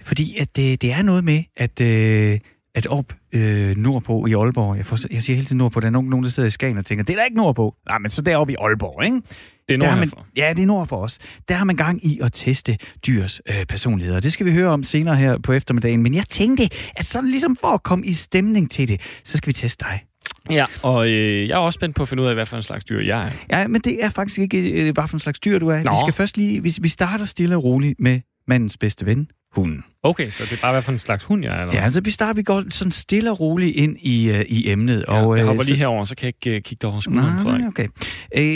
Fordi 0.03 0.37
at 0.39 0.57
det, 0.57 0.83
det 0.83 0.93
er 0.93 1.03
noget 1.03 1.25
med, 1.25 1.43
at, 1.57 1.81
øh, 1.81 2.41
at 2.75 2.87
op 2.87 3.15
øh, 3.33 3.77
nordpå 3.77 4.27
i 4.27 4.33
Aalborg, 4.33 4.77
jeg, 4.77 4.87
får, 4.87 4.99
jeg 5.11 5.23
siger 5.23 5.35
hele 5.35 5.47
tiden 5.47 5.59
nordpå, 5.59 5.81
der 5.81 5.87
er 5.87 5.91
nogen, 5.91 6.11
nogen 6.11 6.25
der 6.25 6.31
sidder 6.31 6.47
i 6.47 6.51
Skagen 6.51 6.79
og 6.79 6.85
tænker, 6.85 7.05
det 7.05 7.13
er 7.13 7.17
der 7.17 7.25
ikke 7.25 7.37
nordpå. 7.37 7.75
Nej, 7.89 7.99
men 7.99 8.11
så 8.11 8.23
deroppe 8.23 8.53
i 8.53 8.57
Aalborg, 8.61 9.05
ikke? 9.05 9.21
Det 9.69 9.75
er 9.75 9.79
nord 9.79 9.99
man, 9.99 10.11
Ja, 10.37 10.53
det 10.57 10.63
er 10.63 10.67
nord 10.67 10.89
for 10.89 10.97
os. 10.97 11.19
Der 11.49 11.55
har 11.55 11.65
man 11.65 11.77
gang 11.77 12.07
i 12.07 12.21
at 12.23 12.33
teste 12.33 12.79
dyrs 13.07 13.41
øh, 13.49 13.67
personligheder. 13.67 14.21
Det 14.21 14.33
skal 14.33 14.47
vi 14.47 14.53
høre 14.53 14.69
om 14.69 14.83
senere 14.83 15.17
her 15.17 15.39
på 15.39 15.53
eftermiddagen. 15.53 16.03
Men 16.03 16.15
jeg 16.15 16.25
tænkte, 16.29 16.69
at 16.97 17.07
så 17.07 17.21
ligesom 17.21 17.57
for 17.61 17.69
at 17.69 17.83
komme 17.83 18.07
i 18.07 18.13
stemning 18.13 18.71
til 18.71 18.89
det, 18.89 19.01
så 19.25 19.37
skal 19.37 19.49
vi 19.49 19.53
teste 19.53 19.85
dig. 19.85 20.05
Ja, 20.51 20.67
og 20.83 21.09
øh, 21.09 21.49
jeg 21.49 21.55
er 21.55 21.59
også 21.59 21.77
spændt 21.77 21.97
på 21.97 22.03
at 22.03 22.09
finde 22.09 22.23
ud 22.23 22.29
af, 22.29 22.35
hvad 22.35 22.47
for 22.47 22.57
en 22.57 22.63
slags 22.63 22.85
dyr 22.85 23.01
jeg 23.01 23.27
er. 23.27 23.59
Ja, 23.59 23.69
men 23.69 23.81
det 23.81 24.05
er 24.05 24.11
faktisk 24.11 24.39
ikke, 24.39 24.71
øh, 24.71 24.95
hvad 24.95 25.09
for 25.09 25.17
en 25.17 25.21
slags 25.21 25.41
dyr 25.41 25.59
du 25.59 25.69
er. 25.69 25.83
Nå. 25.83 25.91
Vi 25.91 25.97
skal 26.05 26.13
først 26.13 26.37
lige, 26.37 26.63
vi, 26.63 26.75
vi 26.81 26.89
starter 26.89 27.25
stille 27.25 27.57
og 27.57 27.65
roligt 27.65 28.01
med 28.01 28.21
mandens 28.49 28.79
bedste 28.79 29.07
ven, 29.07 29.29
hunden. 29.53 29.85
Okay, 30.05 30.31
så 30.31 30.43
det 30.45 30.53
er 30.53 30.57
bare, 30.61 30.73
hvad 30.73 30.83
for 30.83 30.93
en 30.93 30.99
slags 30.99 31.25
hund 31.25 31.45
jeg 31.45 31.57
er? 31.57 31.61
Eller? 31.61 31.75
Ja, 31.75 31.85
altså 31.85 32.01
vi 32.01 32.11
starter, 32.11 32.35
vi 32.35 32.43
går 32.43 32.63
sådan 32.71 32.93
stille 32.93 33.31
og 33.31 33.41
roligt 33.41 33.77
ind 33.77 33.97
i, 34.01 34.31
uh, 34.31 34.41
i 34.41 34.71
emnet. 34.71 35.05
Ja, 35.09 35.27
og, 35.27 35.37
jeg 35.37 35.47
hopper 35.47 35.63
uh, 35.63 35.67
lige 35.67 35.77
herover, 35.77 36.05
så 36.05 36.15
kan 36.15 36.27
jeg 36.27 36.47
ikke 36.47 36.57
uh, 36.57 36.63
kigge 36.63 36.79
dig 36.83 36.91
over 36.91 37.01
skulderen. 37.01 37.61
Nej, 37.61 37.69
okay. 37.69 37.87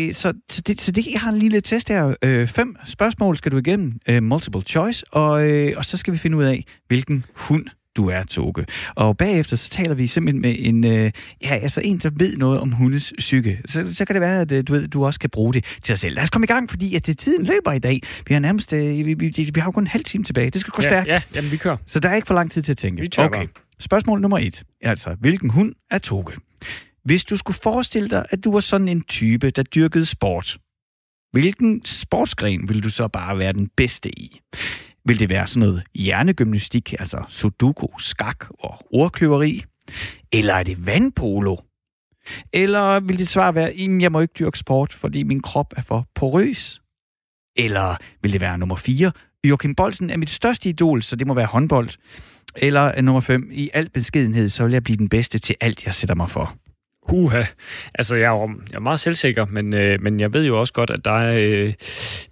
Uh, 0.08 0.14
så, 0.14 0.32
så, 0.50 0.62
det, 0.66 0.80
så 0.80 0.92
det, 0.92 1.06
jeg 1.12 1.20
har 1.20 1.30
en 1.30 1.38
lille 1.38 1.60
test 1.60 1.88
her. 1.88 2.14
Uh, 2.26 2.48
fem 2.48 2.76
spørgsmål 2.86 3.36
skal 3.36 3.52
du 3.52 3.58
igennem, 3.58 3.92
uh, 4.10 4.22
multiple 4.22 4.62
choice, 4.62 5.04
og, 5.12 5.48
uh, 5.48 5.68
og 5.76 5.84
så 5.84 5.96
skal 5.96 6.12
vi 6.12 6.18
finde 6.18 6.36
ud 6.36 6.44
af, 6.44 6.64
hvilken 6.88 7.24
hund 7.34 7.64
du 7.96 8.08
er, 8.08 8.22
Toge. 8.22 8.66
Og 8.94 9.16
bagefter 9.16 9.56
så 9.56 9.70
taler 9.70 9.94
vi 9.94 10.06
simpelthen 10.06 10.42
med 10.42 10.56
en, 10.58 10.84
øh, 10.84 11.10
ja, 11.42 11.54
altså 11.54 11.80
en, 11.80 11.98
der 11.98 12.10
ved 12.16 12.36
noget 12.36 12.60
om 12.60 12.72
hundes 12.72 13.12
psyke. 13.18 13.60
Så, 13.66 13.88
så 13.92 14.04
kan 14.04 14.14
det 14.14 14.20
være, 14.20 14.40
at 14.40 14.52
øh, 14.52 14.64
du, 14.66 14.72
ved, 14.72 14.88
du 14.88 15.04
også 15.04 15.20
kan 15.20 15.30
bruge 15.30 15.54
det 15.54 15.64
til 15.64 15.88
dig 15.88 15.98
selv. 15.98 16.14
Lad 16.14 16.22
os 16.22 16.30
komme 16.30 16.44
i 16.44 16.46
gang, 16.46 16.70
fordi 16.70 16.94
at 16.94 17.06
det, 17.06 17.18
tiden 17.18 17.46
løber 17.46 17.72
i 17.72 17.78
dag. 17.78 18.00
Vi 18.26 18.34
har 18.34 18.40
nærmest, 18.40 18.72
øh, 18.72 19.06
vi, 19.06 19.14
vi, 19.14 19.50
vi, 19.54 19.60
har 19.60 19.66
jo 19.66 19.70
kun 19.70 19.82
en 19.82 19.86
halv 19.86 20.04
time 20.04 20.24
tilbage. 20.24 20.50
Det 20.50 20.60
skal 20.60 20.70
gå 20.70 20.82
ja, 20.82 20.88
stærkt. 20.88 21.08
Ja, 21.08 21.22
jamen 21.34 21.50
vi 21.50 21.56
kører. 21.56 21.76
Så 21.86 22.00
der 22.00 22.08
er 22.08 22.14
ikke 22.14 22.26
for 22.26 22.34
lang 22.34 22.50
tid 22.50 22.62
til 22.62 22.72
at 22.72 22.78
tænke. 22.78 23.00
Vi 23.00 23.08
tør 23.08 23.24
okay. 23.24 23.46
Spørgsmål 23.80 24.20
nummer 24.20 24.38
et. 24.38 24.64
Altså, 24.82 25.16
hvilken 25.20 25.50
hund 25.50 25.72
er 25.90 25.98
Toge? 25.98 26.32
Hvis 27.04 27.24
du 27.24 27.36
skulle 27.36 27.58
forestille 27.62 28.08
dig, 28.08 28.26
at 28.30 28.44
du 28.44 28.52
var 28.52 28.60
sådan 28.60 28.88
en 28.88 29.02
type, 29.02 29.50
der 29.50 29.62
dyrkede 29.62 30.06
sport, 30.06 30.58
hvilken 31.32 31.84
sportsgren 31.84 32.68
ville 32.68 32.82
du 32.82 32.90
så 32.90 33.08
bare 33.08 33.38
være 33.38 33.52
den 33.52 33.68
bedste 33.76 34.18
i? 34.18 34.40
Vil 35.06 35.20
det 35.20 35.28
være 35.28 35.46
sådan 35.46 35.68
noget 35.68 35.82
hjernegymnastik, 35.94 36.94
altså 36.98 37.24
sudoku, 37.28 37.86
skak 37.98 38.46
og 38.58 38.86
ordkløveri? 38.90 39.64
Eller 40.32 40.54
er 40.54 40.62
det 40.62 40.86
vandpolo? 40.86 41.56
Eller 42.52 43.00
vil 43.00 43.18
det 43.18 43.28
svar 43.28 43.52
være, 43.52 43.70
at 43.70 44.02
jeg 44.02 44.12
må 44.12 44.20
ikke 44.20 44.34
dyrke 44.38 44.58
sport, 44.58 44.92
fordi 44.92 45.22
min 45.22 45.40
krop 45.40 45.74
er 45.76 45.82
for 45.82 46.06
porøs? 46.14 46.82
Eller 47.56 47.96
vil 48.22 48.32
det 48.32 48.40
være 48.40 48.58
nummer 48.58 48.76
4? 48.76 49.12
Joachim 49.44 49.74
Bolsen 49.74 50.10
er 50.10 50.16
mit 50.16 50.30
største 50.30 50.68
idol, 50.68 51.02
så 51.02 51.16
det 51.16 51.26
må 51.26 51.34
være 51.34 51.46
håndbold. 51.46 51.88
Eller 52.56 53.00
nummer 53.00 53.20
5. 53.20 53.48
I 53.52 53.70
al 53.74 53.90
beskedenhed, 53.90 54.48
så 54.48 54.64
vil 54.64 54.72
jeg 54.72 54.84
blive 54.84 54.96
den 54.96 55.08
bedste 55.08 55.38
til 55.38 55.56
alt, 55.60 55.86
jeg 55.86 55.94
sætter 55.94 56.14
mig 56.14 56.30
for. 56.30 56.56
Uha. 57.12 57.42
Altså, 57.94 58.16
jeg 58.16 58.34
er, 58.34 58.48
jeg 58.70 58.76
er 58.76 58.80
meget 58.80 59.00
selvsikker, 59.00 59.46
men, 59.50 59.74
øh, 59.74 60.02
men 60.02 60.20
jeg 60.20 60.32
ved 60.32 60.44
jo 60.44 60.60
også 60.60 60.72
godt, 60.72 60.90
at 60.90 61.04
der, 61.04 61.18
er, 61.18 61.34
øh, 61.38 61.72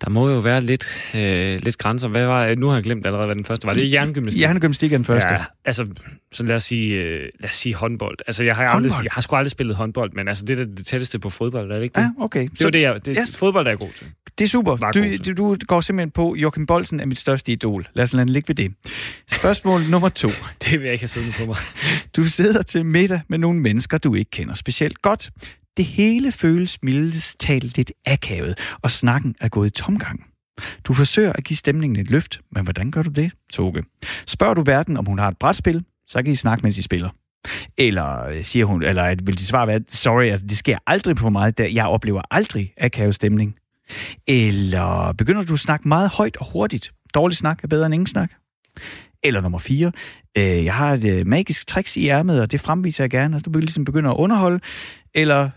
der 0.01 0.11
må 0.11 0.31
jo 0.31 0.39
være 0.39 0.61
lidt, 0.61 0.89
øh, 1.15 1.63
lidt 1.63 1.79
grænser. 1.79 2.09
Hvad 2.09 2.27
var, 2.27 2.55
nu 2.55 2.69
har 2.69 2.75
jeg 2.75 2.85
glemt 2.85 3.07
allerede, 3.07 3.27
hvad 3.27 3.37
den 3.37 3.45
første 3.45 3.67
var. 3.67 3.73
Det 3.73 3.83
er 3.83 3.89
hjernegymnastik. 3.89 4.39
Hjernegymnastik 4.39 4.93
er 4.93 4.97
den 4.97 5.05
første. 5.05 5.33
Ja, 5.33 5.45
altså, 5.65 5.87
så 6.33 6.43
lad 6.43 6.57
os 6.57 6.63
sige, 6.63 6.95
øh, 6.95 7.29
lad 7.41 7.49
os 7.49 7.55
sige 7.55 7.75
håndbold. 7.75 8.19
Altså, 8.27 8.45
jeg 8.45 8.57
har, 8.57 8.65
aldrig, 8.65 8.93
jeg 9.05 9.13
har 9.13 9.23
sgu 9.23 9.37
aldrig 9.37 9.51
spillet 9.51 9.77
håndbold, 9.77 10.13
men 10.13 10.29
altså, 10.29 10.45
det 10.45 10.61
er 10.61 10.65
det 10.65 10.87
tætteste 10.87 11.19
på 11.19 11.31
fodbold, 11.31 11.71
er 11.71 11.77
det 11.77 11.83
ikke 11.83 12.01
det? 12.01 12.03
Ja, 12.19 12.25
okay. 12.25 12.49
Det 12.59 12.61
er 12.61 12.71
det, 12.71 12.83
jeg, 12.83 13.07
det, 13.07 13.17
yes. 13.21 13.37
fodbold 13.37 13.67
er 13.67 13.71
jeg 13.71 13.79
god 13.79 13.91
til. 13.99 14.07
Det 14.39 14.45
er 14.45 14.49
super. 14.49 14.77
Du, 14.77 15.05
du, 15.27 15.55
du 15.55 15.57
går 15.67 15.81
simpelthen 15.81 16.11
på, 16.11 16.35
Joachim 16.39 16.67
Bolsen 16.67 17.01
er 17.01 17.07
mit 17.07 17.19
største 17.19 17.53
idol. 17.53 17.87
Lad 17.95 18.03
os 18.03 18.13
lade 18.13 18.33
ligge 18.33 18.49
ved 18.49 18.55
det. 18.55 18.73
Spørgsmål 19.31 19.83
nummer 19.91 20.09
to. 20.09 20.29
Det 20.65 20.73
vil 20.73 20.83
jeg 20.83 20.93
ikke 20.93 21.03
have 21.03 21.09
siddende 21.09 21.35
på 21.39 21.47
mig. 21.47 21.57
Du 22.17 22.25
sidder 22.25 22.63
til 22.63 22.87
middag 22.87 23.21
med 23.29 23.39
nogle 23.39 23.61
mennesker, 23.61 23.99
du 23.99 24.15
ikke 24.15 24.31
kender 24.31 24.55
specielt 24.65 25.03
godt. 25.03 25.31
Det 25.77 25.85
hele 25.85 26.33
føles 26.33 26.79
mildest 26.83 27.41
talt 27.41 27.77
lidt 27.77 27.93
akavet, 28.07 28.59
og 28.83 28.91
snakken 28.91 29.35
er 29.41 29.49
gået 29.49 29.67
i 29.67 29.71
tomgang. 29.71 30.27
Du 30.85 30.95
forsøger 30.95 31.33
at 31.33 31.45
give 31.45 31.57
stemningen 31.57 32.01
et 32.01 32.11
løft, 32.11 32.41
men 32.53 32.65
hvordan 32.65 32.91
gør 32.91 33.03
du 33.03 33.11
det, 33.11 33.33
Toge? 33.53 33.83
Spørger 34.27 34.55
du 34.55 34.63
verden, 34.63 34.97
om 34.97 35.07
hun 35.07 35.19
har 35.19 35.29
et 35.29 35.39
brætspil, 35.39 35.85
så 36.07 36.23
kan 36.23 36.33
I 36.33 36.37
snakke, 36.37 36.63
mens 36.63 36.79
I 36.79 36.83
spiller. 36.83 37.09
Eller 37.79 38.25
øh, 38.25 38.45
siger 38.45 38.65
hun, 38.65 38.83
eller 38.83 39.15
vil 39.23 39.39
de 39.39 39.47
svare 39.47 39.67
være, 39.67 39.81
sorry, 39.89 40.25
altså, 40.25 40.47
det 40.47 40.59
sker 40.59 40.79
aldrig 40.87 41.19
for 41.19 41.31
mig, 41.31 41.59
der 41.59 41.67
jeg 41.67 41.87
oplever 41.87 42.23
aldrig 42.31 42.73
akavet 42.77 43.15
stemning. 43.15 43.55
Eller 44.27 45.13
begynder 45.19 45.43
du 45.43 45.53
at 45.53 45.61
snakke 45.61 45.89
meget 45.89 46.11
højt 46.11 46.37
og 46.37 46.53
hurtigt? 46.53 46.93
Dårlig 47.15 47.37
snak 47.37 47.65
er 47.65 47.69
bedre 47.69 47.87
end 47.87 47.95
ingen 47.95 48.07
snak. 48.07 48.31
Eller 49.25 49.41
nummer 49.41 49.59
4. 49.59 49.93
Øh, 50.39 50.65
jeg 50.65 50.75
har 50.75 50.93
et 50.93 51.05
øh, 51.05 51.27
magisk 51.27 51.67
tricks 51.67 51.97
i 51.97 52.09
ærmet, 52.09 52.41
og 52.41 52.51
det 52.51 52.61
fremviser 52.61 53.05
jeg 53.05 53.11
gerne. 53.11 53.37
Altså, 53.37 53.51
du 53.51 53.59
ligesom 53.59 53.85
begynder 53.85 54.11
at 54.11 54.17
underholde. 54.17 54.61
Eller 55.15 55.51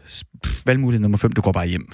valgmulighed 0.65 1.01
nummer 1.01 1.17
5. 1.17 1.31
Du 1.31 1.41
går 1.41 1.51
bare 1.51 1.67
hjem. 1.67 1.87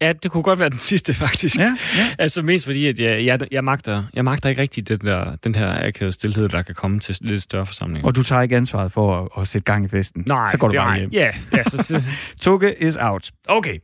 Ja, 0.00 0.12
det 0.12 0.30
kunne 0.30 0.42
godt 0.42 0.58
være 0.58 0.68
den 0.70 0.78
sidste, 0.78 1.14
faktisk. 1.14 1.58
Ja, 1.58 1.76
ja. 1.96 2.14
altså 2.18 2.42
mest 2.42 2.64
fordi, 2.64 2.86
at 2.86 3.00
jeg, 3.00 3.24
jeg, 3.24 3.40
jeg, 3.50 3.64
magter, 3.64 4.04
jeg 4.14 4.24
magter 4.24 4.48
ikke 4.48 4.62
rigtig 4.62 4.88
den, 4.88 4.98
der, 4.98 5.36
den 5.36 5.54
her 5.54 5.86
akavede 5.86 6.12
stillhed, 6.12 6.48
der 6.48 6.62
kan 6.62 6.74
komme 6.74 6.98
til 6.98 7.16
lidt 7.20 7.42
større 7.42 7.66
forsamlinger. 7.66 8.06
Og 8.06 8.16
du 8.16 8.22
tager 8.22 8.42
ikke 8.42 8.56
ansvaret 8.56 8.92
for 8.92 9.16
at, 9.16 9.42
at 9.42 9.48
sætte 9.48 9.64
gang 9.64 9.84
i 9.84 9.88
festen? 9.88 10.24
Nej. 10.26 10.50
Så 10.50 10.58
går 10.58 10.68
du 10.68 10.74
bare 10.74 10.98
hjem? 10.98 11.10
Ja. 11.12 11.30
ja 11.56 11.64
så, 11.64 11.76
så. 12.00 12.08
Toge 12.40 12.74
is 12.82 12.96
out. 13.00 13.30
Okay. 13.48 13.78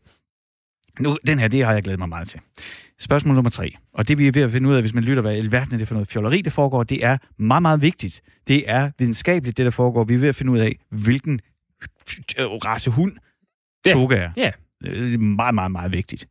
Nu, 1.01 1.17
den 1.27 1.39
her, 1.39 1.49
det 1.49 1.65
har 1.65 1.73
jeg 1.73 1.83
glædet 1.83 1.99
mig 1.99 2.09
meget 2.09 2.29
til. 2.29 2.41
Spørgsmål 2.99 3.35
nummer 3.35 3.51
tre. 3.51 3.77
Og 3.93 4.09
det 4.09 4.19
vi 4.19 4.29
er 4.29 4.33
ved 4.33 4.43
at 4.43 4.53
finde 4.53 4.69
ud 4.69 4.75
af, 4.75 4.83
hvis 4.83 4.95
man 4.95 5.05
lytter, 5.05 5.23
hvad 5.23 5.43
i 5.43 5.53
verden 5.53 5.75
er 5.75 5.79
det 5.79 5.89
for 5.89 5.95
noget 5.95 6.09
fjolleri, 6.09 6.43
der 6.43 6.51
foregår, 6.51 6.83
det 6.83 7.05
er 7.05 7.19
meget, 7.39 7.63
meget 7.63 7.83
vigtigt. 7.83 8.23
Det 8.49 8.71
er 8.71 8.91
videnskabeligt, 8.99 9.57
det 9.57 9.65
der 9.65 9.71
foregår. 9.71 10.05
Vi 10.05 10.15
er 10.15 10.19
ved 10.19 10.29
at 10.29 10.35
finde 10.37 10.53
ud 10.53 10.59
af, 10.59 10.79
hvilken 10.91 11.41
race 12.39 12.91
hund 12.91 13.17
ja. 13.87 13.93
Toge 13.93 14.17
er. 14.17 14.31
Ja. 14.37 14.51
Det 14.85 15.15
er 15.15 15.19
meget, 15.19 15.55
meget, 15.55 15.71
meget 15.71 15.93
vigtigt. 15.93 16.29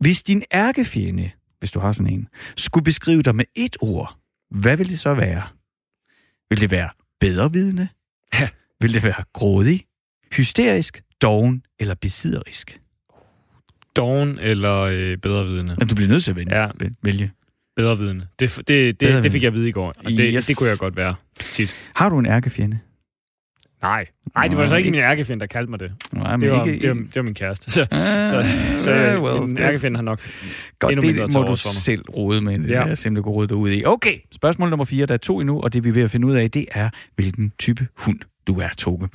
Hvis 0.00 0.22
din 0.22 0.42
ærkefjende, 0.52 1.30
hvis 1.58 1.70
du 1.70 1.80
har 1.80 1.92
sådan 1.92 2.12
en, 2.12 2.28
skulle 2.56 2.84
beskrive 2.84 3.22
dig 3.22 3.36
med 3.36 3.44
et 3.54 3.76
ord, 3.80 4.18
hvad 4.50 4.76
vil 4.76 4.88
det 4.88 5.00
så 5.00 5.14
være? 5.14 5.42
Vil 6.50 6.60
det 6.60 6.70
være 6.70 6.88
bedrevidende? 7.20 7.88
Ja. 8.34 8.48
Vil 8.80 8.94
det 8.94 9.02
være 9.02 9.24
grådig, 9.32 9.84
hysterisk, 10.32 11.02
doven 11.22 11.62
eller 11.78 11.94
besidderisk? 11.94 12.80
Doven 13.96 14.38
eller 14.38 14.74
øh, 14.80 15.16
bedrevidende. 15.16 15.76
Men 15.78 15.88
du 15.88 15.94
bliver 15.94 16.08
nødt 16.08 16.24
til 16.24 16.30
at 16.30 16.36
vælge. 16.36 16.56
Ja. 16.56 16.68
vælge. 17.02 17.30
Bedrevidende. 17.76 18.26
Det, 18.38 18.50
det, 18.56 18.68
det, 18.68 18.98
bedrevidende. 18.98 19.22
det 19.22 19.32
fik 19.32 19.42
jeg 19.42 19.48
at 19.48 19.54
vide 19.54 19.68
i 19.68 19.72
går, 19.72 19.88
og 19.88 20.04
det, 20.04 20.30
yes. 20.34 20.46
det 20.46 20.56
kunne 20.56 20.68
jeg 20.68 20.78
godt 20.78 20.96
være 20.96 21.14
tit. 21.38 21.74
Har 21.94 22.08
du 22.08 22.18
en 22.18 22.26
ærkefjende? 22.26 22.78
Nej. 23.82 24.06
Nej, 24.34 24.48
det 24.48 24.58
var 24.58 24.66
så 24.66 24.76
ikke 24.76 24.90
min 24.90 25.00
ærkefjende, 25.00 25.40
der 25.40 25.46
kaldte 25.46 25.70
mig 25.70 25.80
det. 25.80 25.92
Nej, 26.12 26.36
men 26.36 26.40
det, 26.40 26.50
var, 26.50 26.64
ikke, 26.64 26.80
det, 26.80 26.88
var, 26.88 26.94
det 26.94 27.16
var 27.16 27.22
min 27.22 27.34
kæreste. 27.34 27.70
Så, 27.70 27.80
uh, 27.82 27.88
så, 27.88 28.46
så 28.84 29.16
uh, 29.16 29.22
well, 29.22 29.46
min 29.46 29.58
ærkefjende 29.58 29.96
har 29.96 30.02
nok 30.02 30.20
godt, 30.78 30.92
endnu 30.92 31.06
mindre 31.06 31.26
det 31.26 31.34
må 31.34 31.42
du 31.42 31.56
selv 31.56 32.02
rode 32.02 32.40
med. 32.40 32.58
Det 32.58 32.70
ja. 32.70 32.86
er 32.86 32.94
simpelthen 32.94 33.22
kunne 33.22 33.34
rode 33.34 33.48
dig 33.48 33.56
ud 33.56 33.70
i. 33.70 33.84
Okay, 33.84 34.18
spørgsmål 34.32 34.70
nummer 34.70 34.84
4. 34.84 35.06
Der 35.06 35.14
er 35.14 35.18
to 35.18 35.40
endnu, 35.40 35.60
og 35.60 35.72
det 35.72 35.84
vi 35.84 35.88
er 35.88 35.92
ved 35.92 36.02
at 36.02 36.10
finde 36.10 36.26
ud 36.26 36.34
af, 36.34 36.50
det 36.50 36.66
er, 36.72 36.88
hvilken 37.14 37.52
type 37.58 37.86
hund 37.96 38.18
du 38.46 38.60
er, 38.60 38.68
Toge. 38.78 39.08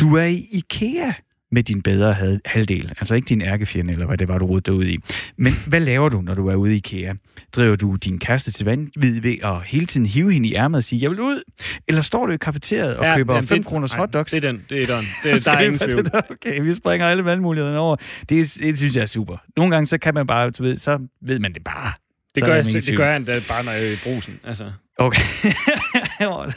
Du 0.00 0.16
er 0.16 0.24
i 0.24 0.46
IKEA 0.52 1.12
med 1.52 1.62
din 1.62 1.82
bedre 1.82 2.38
halvdel. 2.44 2.92
Altså 3.00 3.14
ikke 3.14 3.28
din 3.28 3.42
ærkefjende, 3.42 3.92
eller 3.92 4.06
hvad 4.06 4.18
det 4.18 4.28
var, 4.28 4.38
du 4.38 4.46
rodede 4.46 4.76
ud 4.76 4.84
i. 4.84 4.98
Men 5.36 5.52
hvad 5.66 5.80
laver 5.80 6.08
du, 6.08 6.20
når 6.20 6.34
du 6.34 6.48
er 6.48 6.54
ude 6.54 6.74
i 6.74 6.76
IKEA? 6.76 7.14
Driver 7.52 7.76
du 7.76 7.96
din 7.96 8.18
kæreste 8.18 8.52
til 8.52 8.64
vanvid 8.64 9.20
ved 9.20 9.36
at 9.44 9.62
hele 9.66 9.86
tiden 9.86 10.06
hive 10.06 10.32
hende 10.32 10.48
i 10.48 10.54
ærmet 10.54 10.78
og 10.78 10.84
sige, 10.84 11.02
jeg 11.02 11.10
vil 11.10 11.20
ud? 11.20 11.42
Eller 11.88 12.02
står 12.02 12.26
du 12.26 12.32
i 12.32 12.36
kafeteriet 12.36 12.96
og 12.96 13.04
ja, 13.04 13.16
køber 13.16 13.40
5 13.40 13.64
kroners 13.64 13.92
hotdogs? 13.92 14.32
det 14.32 14.44
er 14.44 14.52
den. 14.52 14.64
Det 14.70 14.82
er 14.82 14.96
den. 14.96 15.04
Det, 15.24 15.44
der 15.46 15.52
er 15.52 15.60
ingen 15.60 15.78
tvivl. 15.78 16.06
Okay, 16.30 16.60
vi 16.60 16.74
springer 16.74 17.06
alle 17.06 17.24
valgmulighederne 17.24 17.78
over. 17.78 17.96
Det, 18.28 18.28
det 18.60 18.78
synes 18.78 18.96
jeg 18.96 19.02
er 19.02 19.06
super. 19.06 19.36
Nogle 19.56 19.74
gange 19.74 19.86
så 19.86 19.98
kan 19.98 20.14
man 20.14 20.26
bare, 20.26 20.50
du 20.50 20.62
ved, 20.62 20.76
så 20.76 20.98
ved 21.22 21.38
man 21.38 21.54
det 21.54 21.64
bare. 21.64 21.92
Det 22.34 22.44
gør, 22.44 22.54
jeg, 22.54 22.64
det 22.64 22.96
gør 22.96 23.06
jeg 23.06 23.16
endda 23.16 23.40
bare, 23.48 23.64
når 23.64 23.72
jeg 23.72 23.86
er 23.86 23.92
i 23.92 23.96
brusen. 24.04 24.40
Altså. 24.44 24.72
Okay. 24.98 25.22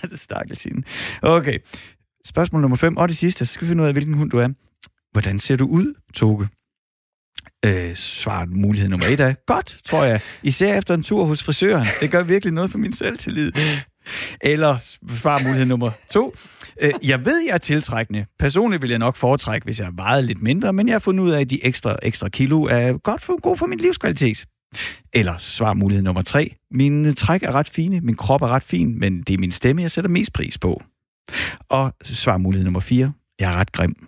det 0.01 0.11
er 0.11 0.15
stakkels 0.15 0.67
Okay. 1.21 1.59
Spørgsmål 2.25 2.61
nummer 2.61 2.77
5, 2.77 2.97
og 2.97 3.09
det 3.09 3.17
sidste, 3.17 3.45
så 3.45 3.53
skal 3.53 3.65
vi 3.65 3.69
finde 3.69 3.83
ud 3.83 3.87
af, 3.87 3.93
hvilken 3.93 4.13
hund 4.13 4.29
du 4.29 4.37
er. 4.37 4.47
Hvordan 5.15 5.39
ser 5.39 5.55
du 5.55 5.65
ud, 5.65 5.93
Toge? 6.13 6.47
Øh, 7.65 7.95
svaret 7.95 8.49
mulighed 8.49 8.89
nummer 8.89 9.07
et 9.07 9.19
er, 9.19 9.33
godt, 9.47 9.77
tror 9.85 10.03
jeg. 10.03 10.21
Især 10.43 10.77
efter 10.77 10.93
en 10.93 11.03
tur 11.03 11.25
hos 11.25 11.43
frisøren. 11.43 11.87
Det 11.99 12.11
gør 12.11 12.23
virkelig 12.23 12.53
noget 12.53 12.71
for 12.71 12.77
min 12.77 12.93
selvtillid. 12.93 13.51
Eller 14.41 14.77
svar 15.09 15.43
mulighed 15.43 15.65
nummer 15.65 15.91
to. 16.09 16.35
Øh, 16.81 16.91
jeg 17.03 17.25
ved, 17.25 17.45
jeg 17.47 17.53
er 17.53 17.57
tiltrækkende. 17.57 18.25
Personligt 18.39 18.81
vil 18.81 18.89
jeg 18.89 18.99
nok 18.99 19.15
foretrække, 19.15 19.65
hvis 19.65 19.79
jeg 19.79 19.89
vejede 19.93 20.25
lidt 20.25 20.41
mindre, 20.41 20.73
men 20.73 20.87
jeg 20.87 20.93
har 20.93 20.99
fundet 20.99 21.23
ud 21.23 21.31
af, 21.31 21.41
at 21.41 21.49
de 21.49 21.65
ekstra, 21.65 21.97
ekstra 22.03 22.29
kilo 22.29 22.63
er 22.63 22.97
godt 22.97 23.21
for, 23.21 23.41
god 23.41 23.57
for 23.57 23.65
min 23.65 23.79
livskvalitet. 23.79 24.45
Eller 25.13 25.37
svar 25.37 25.73
mulighed 25.73 26.03
nummer 26.03 26.21
tre. 26.21 26.55
Mine 26.71 27.13
træk 27.13 27.43
er 27.43 27.51
ret 27.51 27.69
fine, 27.69 28.01
min 28.01 28.15
krop 28.15 28.41
er 28.41 28.47
ret 28.47 28.63
fin, 28.63 28.99
men 28.99 29.21
det 29.21 29.33
er 29.33 29.37
min 29.37 29.51
stemme, 29.51 29.81
jeg 29.81 29.91
sætter 29.91 30.09
mest 30.09 30.33
pris 30.33 30.57
på. 30.57 30.83
Og 31.69 31.93
svar 32.03 32.37
mulighed 32.37 32.63
nummer 32.63 32.79
4. 32.79 33.13
Jeg 33.39 33.53
er 33.53 33.55
ret 33.55 33.71
grim 33.71 34.07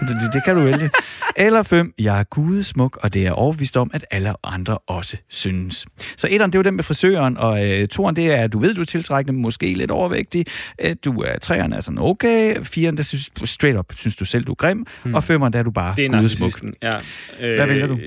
det, 0.00 0.08
det, 0.08 0.32
det 0.32 0.44
kan 0.44 0.56
du 0.56 0.62
vælge. 0.62 0.90
Eller 1.36 1.62
5. 1.62 1.94
Jeg 1.98 2.20
er 2.20 2.24
gudesmuk, 2.24 2.98
og 3.02 3.14
det 3.14 3.26
er 3.26 3.32
overbevist 3.32 3.76
om, 3.76 3.90
at 3.94 4.04
alle 4.10 4.32
andre 4.44 4.78
også 4.78 5.16
synes. 5.28 5.86
Så 6.16 6.28
etteren, 6.30 6.52
det 6.52 6.58
var 6.58 6.62
den 6.62 6.76
med 6.76 6.84
frisøren, 6.84 7.36
og 7.36 7.66
øh, 7.66 7.88
toeren, 7.88 8.16
det 8.16 8.32
er, 8.32 8.44
at 8.44 8.52
du 8.52 8.58
ved, 8.58 8.74
du 8.74 8.80
er 8.80 8.84
tiltrækkende, 8.84 9.40
måske 9.40 9.74
lidt 9.74 9.90
overvægtig. 9.90 10.46
Øh, 10.80 10.96
du 11.04 11.20
er 11.20 11.38
treeren 11.38 11.72
er 11.72 11.80
sådan 11.80 11.98
okay. 11.98 12.62
Firen, 12.62 12.96
der 12.96 13.02
synes 13.02 13.30
straight 13.44 13.78
up, 13.78 13.92
synes 13.92 14.16
du 14.16 14.24
selv, 14.24 14.44
du 14.44 14.52
er 14.52 14.56
grim. 14.56 14.86
Hmm. 15.02 15.14
Og 15.14 15.24
femeren, 15.24 15.52
der 15.52 15.58
er 15.58 15.62
du 15.62 15.70
bare 15.70 15.94
Det 15.96 16.04
er 16.04 16.10
gudesmuk. 16.10 16.52
Ja. 16.82 16.90
Øh, 17.40 17.54
Hvad 17.54 17.66
vælger 17.66 17.86
du? 17.86 17.98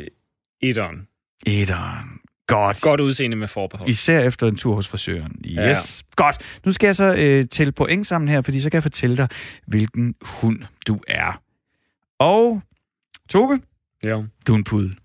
Etteren. 0.62 1.08
Etteren. 1.48 2.20
Godt. 2.48 2.82
Godt 2.82 3.02
udseende 3.02 3.38
med 3.38 3.48
forbehold. 3.48 3.90
Især 3.90 4.20
efter 4.20 4.48
en 4.48 4.56
tur 4.56 4.76
hos 4.76 4.88
frisøren. 4.88 5.32
Yes. 5.46 5.56
Ja. 5.56 6.24
Godt. 6.24 6.38
Nu 6.66 6.72
skal 6.72 6.88
jeg 6.88 6.96
så 6.96 7.16
øh, 7.16 7.46
tælle 7.46 7.72
point 7.72 8.08
sammen 8.08 8.28
her, 8.28 8.42
fordi 8.42 8.60
så 8.60 8.70
kan 8.70 8.76
jeg 8.76 8.84
fortælle 8.84 9.18
dig, 9.18 9.28
hvilken 9.68 10.16
hund 10.22 10.60
du 10.88 11.00
er. 11.08 11.42
Og 12.20 12.62
Toge, 13.30 13.60
Ja. 14.04 14.22
du 14.48 14.54
er 14.54 14.58
en 14.58 14.64
pudel. 14.64 14.96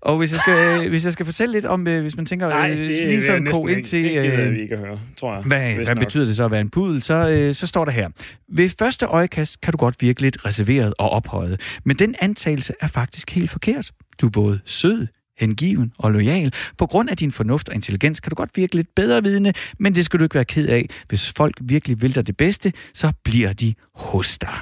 Og 0.00 0.18
hvis 0.18 0.32
jeg 0.32 0.40
skal, 0.40 0.78
hvis 0.90 1.04
jeg 1.04 1.12
skal 1.12 1.26
fortælle 1.26 1.52
lidt 1.52 1.66
om, 1.66 1.86
øh, 1.86 2.02
hvis 2.02 2.16
man 2.16 2.26
tænker 2.26 2.48
Nej, 2.48 2.70
øh, 2.70 2.78
det 2.78 2.88
lige 3.06 3.22
som 3.22 3.46
ko 3.52 3.66
ind 3.66 3.84
til... 3.84 4.02
Det 4.04 4.10
gider 4.10 4.40
øh, 4.46 4.54
vi 4.54 4.60
ikke 4.60 4.74
at 4.74 4.80
høre, 4.80 5.00
tror 5.16 5.34
jeg. 5.34 5.42
hvad, 5.44 5.74
hvad 5.74 5.86
nok. 5.86 5.98
betyder 5.98 6.24
det 6.24 6.36
så 6.36 6.44
at 6.44 6.50
være 6.50 6.60
en 6.60 6.70
pudel? 6.70 7.02
Så, 7.02 7.28
øh, 7.28 7.54
så 7.54 7.66
står 7.66 7.84
der 7.84 7.92
her. 7.92 8.08
Ved 8.48 8.70
første 8.78 9.06
øjekast 9.06 9.60
kan 9.60 9.72
du 9.72 9.76
godt 9.76 9.94
virke 10.00 10.20
lidt 10.20 10.44
reserveret 10.44 10.94
og 10.98 11.10
ophøjet, 11.10 11.60
men 11.84 11.96
den 11.96 12.14
antagelse 12.20 12.74
er 12.80 12.86
faktisk 12.88 13.30
helt 13.30 13.50
forkert. 13.50 13.90
Du 14.20 14.26
er 14.26 14.30
både 14.30 14.60
sød, 14.64 15.06
hengiven 15.38 15.92
og 15.98 16.12
lojal. 16.12 16.52
På 16.78 16.86
grund 16.86 17.10
af 17.10 17.16
din 17.16 17.32
fornuft 17.32 17.68
og 17.68 17.74
intelligens 17.74 18.20
kan 18.20 18.30
du 18.30 18.34
godt 18.34 18.50
virke 18.56 18.74
lidt 18.76 18.94
bedre 18.96 19.22
vidende, 19.22 19.52
men 19.78 19.94
det 19.94 20.04
skal 20.04 20.18
du 20.18 20.24
ikke 20.24 20.34
være 20.34 20.44
ked 20.44 20.68
af. 20.68 20.88
Hvis 21.08 21.32
folk 21.32 21.54
virkelig 21.60 22.02
vil 22.02 22.14
dig 22.14 22.26
det 22.26 22.36
bedste, 22.36 22.72
så 22.94 23.12
bliver 23.24 23.52
de 23.52 23.74
hos 23.94 24.38
dig. 24.38 24.54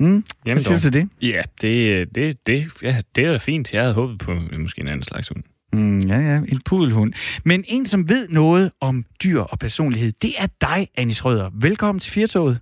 Mm? 0.00 0.08
Hvad 0.08 0.22
Jamen 0.46 0.58
siger 0.60 0.74
du 0.74 0.80
til 0.80 0.92
det? 0.92 1.08
Ja, 1.22 1.42
det, 1.60 2.14
det, 2.14 2.46
det, 2.46 2.68
ja, 2.82 2.96
det 3.16 3.24
er 3.24 3.30
da 3.32 3.38
fint. 3.38 3.72
Jeg 3.74 3.82
havde 3.82 3.94
håbet 3.94 4.18
på 4.18 4.32
øh, 4.32 4.60
måske 4.60 4.80
en 4.80 4.88
anden 4.88 5.02
slags 5.02 5.28
hund. 5.28 5.42
Mm, 5.72 6.00
ja, 6.00 6.16
ja, 6.18 6.36
en 6.36 6.60
pudelhund. 6.64 7.12
Men 7.44 7.64
en, 7.68 7.86
som 7.86 8.08
ved 8.08 8.28
noget 8.28 8.72
om 8.80 9.04
dyr 9.24 9.40
og 9.40 9.58
personlighed, 9.58 10.12
det 10.22 10.30
er 10.40 10.46
dig, 10.60 10.88
Anis 10.96 11.24
Røder. 11.24 11.50
Velkommen 11.60 12.00
til 12.00 12.12
Firtoget. 12.12 12.58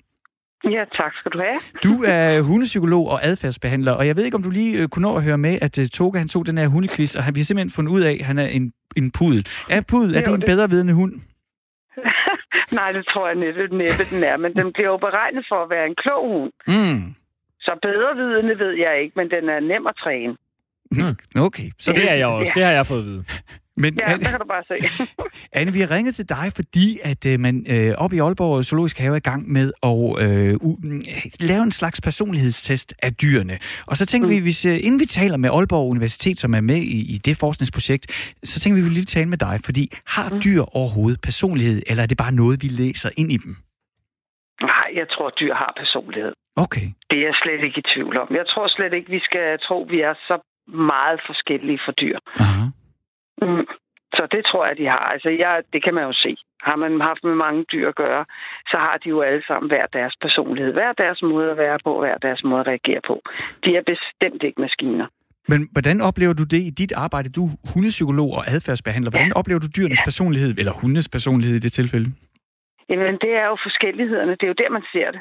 Ja, 0.65 0.85
tak 0.97 1.13
skal 1.21 1.33
du 1.33 1.39
have. 1.39 1.61
Du 1.85 2.03
er 2.07 2.41
hundepsykolog 2.51 3.09
og 3.09 3.25
adfærdsbehandler, 3.27 3.93
og 3.93 4.07
jeg 4.07 4.17
ved 4.17 4.25
ikke, 4.25 4.35
om 4.35 4.43
du 4.43 4.51
lige 4.51 4.83
øh, 4.83 4.89
kunne 4.89 5.03
nå 5.03 5.17
at 5.17 5.23
høre 5.25 5.39
med, 5.39 5.59
at 5.63 5.79
uh, 5.79 5.85
Toga 5.87 6.19
han 6.19 6.29
tog 6.29 6.47
den 6.47 6.59
her 6.59 6.69
hundequiz, 6.69 7.17
og 7.17 7.25
han, 7.25 7.35
vi 7.35 7.41
har 7.41 7.45
simpelthen 7.45 7.71
fundet 7.71 7.93
ud 7.93 8.01
af, 8.01 8.17
at 8.21 8.27
han 8.27 8.39
er 8.39 8.47
en, 8.47 8.73
en 8.97 9.11
pudel. 9.11 9.47
Er 9.71 9.81
pudel, 9.81 10.15
er 10.15 10.19
Jo, 10.21 10.25
det 10.25 10.35
en 10.35 10.41
det- 10.41 10.47
bedre 10.47 10.71
vidende 10.71 10.93
hund? 10.95 11.13
Nej, 12.79 12.93
det 12.93 13.05
tror 13.07 13.27
jeg 13.29 13.37
næppe, 13.37 13.77
næppe 13.77 14.05
den 14.11 14.23
er, 14.25 14.37
men 14.37 14.55
den 14.55 14.73
bliver 14.73 14.89
jo 14.91 14.97
beregnet 14.97 15.45
for 15.51 15.59
at 15.65 15.71
være 15.71 15.87
en 15.87 15.95
klog 16.05 16.23
hund. 16.35 16.53
Mm. 16.69 17.15
Så 17.67 17.73
bedre 17.83 18.11
vidende 18.23 18.59
ved 18.65 18.73
jeg 18.85 19.03
ikke, 19.03 19.13
men 19.17 19.31
den 19.31 19.45
er 19.49 19.61
nem 19.61 19.87
at 19.87 19.97
træne. 20.05 20.35
Okay. 21.47 21.69
Så 21.79 21.85
Så 21.85 21.93
det 21.93 22.11
er 22.11 22.15
jeg 22.15 22.27
også. 22.27 22.53
Det 22.55 22.65
har 22.65 22.73
jeg 22.73 22.87
fået 22.87 22.99
at 22.99 23.05
vide. 23.07 23.25
Men 23.77 23.95
Ja, 23.99 24.13
Anne, 24.13 24.25
der 24.25 24.31
kan 24.31 24.41
du 24.41 24.47
bare 24.47 24.65
se. 24.69 25.05
Anne, 25.59 25.73
vi 25.73 25.81
har 25.81 25.91
ringet 25.91 26.15
til 26.15 26.29
dig, 26.29 26.53
fordi 26.55 26.99
at 27.05 27.27
øh, 27.27 27.41
man 27.41 27.67
øh, 27.71 27.93
oppe 27.99 28.17
i 28.17 28.19
Aalborg 28.19 28.65
Zoologisk 28.65 28.99
Have 28.99 29.13
er 29.13 29.17
i 29.17 29.21
gang 29.31 29.53
med 29.53 29.73
at 29.83 29.99
øh, 30.25 30.55
u- 30.55 30.81
mm, 30.89 31.03
lave 31.41 31.63
en 31.63 31.73
slags 31.73 32.01
personlighedstest 32.01 32.95
af 33.03 33.15
dyrene. 33.15 33.59
Og 33.87 33.97
så 33.97 34.07
tænker 34.07 34.29
mm. 34.29 34.35
vi, 34.35 34.39
hvis, 34.39 34.67
øh, 34.67 34.77
inden 34.87 35.01
vi 35.01 35.07
taler 35.07 35.37
med 35.37 35.51
Aalborg 35.51 35.91
Universitet, 35.91 36.39
som 36.39 36.55
er 36.55 36.61
med 36.61 36.77
i, 36.77 37.15
i 37.15 37.19
det 37.19 37.37
forskningsprojekt, 37.37 38.35
så 38.45 38.61
tænker 38.61 38.75
vi, 38.77 38.81
vi 38.81 38.85
vil 38.89 38.95
lige 38.95 39.05
tale 39.05 39.29
med 39.29 39.39
dig, 39.39 39.59
fordi 39.65 39.93
har 40.07 40.31
Mm. 40.31 40.41
dyr 40.45 40.63
overhovedet 40.63 41.21
personlighed, 41.21 41.83
eller 41.87 42.03
er 42.03 42.07
det 42.07 42.19
bare 42.19 42.33
noget, 42.33 42.63
vi 42.63 42.69
læser 42.69 43.11
ind 43.17 43.33
i 43.33 43.37
dem? 43.37 43.57
Nej, 44.63 44.87
jeg 44.95 45.07
tror, 45.11 45.31
dyr 45.41 45.55
har 45.55 45.73
personlighed. 45.77 46.33
Okay. 46.57 46.87
Det 47.11 47.19
er 47.19 47.25
jeg 47.31 47.35
slet 47.43 47.65
ikke 47.65 47.79
i 47.79 47.89
tvivl 47.95 48.19
om. 48.19 48.29
Jeg 48.31 48.47
tror 48.47 48.67
slet 48.69 48.93
ikke, 48.95 49.11
vi 49.11 49.21
skal 49.29 49.59
tro, 49.67 49.87
vi 49.91 50.01
er 50.01 50.15
så 50.29 50.37
meget 50.91 51.21
forskellige 51.27 51.81
for 51.85 51.93
dyr. 51.93 52.19
Aha. 52.41 52.65
Mm. 53.43 53.67
Så 54.17 54.23
det 54.35 54.43
tror 54.51 54.67
jeg, 54.67 54.77
de 54.81 54.87
har. 54.87 55.05
Altså, 55.15 55.29
jeg, 55.29 55.63
det 55.73 55.85
kan 55.85 55.95
man 55.95 56.05
jo 56.05 56.13
se. 56.13 56.37
Har 56.63 56.77
man 56.77 57.01
haft 57.01 57.25
med 57.25 57.35
mange 57.35 57.65
dyr 57.73 57.89
at 57.89 57.95
gøre, 57.95 58.25
så 58.73 58.77
har 58.87 58.97
de 59.05 59.09
jo 59.09 59.21
alle 59.21 59.43
sammen 59.47 59.71
hver 59.71 59.87
deres 59.93 60.15
personlighed, 60.21 60.73
hver 60.73 60.93
deres 60.93 61.23
måde 61.23 61.51
at 61.51 61.57
være 61.57 61.79
på, 61.85 61.93
hver 62.01 62.17
deres 62.19 62.45
måde 62.45 62.61
at 62.61 62.67
reagere 62.67 63.01
på. 63.07 63.23
De 63.65 63.71
er 63.77 63.83
bestemt 63.93 64.43
ikke 64.43 64.61
maskiner. 64.61 65.07
Men 65.49 65.69
hvordan 65.73 66.01
oplever 66.01 66.33
du 66.33 66.45
det 66.45 66.61
i 66.71 66.71
dit 66.71 66.93
arbejde? 66.93 67.29
Du 67.29 67.43
er 67.47 67.51
hundepsykolog 67.75 68.31
og 68.39 68.43
adfærdsbehandler. 68.55 69.11
Hvordan 69.11 69.33
Ja. 69.35 69.39
oplever 69.41 69.61
du 69.61 69.69
dyrenes 69.77 70.01
personlighed, 70.05 70.51
eller 70.61 70.73
hundes 70.83 71.09
personlighed 71.09 71.57
i 71.57 71.65
det 71.67 71.73
tilfælde? 71.73 72.09
Jamen, 72.89 73.15
det 73.25 73.33
er 73.43 73.47
jo 73.53 73.57
forskellighederne. 73.67 74.33
Det 74.33 74.43
er 74.43 74.53
jo 74.55 74.59
der, 74.63 74.71
man 74.71 74.85
ser 74.93 75.11
det. 75.15 75.21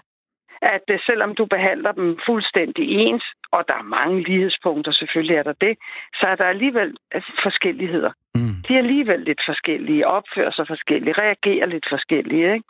At 0.75 0.85
øh, 0.93 0.99
selvom 1.09 1.35
du 1.35 1.45
behandler 1.45 1.91
dem 1.91 2.19
fuldstændig 2.27 2.85
ens, 2.89 3.25
og 3.51 3.61
der 3.67 3.77
er 3.81 3.93
mange 3.97 4.23
lighedspunkter, 4.29 4.91
selvfølgelig 4.91 5.35
er 5.35 5.43
der 5.43 5.53
det, 5.65 5.73
så 6.19 6.25
er 6.31 6.35
der 6.35 6.45
alligevel 6.45 6.91
øh, 7.15 7.21
forskelligheder. 7.43 8.11
Mm. 8.35 8.55
De 8.65 8.73
er 8.73 8.83
alligevel 8.85 9.19
lidt 9.19 9.41
forskellige, 9.51 10.07
opfører 10.07 10.51
sig 10.51 10.65
forskellige, 10.67 11.13
reagerer 11.23 11.67
lidt 11.67 11.85
forskellige 11.89 12.53
ikke? 12.53 12.65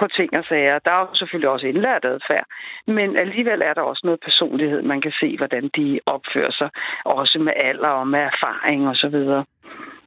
på 0.00 0.06
ting 0.18 0.30
og 0.38 0.44
sager. 0.48 0.78
Der 0.78 0.92
er 0.92 1.00
jo 1.00 1.14
selvfølgelig 1.14 1.50
også 1.50 1.66
indlært 1.66 2.04
adfærd, 2.04 2.46
men 2.86 3.16
alligevel 3.16 3.60
er 3.64 3.74
der 3.74 3.82
også 3.90 4.02
noget 4.04 4.20
personlighed. 4.28 4.82
Man 4.82 5.00
kan 5.00 5.12
se, 5.20 5.36
hvordan 5.36 5.70
de 5.76 6.00
opfører 6.06 6.52
sig, 6.60 6.70
også 7.04 7.38
med 7.38 7.52
alder 7.56 7.92
og 8.00 8.08
med 8.08 8.20
erfaring 8.32 8.88
osv. 8.88 9.16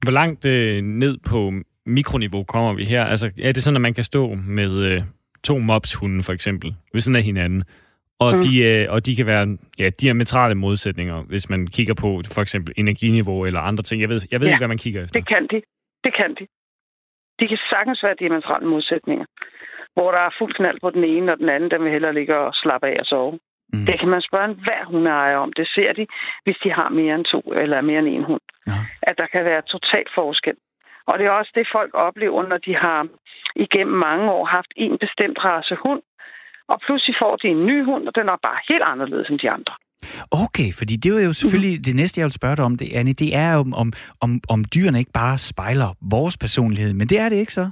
Hvor 0.04 0.12
langt 0.12 0.46
øh, 0.46 0.82
ned 0.82 1.18
på 1.30 1.40
mikroniveau 1.86 2.44
kommer 2.44 2.74
vi 2.74 2.84
her? 2.84 3.06
Altså, 3.06 3.32
er 3.44 3.52
det 3.52 3.64
sådan, 3.64 3.76
at 3.76 3.82
man 3.82 3.94
kan 3.94 4.04
stå 4.04 4.36
med 4.36 4.72
øh, 4.90 5.02
to 5.43 5.58
mopshunde, 5.58 6.23
for 6.23 6.34
eksempel, 6.34 6.75
ved 6.93 7.01
siden 7.01 7.15
af 7.15 7.23
hinanden, 7.23 7.63
og, 8.19 8.34
Mm. 8.36 8.41
de, 8.41 8.51
øh, 8.63 8.91
og 8.93 9.06
de 9.06 9.15
kan 9.15 9.25
være 9.25 9.58
ja, 9.79 9.89
diametrale 10.01 10.56
modsætninger, 10.56 11.21
hvis 11.21 11.49
man 11.49 11.67
kigger 11.67 11.93
på 11.93 12.21
for 12.36 12.41
eksempel 12.41 12.73
energiniveau 12.77 13.45
eller 13.45 13.60
andre 13.60 13.84
ting. 13.84 14.01
Jeg 14.01 14.10
ved, 14.10 14.21
jeg 14.32 14.39
ved 14.39 14.47
Ja, 14.47 14.53
ikke, 14.53 14.60
hvad 14.60 14.67
man 14.67 14.77
kigger 14.77 15.03
efter. 15.03 15.19
Det 15.19 15.27
kan 15.27 15.47
de. 15.51 15.62
Det 16.03 16.13
kan 16.15 16.29
de. 16.39 16.45
De 17.39 17.47
kan 17.47 17.58
sagtens 17.69 18.03
være 18.03 18.15
diametrale 18.19 18.65
modsætninger. 18.67 19.25
Hvor 19.95 20.12
der 20.12 20.19
er 20.19 20.29
fuld 20.39 20.53
knald 20.53 20.79
på 20.82 20.89
den 20.89 21.03
ene, 21.03 21.32
og 21.32 21.38
den 21.38 21.49
anden, 21.49 21.71
den 21.71 21.84
vil 21.84 21.91
hellere 21.91 22.13
ligge 22.13 22.36
og 22.38 22.51
slappe 22.63 22.88
af 22.88 22.95
og 22.99 23.06
sove. 23.06 23.39
Mm. 23.73 23.86
Det 23.86 23.99
kan 23.99 24.10
man 24.10 24.21
spørge 24.21 24.45
en 24.51 24.60
hver 24.65 24.86
hundeejer 24.91 25.38
om. 25.38 25.53
Det 25.53 25.67
ser 25.75 25.93
de, 25.93 26.06
hvis 26.43 26.58
de 26.63 26.69
har 26.71 26.89
mere 26.89 27.15
end 27.15 27.25
to 27.25 27.39
eller 27.62 27.82
mere 27.82 27.99
end 27.99 28.08
en 28.08 28.23
hund. 28.23 28.41
Ja. 28.67 28.71
At 29.01 29.15
der 29.17 29.27
kan 29.34 29.45
være 29.45 29.62
total 29.62 30.06
forskel. 30.15 30.56
Og 31.08 31.20
det 31.20 31.26
er 31.26 31.32
også 31.32 31.52
det, 31.56 31.68
folk 31.78 31.92
oplever, 31.94 32.48
når 32.52 32.58
de 32.58 32.76
har 32.76 33.08
igennem 33.56 33.96
mange 34.10 34.32
år 34.32 34.46
haft 34.46 34.72
en 34.76 34.98
bestemt 35.06 35.38
race 35.46 35.76
hund, 35.84 36.02
og 36.72 36.78
pludselig 36.86 37.16
får 37.22 37.36
de 37.36 37.48
en 37.48 37.66
ny 37.66 37.78
hund, 37.86 38.08
og 38.08 38.16
den 38.16 38.28
er 38.30 38.38
bare 38.48 38.60
helt 38.70 38.84
anderledes 38.94 39.30
end 39.30 39.39
de 39.39 39.50
andre. 39.58 39.74
Okay, 40.44 40.70
fordi 40.80 40.96
det 41.04 41.22
er 41.22 41.26
jo 41.32 41.34
selvfølgelig 41.34 41.74
Mhm. 41.76 41.84
det 41.88 41.96
næste, 41.96 42.20
jeg 42.20 42.26
vil 42.26 42.39
spørge 42.42 42.56
dig 42.56 42.66
om, 42.66 42.78
det, 42.78 42.88
Anne, 43.00 43.13
det 43.24 43.30
er 43.36 43.52
om, 43.63 43.74
om, 43.82 43.89
om, 44.26 44.32
om 44.54 44.60
dyrene 44.76 45.00
ikke 45.00 45.12
bare 45.24 45.38
spejler 45.52 45.89
vores 46.16 46.38
personlighed, 46.38 46.94
men 46.94 47.08
det 47.08 47.18
er 47.20 47.30
det 47.30 47.36
ikke 47.44 47.54
så? 47.62 47.66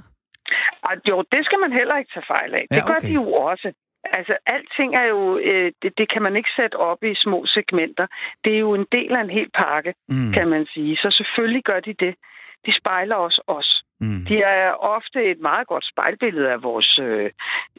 Og 0.88 0.94
jo, 1.08 1.16
det 1.32 1.44
skal 1.46 1.58
man 1.64 1.72
heller 1.72 1.96
ikke 1.96 2.10
tage 2.14 2.26
fejl 2.34 2.54
af. 2.54 2.64
Ja, 2.70 2.76
Det 2.76 2.84
gør 2.86 2.94
okay. 3.00 3.08
de 3.08 3.12
jo 3.12 3.32
også. 3.32 3.72
Altså, 4.18 4.34
alting 4.46 4.90
er 5.02 5.06
jo, 5.14 5.38
øh, 5.38 5.72
det, 5.82 5.92
det 5.98 6.06
kan 6.12 6.22
man 6.22 6.36
ikke 6.36 6.48
sætte 6.56 6.76
op 6.76 7.00
i 7.04 7.14
små 7.14 7.38
segmenter. 7.46 8.06
Det 8.44 8.54
er 8.54 8.58
jo 8.58 8.74
en 8.74 8.86
del 8.92 9.12
af 9.16 9.20
en 9.20 9.30
hel 9.38 9.50
pakke, 9.62 9.94
Mm. 10.08 10.32
kan 10.32 10.48
man 10.48 10.66
sige. 10.74 10.96
Så 10.96 11.08
selvfølgelig 11.18 11.64
gør 11.64 11.80
de 11.80 11.94
det. 12.04 12.14
De 12.66 12.72
spejler 12.80 13.16
også 13.16 13.42
os. 13.46 13.82
Mm. 14.00 14.24
De 14.28 14.36
er 14.42 14.70
ofte 14.94 15.30
et 15.30 15.40
meget 15.40 15.66
godt 15.66 15.84
spejlbillede 15.92 16.50
af 16.52 16.62
vores, 16.62 16.98
øh, 16.98 17.30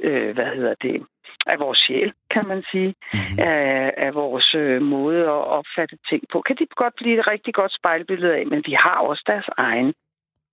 øh, 0.02 0.34
hvad 0.34 0.56
hedder 0.56 0.76
det, 0.82 1.06
af 1.48 1.60
vores 1.60 1.80
sjæl, 1.88 2.14
kan 2.32 2.48
man 2.48 2.64
sige. 2.72 2.96
Mm. 3.14 3.40
Af, 3.40 3.94
af 3.98 4.14
vores 4.14 4.56
øh, 4.56 4.82
måde 4.82 5.22
at 5.24 5.44
opfatte 5.58 5.98
ting 6.10 6.24
på. 6.32 6.42
Kan 6.48 6.56
de 6.60 6.66
godt 6.76 6.94
blive 6.98 7.20
et 7.20 7.28
rigtig 7.28 7.54
godt 7.54 7.74
spejlbillede 7.80 8.36
af, 8.36 8.48
men 8.48 8.64
de 8.68 8.76
har 8.78 8.98
også 9.10 9.24
deres 9.28 9.46
egen, 9.58 9.94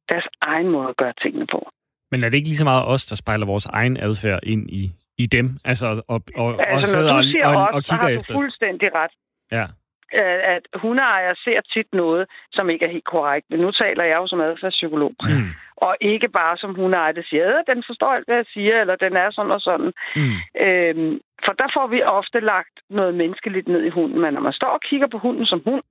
deres 0.09 0.27
egen 0.41 0.69
måde 0.69 0.89
at 0.89 0.97
gøre 0.97 1.13
tingene 1.23 1.47
på. 1.47 1.71
Men 2.11 2.25
er 2.25 2.29
det 2.29 2.37
ikke 2.37 2.49
lige 2.49 2.57
så 2.57 2.65
meget 2.65 2.85
os, 2.87 3.07
der 3.07 3.17
spejler 3.17 3.47
vores 3.47 3.67
egen 3.67 3.97
adfærd 3.97 4.41
ind 4.43 4.71
i, 4.71 4.93
i 5.19 5.27
dem? 5.27 5.47
Altså, 5.65 5.87
og, 5.87 6.23
og, 6.37 6.45
og 6.45 6.69
Altså, 6.69 6.91
sidder 6.91 7.07
når 7.07 7.17
og, 7.17 7.23
du 7.23 7.29
siger 7.29 7.47
og, 7.47 7.63
os, 7.63 7.69
og 7.75 7.83
så 7.83 7.91
kigger 7.93 8.07
har 8.07 8.15
efter? 8.17 8.35
du 8.35 8.39
fuldstændig 8.41 8.89
ret. 8.95 9.11
Ja. 9.53 9.67
Øh, 10.15 10.41
At 10.55 10.65
hundeejere 10.75 11.35
ser 11.45 11.61
tit 11.61 11.91
noget, 11.93 12.27
som 12.53 12.71
ikke 12.71 12.85
er 12.85 12.91
helt 12.91 13.05
korrekt. 13.05 13.47
Men 13.51 13.61
nu 13.61 13.71
taler 13.71 14.05
jeg 14.05 14.17
jo 14.17 14.27
som 14.27 14.41
adfærdspsykolog. 14.41 15.15
Mm. 15.23 15.51
Og 15.77 15.97
ikke 16.01 16.29
bare 16.29 16.57
som 16.57 16.75
hundeejer, 16.75 17.13
der 17.13 17.23
siger, 17.31 17.59
at 17.59 17.75
den 17.75 17.83
forstår 17.87 18.13
alt, 18.13 18.27
hvad 18.27 18.37
jeg 18.37 18.47
siger, 18.55 18.81
eller 18.81 18.97
den 18.97 19.17
er 19.17 19.31
sådan 19.31 19.51
og 19.51 19.61
sådan. 19.61 19.93
Mm. 20.17 20.37
Øhm, 20.67 21.21
for 21.45 21.53
der 21.53 21.69
får 21.77 21.87
vi 21.87 22.03
ofte 22.03 22.41
lagt 22.41 22.77
noget 22.91 23.15
menneskeligt 23.15 23.69
ned 23.69 23.83
i 23.85 23.95
hunden. 23.99 24.21
Men 24.21 24.35
når 24.35 24.41
man 24.41 24.53
står 24.53 24.69
og 24.69 24.81
kigger 24.81 25.07
på 25.07 25.19
hunden 25.19 25.47
som 25.47 25.63
hund, 25.65 25.83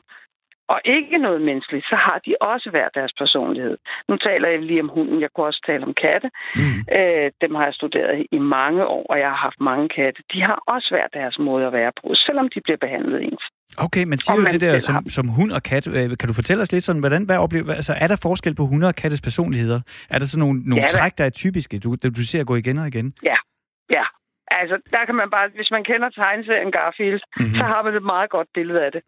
og 0.74 0.82
ikke 0.86 1.18
noget 1.18 1.42
menneskeligt, 1.42 1.86
så 1.86 1.96
har 1.96 2.20
de 2.26 2.36
også 2.42 2.70
hver 2.70 2.90
deres 2.90 3.14
personlighed. 3.18 3.78
Nu 4.08 4.18
taler 4.18 4.50
jeg 4.50 4.62
lige 4.62 4.82
om 4.82 4.90
hunden, 4.90 5.22
jeg 5.22 5.30
kunne 5.32 5.46
også 5.46 5.62
tale 5.66 5.84
om 5.84 5.94
katte. 5.94 6.30
Mm. 6.56 6.80
Øh, 6.98 7.32
dem 7.42 7.56
har 7.56 7.64
jeg 7.64 7.74
studeret 7.74 8.26
i 8.32 8.38
mange 8.38 8.86
år, 8.88 9.06
og 9.10 9.20
jeg 9.20 9.30
har 9.30 9.42
haft 9.48 9.60
mange 9.60 9.90
katte. 9.90 10.24
De 10.34 10.42
har 10.42 10.64
også 10.68 10.88
hver 10.92 11.08
deres 11.08 11.40
måde 11.40 11.66
at 11.68 11.74
være 11.74 11.92
på, 12.02 12.14
selvom 12.16 12.50
de 12.50 12.62
bliver 12.62 12.78
behandlet 12.78 13.24
ens. 13.24 13.44
Okay, 13.78 14.04
men 14.04 14.18
siger 14.18 14.40
jo 14.40 14.46
det 14.46 14.62
der 14.62 14.80
som, 14.80 15.10
som 15.10 15.28
hund 15.28 15.52
og 15.52 15.64
kat. 15.64 15.88
Øh, 15.88 16.18
kan 16.20 16.28
du 16.28 16.34
fortælle 16.34 16.62
os 16.62 16.72
lidt 16.72 16.84
sådan, 16.84 17.00
hvordan, 17.00 17.24
hvad 17.24 17.38
oplever, 17.38 17.74
altså 17.74 17.94
er 17.94 18.08
der 18.08 18.20
forskel 18.22 18.56
på 18.56 18.66
hunde 18.66 18.88
og 18.88 18.96
kattes 18.96 19.22
personligheder? 19.22 19.82
Er 20.10 20.20
der 20.20 20.26
sådan 20.26 20.40
nogle, 20.40 20.62
nogle 20.66 20.82
ja, 20.82 20.88
træk, 20.88 21.18
der 21.18 21.26
er 21.26 21.30
typiske, 21.30 21.80
du, 21.80 21.96
du 22.18 22.24
ser 22.32 22.44
gå 22.44 22.56
igen 22.56 22.78
og 22.78 22.88
igen? 22.88 23.14
Ja, 23.24 23.36
ja. 23.90 24.04
Altså, 24.52 24.76
der 24.92 25.06
kan 25.06 25.16
man 25.16 25.30
bare, 25.30 25.50
hvis 25.56 25.72
man 25.72 25.84
kender 25.84 26.10
tegneserien 26.10 26.72
Garfield, 26.72 27.22
mm-hmm. 27.38 27.56
så 27.56 27.64
har 27.64 27.84
man 27.84 27.96
et 27.96 28.04
meget 28.04 28.30
godt 28.30 28.48
billede 28.54 28.86
af 28.86 28.92
det. 28.92 29.02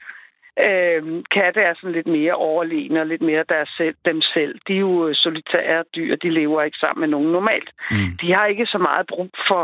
Øhm, 0.68 1.24
katte 1.36 1.62
er 1.62 1.74
sådan 1.74 1.92
lidt 1.92 2.08
mere 2.08 2.34
overlegne 2.34 3.00
og 3.00 3.08
lidt 3.08 3.22
mere 3.22 3.44
deres 3.50 3.70
selv, 3.78 3.96
dem 4.06 4.22
selv. 4.22 4.60
De 4.68 4.74
er 4.74 4.80
jo 4.80 5.14
solitære 5.14 5.84
dyr, 5.96 6.16
de 6.16 6.30
lever 6.30 6.62
ikke 6.62 6.78
sammen 6.78 7.00
med 7.02 7.10
nogen 7.10 7.32
normalt. 7.32 7.70
Mm. 7.92 8.18
De 8.22 8.34
har 8.34 8.46
ikke 8.46 8.66
så 8.66 8.78
meget 8.78 9.08
brug 9.08 9.30
for, 9.48 9.64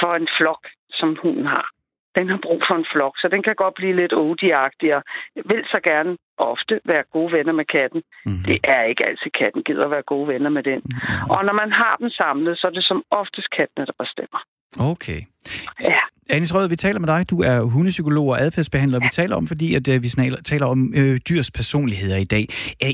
for 0.00 0.14
en 0.14 0.28
flok, 0.38 0.62
som 0.90 1.16
hunden 1.22 1.46
har. 1.46 1.75
Den 2.16 2.28
har 2.28 2.38
brug 2.42 2.60
for 2.68 2.74
en 2.74 2.86
flok, 2.92 3.14
så 3.18 3.28
den 3.28 3.42
kan 3.42 3.54
godt 3.54 3.74
blive 3.74 3.96
lidt 3.96 4.12
odiagtig 4.12 4.96
og 4.96 5.02
vil 5.44 5.64
så 5.64 5.80
gerne 5.90 6.16
ofte 6.38 6.80
være 6.84 7.04
gode 7.12 7.32
venner 7.36 7.52
med 7.52 7.64
katten. 7.64 8.02
Mm. 8.26 8.42
Det 8.48 8.58
er 8.64 8.82
ikke 8.82 9.06
altid 9.06 9.30
katten 9.40 9.62
gider 9.62 9.84
at 9.84 9.90
være 9.90 10.02
gode 10.02 10.28
venner 10.28 10.50
med 10.50 10.62
den. 10.62 10.80
Mm. 10.84 11.30
Og 11.34 11.44
når 11.44 11.54
man 11.62 11.70
har 11.72 11.96
dem 12.00 12.10
samlet, 12.10 12.58
så 12.58 12.66
er 12.66 12.70
det 12.70 12.84
som 12.84 13.02
oftest 13.10 13.48
kattene, 13.56 13.86
der 13.86 13.96
bestemmer. 14.04 14.40
Okay. 14.78 15.20
Ja. 15.80 16.00
Anis 16.30 16.54
Rød, 16.54 16.68
vi 16.68 16.76
taler 16.76 17.00
med 17.00 17.08
dig. 17.08 17.30
Du 17.30 17.42
er 17.42 17.60
hundepsykolog 17.60 18.28
og 18.28 18.40
adfærdsbehandler. 18.40 18.98
Ja. 19.02 19.06
Vi 19.06 19.10
taler 19.12 19.36
om, 19.36 19.46
fordi 19.46 19.74
at, 19.74 19.88
uh, 19.88 20.02
vi 20.02 20.08
snaler, 20.08 20.36
taler 20.42 20.66
om 20.66 20.92
øh, 20.96 21.20
dyrs 21.28 21.50
personligheder 21.50 22.16
i 22.16 22.24
dag. 22.24 22.48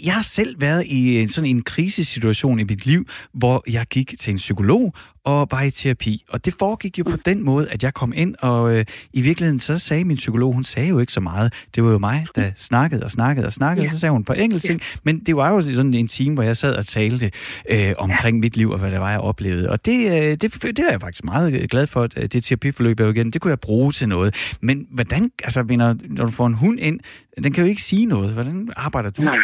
Jeg 0.04 0.14
har 0.14 0.22
selv 0.22 0.60
været 0.60 0.86
i 0.86 1.22
en, 1.22 1.28
sådan 1.28 1.50
en 1.50 1.62
krisesituation 1.62 2.58
i 2.58 2.64
mit 2.64 2.86
liv, 2.86 3.04
hvor 3.32 3.62
jeg 3.72 3.86
gik 3.86 4.14
til 4.20 4.30
en 4.30 4.36
psykolog 4.36 4.94
og 5.24 5.48
var 5.50 5.62
i 5.62 5.70
terapi. 5.70 6.24
Og 6.28 6.44
det 6.44 6.54
foregik 6.58 6.98
jo 6.98 7.04
mm. 7.06 7.10
på 7.10 7.16
den 7.24 7.44
måde, 7.44 7.70
at 7.70 7.82
jeg 7.82 7.94
kom 7.94 8.12
ind, 8.16 8.34
og 8.40 8.76
øh, 8.76 8.84
i 9.12 9.22
virkeligheden 9.22 9.58
så 9.58 9.78
sagde 9.78 10.04
min 10.04 10.16
psykolog, 10.16 10.54
hun 10.54 10.64
sagde 10.64 10.88
jo 10.88 10.98
ikke 10.98 11.12
så 11.12 11.20
meget. 11.20 11.66
Det 11.74 11.84
var 11.84 11.90
jo 11.90 11.98
mig, 11.98 12.26
der 12.36 12.50
snakkede 12.56 13.04
og 13.04 13.10
snakkede 13.10 13.31
og 13.38 13.52
snakkede, 13.52 13.84
ja. 13.84 13.88
og 13.88 13.94
så 13.94 14.00
sagde 14.00 14.12
hun 14.12 14.24
på 14.24 14.32
enkelte 14.32 14.66
ting. 14.66 14.80
Men 15.04 15.18
det 15.18 15.36
var 15.36 15.50
jo 15.50 15.60
sådan 15.60 15.94
en 15.94 16.08
time, 16.08 16.34
hvor 16.34 16.42
jeg 16.42 16.56
sad 16.56 16.76
og 16.76 16.86
talte 16.86 17.30
øh, 17.70 17.92
omkring 17.98 18.36
ja. 18.36 18.40
mit 18.40 18.56
liv 18.56 18.70
og 18.70 18.78
hvad 18.78 18.90
det 18.90 19.00
var, 19.00 19.10
jeg 19.10 19.20
oplevede. 19.20 19.70
Og 19.70 19.86
det, 19.86 19.98
øh, 20.06 20.30
det, 20.40 20.62
det 20.62 20.78
er 20.78 20.90
jeg 20.90 21.00
faktisk 21.00 21.24
meget 21.24 21.70
glad 21.70 21.86
for, 21.86 22.02
at 22.02 22.32
det 22.32 22.44
terapiforløb 22.44 23.00
jeg 23.00 23.08
igen, 23.08 23.30
det 23.30 23.40
kunne 23.40 23.50
jeg 23.50 23.60
bruge 23.60 23.92
til 23.92 24.08
noget. 24.08 24.56
Men 24.62 24.86
hvordan, 24.90 25.30
altså 25.44 25.62
mener, 25.62 25.94
når 26.04 26.24
du 26.24 26.32
får 26.32 26.46
en 26.46 26.54
hund 26.54 26.80
ind, 26.80 27.00
den 27.44 27.52
kan 27.52 27.64
jo 27.64 27.68
ikke 27.68 27.82
sige 27.82 28.06
noget. 28.06 28.32
Hvordan 28.34 28.68
arbejder 28.76 29.10
du? 29.10 29.22
Nej. 29.22 29.38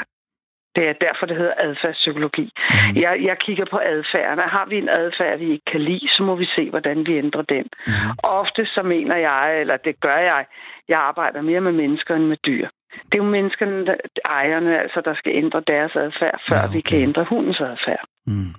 Det 0.76 0.88
er 0.88 0.96
derfor, 1.06 1.26
det 1.26 1.36
hedder 1.36 1.56
adfærdspsykologi. 1.58 2.46
Mm. 2.70 3.00
Jeg, 3.04 3.12
jeg 3.28 3.36
kigger 3.46 3.66
på 3.70 3.78
adfærden. 3.94 4.38
Har 4.56 4.66
vi 4.70 4.76
en 4.78 4.88
adfærd, 4.88 5.38
vi 5.38 5.48
ikke 5.52 5.70
kan 5.72 5.80
lide, 5.80 6.08
så 6.16 6.22
må 6.22 6.34
vi 6.42 6.46
se, 6.56 6.70
hvordan 6.70 7.06
vi 7.06 7.12
ændrer 7.18 7.42
den. 7.42 7.66
Mm. 7.86 7.92
Ofte 8.22 8.66
så 8.66 8.82
mener 8.82 9.16
jeg, 9.16 9.60
eller 9.60 9.76
det 9.76 10.00
gør 10.00 10.18
jeg, 10.30 10.46
jeg 10.88 10.98
arbejder 10.98 11.42
mere 11.42 11.60
med 11.60 11.72
mennesker 11.72 12.14
end 12.14 12.24
med 12.24 12.36
dyr. 12.46 12.68
Det 13.06 13.14
er 13.18 13.24
jo 13.24 13.30
menneskerne, 13.36 13.86
der, 13.86 13.96
ejerne, 14.24 14.82
altså, 14.82 15.00
der 15.04 15.14
skal 15.14 15.32
ændre 15.42 15.62
deres 15.66 15.92
adfærd, 15.96 16.40
før 16.48 16.56
ja, 16.56 16.64
okay. 16.64 16.76
vi 16.76 16.80
kan 16.80 16.98
ændre 17.08 17.24
hundens 17.24 17.60
adfærd. 17.60 18.04
Mm. 18.26 18.54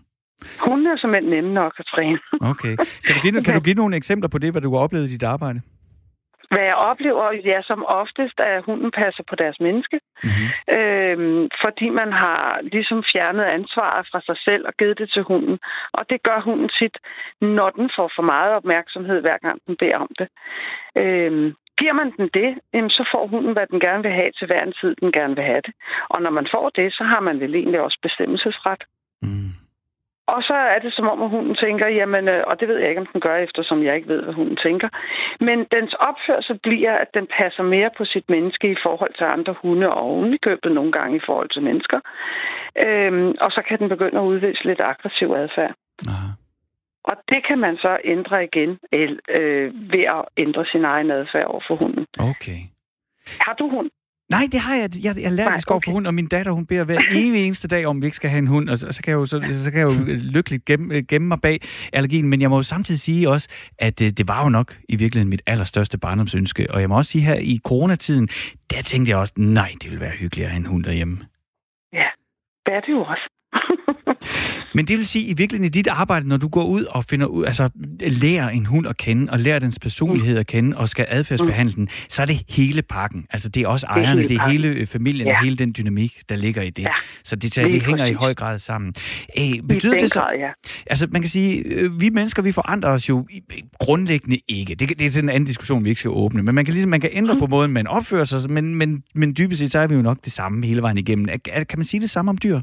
Hun 0.67 0.87
er 0.87 0.97
simpelthen 0.97 1.31
nemme 1.31 1.53
nok 1.53 1.73
at 1.79 1.85
træne. 1.85 2.19
Okay. 2.51 2.75
Kan 3.05 3.15
du, 3.15 3.21
give, 3.21 3.43
kan 3.43 3.53
du 3.53 3.61
give 3.67 3.81
nogle 3.81 3.95
eksempler 3.95 4.29
på 4.29 4.37
det, 4.37 4.51
hvad 4.51 4.61
du 4.61 4.71
har 4.73 4.83
oplevet 4.83 5.07
i 5.07 5.13
dit 5.13 5.23
arbejde? 5.23 5.61
Hvad 6.51 6.65
jeg 6.71 6.75
oplever, 6.75 7.25
ja, 7.51 7.61
som 7.61 7.85
oftest, 7.85 8.37
er, 8.37 8.57
at 8.57 8.63
hunden 8.65 8.91
passer 8.91 9.23
på 9.29 9.35
deres 9.35 9.59
menneske. 9.59 9.99
Mm-hmm. 10.23 10.47
Øhm, 10.77 11.49
fordi 11.63 11.89
man 11.89 12.11
har 12.11 12.59
ligesom 12.71 13.03
fjernet 13.11 13.43
ansvaret 13.43 14.07
fra 14.11 14.21
sig 14.21 14.37
selv 14.47 14.63
og 14.67 14.73
givet 14.79 14.97
det 14.97 15.09
til 15.11 15.23
hunden. 15.23 15.59
Og 15.93 16.09
det 16.09 16.23
gør 16.23 16.39
hunden 16.41 16.69
sit, 16.69 16.97
når 17.41 17.69
den 17.69 17.89
får 17.95 18.11
for 18.15 18.23
meget 18.33 18.51
opmærksomhed, 18.59 19.21
hver 19.21 19.37
gang 19.37 19.57
den 19.67 19.75
beder 19.79 19.97
om 19.97 20.11
det. 20.19 20.27
Øhm, 21.03 21.53
Giver 21.79 21.93
man 21.93 22.11
den 22.17 22.29
det, 22.39 22.49
så 22.97 23.03
får 23.13 23.27
hunden, 23.27 23.53
hvad 23.53 23.67
den 23.71 23.79
gerne 23.79 24.03
vil 24.03 24.11
have 24.11 24.31
til 24.37 24.47
hver 24.47 24.63
en 24.63 24.73
tid, 24.81 24.95
den 25.01 25.11
gerne 25.11 25.35
vil 25.35 25.43
have 25.43 25.61
det. 25.67 25.73
Og 26.09 26.21
når 26.21 26.29
man 26.29 26.47
får 26.53 26.69
det, 26.69 26.93
så 26.93 27.03
har 27.03 27.19
man 27.19 27.39
vel 27.39 27.55
egentlig 27.55 27.81
også 27.81 27.99
bestemmelsesret. 28.01 28.83
Mm. 29.21 29.49
Og 30.33 30.43
så 30.49 30.53
er 30.75 30.79
det 30.79 30.93
som 30.93 31.07
om, 31.13 31.21
at 31.21 31.29
hunden 31.29 31.55
tænker, 31.55 31.87
jamen, 31.87 32.27
øh, 32.27 32.43
og 32.47 32.59
det 32.59 32.67
ved 32.67 32.77
jeg 32.79 32.89
ikke, 32.89 33.01
om 33.01 33.11
den 33.13 33.21
gør, 33.21 33.35
eftersom 33.35 33.83
jeg 33.83 33.95
ikke 33.95 34.07
ved, 34.07 34.21
hvad 34.23 34.33
hunden 34.33 34.57
tænker. 34.57 34.89
Men 35.39 35.57
dens 35.75 35.93
opførsel 35.93 36.59
bliver, 36.67 36.93
at 36.93 37.09
den 37.13 37.27
passer 37.37 37.63
mere 37.63 37.89
på 37.97 38.05
sit 38.05 38.29
menneske 38.29 38.71
i 38.71 38.81
forhold 38.83 39.13
til 39.17 39.23
andre 39.23 39.55
hunde, 39.61 39.89
og 39.89 40.01
ovenikøbet 40.01 40.71
nogle 40.71 40.91
gange 40.91 41.17
i 41.17 41.25
forhold 41.25 41.49
til 41.49 41.63
mennesker. 41.63 41.99
Øhm, 42.85 43.35
og 43.41 43.51
så 43.51 43.61
kan 43.67 43.79
den 43.79 43.89
begynde 43.89 44.19
at 44.19 44.29
udvise 44.31 44.63
lidt 44.63 44.81
aggressiv 44.81 45.29
adfærd. 45.37 45.73
Aha. 46.07 46.27
Og 47.03 47.15
det 47.29 47.47
kan 47.47 47.59
man 47.59 47.75
så 47.77 47.97
ændre 48.03 48.43
igen 48.43 48.69
øh, 48.93 49.73
ved 49.93 50.05
at 50.17 50.25
ændre 50.37 50.65
sin 50.65 50.85
egen 50.85 51.11
adfærd 51.11 51.45
over 51.45 51.63
for 51.67 51.75
hunden. 51.75 52.05
Okay. 52.19 52.59
Har 53.39 53.53
du 53.53 53.69
hund? 53.69 53.89
Nej, 54.29 54.43
det 54.51 54.59
har 54.59 54.75
jeg. 54.75 54.89
Jeg, 55.03 55.15
jeg 55.21 55.31
lærer 55.31 55.55
det 55.55 55.71
okay. 55.71 55.85
for 55.85 55.91
hund, 55.91 56.07
og 56.07 56.13
min 56.13 56.27
datter, 56.27 56.51
hun 56.51 56.65
beder 56.65 56.83
hver 56.83 57.01
evig 57.21 57.45
eneste 57.45 57.67
dag, 57.67 57.85
om 57.85 58.01
vi 58.01 58.05
ikke 58.05 58.15
skal 58.15 58.29
have 58.29 58.37
en 58.37 58.47
hund, 58.47 58.69
og 58.69 58.77
så, 58.77 58.91
så 58.91 59.01
kan 59.03 59.11
jeg 59.11 59.17
jo, 59.17 59.25
så, 59.25 59.61
så 59.63 59.71
kan 59.71 59.79
jeg 59.79 59.87
jo 59.89 60.13
lykkeligt 60.33 60.65
gemme, 60.65 61.01
gemme 61.01 61.27
mig 61.27 61.41
bag 61.41 61.59
allergien, 61.93 62.27
men 62.27 62.41
jeg 62.41 62.49
må 62.49 62.55
jo 62.55 62.61
samtidig 62.61 62.99
sige 62.99 63.29
også, 63.29 63.49
at 63.79 63.99
det, 63.99 64.17
det 64.17 64.27
var 64.27 64.43
jo 64.43 64.49
nok 64.49 64.77
i 64.89 64.95
virkeligheden 64.95 65.29
mit 65.29 65.41
allerstørste 65.47 65.97
barndomsønske, 65.97 66.67
og 66.73 66.81
jeg 66.81 66.89
må 66.89 66.97
også 66.97 67.11
sige 67.11 67.21
her 67.21 67.35
i 67.35 67.59
coronatiden, 67.63 68.27
der 68.69 68.81
tænkte 68.81 69.09
jeg 69.09 69.17
også, 69.17 69.33
nej, 69.37 69.71
det 69.81 69.89
ville 69.89 70.01
være 70.01 70.11
hyggeligt 70.11 70.45
at 70.45 70.51
have 70.51 70.59
en 70.59 70.65
hund 70.65 70.83
derhjemme. 70.83 71.17
Ja, 71.93 72.09
det 72.65 72.73
er 72.73 72.79
det 72.79 72.91
jo 72.91 73.01
også. 73.01 73.29
Men 74.73 74.85
det 74.85 74.97
vil 74.97 75.07
sige, 75.07 75.25
i 75.25 75.33
virkeligheden 75.33 75.65
i 75.65 75.69
dit 75.69 75.87
arbejde, 75.87 76.27
når 76.27 76.37
du 76.37 76.47
går 76.47 76.63
ud 76.65 76.83
og 76.83 77.05
finder 77.05 77.25
ud, 77.25 77.45
altså 77.45 77.69
lærer 78.01 78.49
en 78.49 78.65
hund 78.65 78.87
at 78.87 78.97
kende, 78.97 79.31
og 79.31 79.39
lærer 79.39 79.59
dens 79.59 79.79
personlighed 79.79 80.37
at 80.37 80.47
kende, 80.47 80.77
og 80.77 80.89
skal 80.89 81.05
adfærdsbehandle 81.09 81.73
den, 81.75 81.89
så 82.09 82.21
er 82.21 82.25
det 82.25 82.41
hele 82.49 82.81
pakken. 82.81 83.25
Altså 83.29 83.49
det 83.49 83.63
er 83.63 83.67
også 83.67 83.87
ejerne, 83.87 84.23
det 84.23 84.31
er 84.31 84.49
hele, 84.49 84.63
det 84.63 84.71
er 84.71 84.75
hele 84.75 84.87
familien, 84.87 85.27
ja. 85.27 85.37
og 85.37 85.43
hele 85.43 85.55
den 85.55 85.73
dynamik, 85.77 86.19
der 86.29 86.35
ligger 86.35 86.61
i 86.61 86.69
det. 86.69 86.83
Ja. 86.83 86.89
Så 87.23 87.35
det, 87.35 87.55
det, 87.55 87.71
det 87.71 87.81
hænger 87.81 88.05
i 88.05 88.13
høj 88.13 88.33
grad 88.33 88.59
sammen. 88.59 88.93
Æh, 89.37 89.53
betyder 89.69 89.99
det 89.99 90.09
så, 90.09 90.19
grad, 90.19 90.37
ja. 90.39 90.49
altså 90.87 91.07
man 91.11 91.21
kan 91.21 91.29
sige, 91.29 91.57
øh, 91.57 92.01
vi 92.01 92.09
mennesker, 92.09 92.41
vi 92.41 92.51
forandrer 92.51 92.89
os 92.91 93.09
jo 93.09 93.27
grundlæggende 93.79 94.39
ikke. 94.47 94.75
Det, 94.75 94.99
det 94.99 95.05
er 95.05 95.11
sådan 95.11 95.29
en 95.29 95.35
anden 95.35 95.47
diskussion, 95.47 95.83
vi 95.83 95.89
ikke 95.89 95.99
skal 95.99 96.11
åbne, 96.11 96.43
men 96.43 96.55
man 96.55 96.65
kan 96.65 96.73
ligesom, 96.73 96.89
man 96.89 97.01
kan 97.01 97.09
ændre 97.13 97.33
mm. 97.33 97.39
på 97.39 97.47
måden, 97.47 97.71
man 97.71 97.87
opfører 97.87 98.23
sig, 98.23 98.51
men, 98.51 98.75
men, 98.75 99.03
men 99.15 99.35
dybest 99.37 99.59
set, 99.59 99.71
så 99.71 99.79
er 99.79 99.87
vi 99.87 99.95
jo 99.95 100.01
nok 100.01 100.17
det 100.25 100.33
samme 100.33 100.65
hele 100.65 100.81
vejen 100.81 100.97
igennem. 100.97 101.27
Kan 101.45 101.65
man 101.75 101.85
sige 101.85 102.01
det 102.01 102.09
samme 102.09 102.29
om 102.29 102.37
dyr? 102.37 102.59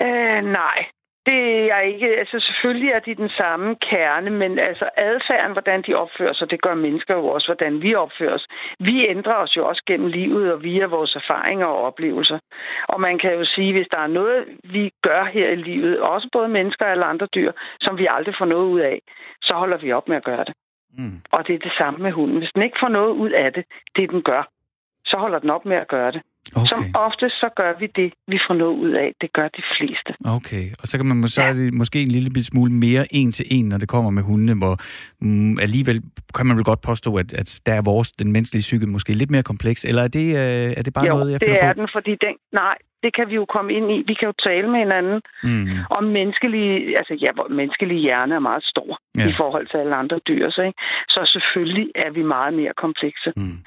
Øh, 0.00 0.42
nej, 0.44 0.86
det 1.26 1.72
er 1.72 1.80
ikke. 1.80 2.06
Altså 2.18 2.40
selvfølgelig 2.40 2.90
er 2.90 2.98
de 2.98 3.14
den 3.14 3.28
samme 3.28 3.76
kerne, 3.90 4.30
men 4.30 4.58
altså 4.58 4.90
adfærden, 4.96 5.52
hvordan 5.52 5.82
de 5.82 5.94
opfører 5.94 6.32
sig, 6.32 6.50
det 6.50 6.62
gør 6.62 6.74
mennesker 6.74 7.14
jo 7.14 7.26
også, 7.26 7.46
hvordan 7.48 7.82
vi 7.82 7.94
opfører 7.94 8.34
os. 8.34 8.46
Vi 8.78 9.08
ændrer 9.08 9.34
os 9.34 9.56
jo 9.56 9.68
også 9.68 9.82
gennem 9.86 10.08
livet 10.08 10.52
og 10.52 10.62
via 10.62 10.86
vores 10.86 11.16
erfaringer 11.16 11.66
og 11.66 11.82
oplevelser. 11.82 12.38
Og 12.88 13.00
man 13.00 13.18
kan 13.18 13.32
jo 13.32 13.44
sige, 13.44 13.72
hvis 13.72 13.88
der 13.90 13.98
er 13.98 14.06
noget, 14.06 14.44
vi 14.64 14.92
gør 15.02 15.24
her 15.24 15.48
i 15.48 15.56
livet, 15.56 16.00
også 16.00 16.28
både 16.32 16.48
mennesker 16.48 16.86
eller 16.86 17.06
andre 17.06 17.26
dyr, 17.34 17.52
som 17.80 17.98
vi 17.98 18.06
aldrig 18.10 18.34
får 18.38 18.46
noget 18.46 18.66
ud 18.66 18.80
af, 18.80 19.02
så 19.42 19.54
holder 19.54 19.76
vi 19.76 19.92
op 19.92 20.08
med 20.08 20.16
at 20.16 20.24
gøre 20.24 20.44
det. 20.44 20.54
Mm. 20.98 21.20
Og 21.32 21.46
det 21.46 21.54
er 21.54 21.58
det 21.58 21.72
samme 21.78 21.98
med 22.02 22.12
hunden. 22.12 22.38
Hvis 22.38 22.50
den 22.54 22.62
ikke 22.62 22.78
får 22.80 22.88
noget 22.88 23.10
ud 23.10 23.30
af 23.30 23.52
det, 23.52 23.64
det 23.96 24.10
den 24.10 24.22
gør, 24.22 24.42
så 25.04 25.16
holder 25.16 25.38
den 25.38 25.50
op 25.50 25.64
med 25.64 25.76
at 25.76 25.88
gøre 25.88 26.12
det. 26.12 26.22
Okay. 26.56 26.66
Som 26.70 26.80
ofte 26.94 27.28
så 27.28 27.48
gør 27.56 27.72
vi 27.80 27.86
det, 27.96 28.12
vi 28.32 28.38
får 28.46 28.54
noget 28.54 28.76
ud 28.84 28.92
af. 28.92 29.12
Det 29.20 29.32
gør 29.32 29.48
de 29.48 29.62
fleste. 29.76 30.10
Okay, 30.36 30.64
og 30.80 30.88
så 30.88 30.98
kan 30.98 31.06
man 31.06 31.28
så 31.28 31.42
ja. 31.42 31.52
det 31.52 31.74
måske 31.74 32.02
en 32.02 32.08
lille 32.08 32.44
smule 32.44 32.72
mere 32.72 33.04
en 33.10 33.32
til 33.32 33.46
en, 33.50 33.68
når 33.68 33.78
det 33.78 33.88
kommer 33.88 34.10
med 34.10 34.22
hundene, 34.22 34.54
hvor 34.62 34.74
mm, 35.20 35.58
alligevel 35.58 36.02
kan 36.36 36.46
man 36.46 36.56
vel 36.56 36.64
godt 36.64 36.80
påstå, 36.80 37.16
at, 37.16 37.32
at 37.32 37.60
der 37.66 37.74
er 37.74 37.82
vores, 37.82 38.12
den 38.12 38.32
menneskelige 38.32 38.66
psyke, 38.68 38.86
måske 38.86 39.12
lidt 39.12 39.30
mere 39.30 39.42
kompleks, 39.42 39.84
eller 39.84 40.02
er 40.02 40.08
det, 40.08 40.26
øh, 40.36 40.74
er 40.78 40.82
det 40.82 40.94
bare 40.94 41.06
jo, 41.06 41.14
noget, 41.14 41.32
jeg 41.32 41.40
det 41.40 41.62
er 41.62 41.72
på? 41.72 41.80
den, 41.80 41.88
fordi 41.92 42.10
den, 42.10 42.34
nej, 42.52 42.76
det 43.02 43.14
kan 43.16 43.28
vi 43.30 43.34
jo 43.34 43.44
komme 43.44 43.72
ind 43.72 43.86
i. 43.96 43.98
Vi 44.10 44.14
kan 44.14 44.26
jo 44.30 44.34
tale 44.48 44.68
med 44.70 44.78
hinanden 44.78 45.20
mm. 45.42 45.68
om 45.90 46.04
menneskelige, 46.04 46.98
altså 46.98 47.14
ja, 47.24 47.30
menneskelige 47.50 48.00
hjerne 48.00 48.34
er 48.34 48.38
meget 48.50 48.64
stor 48.64 48.98
ja. 49.18 49.28
i 49.28 49.32
forhold 49.40 49.66
til 49.66 49.76
alle 49.76 49.94
andre 49.94 50.18
dyr. 50.28 50.50
Så, 50.50 50.62
ikke? 50.62 50.78
så 51.08 51.20
selvfølgelig 51.34 51.88
er 51.94 52.10
vi 52.10 52.22
meget 52.22 52.54
mere 52.54 52.72
komplekse. 52.76 53.32
Mm. 53.36 53.58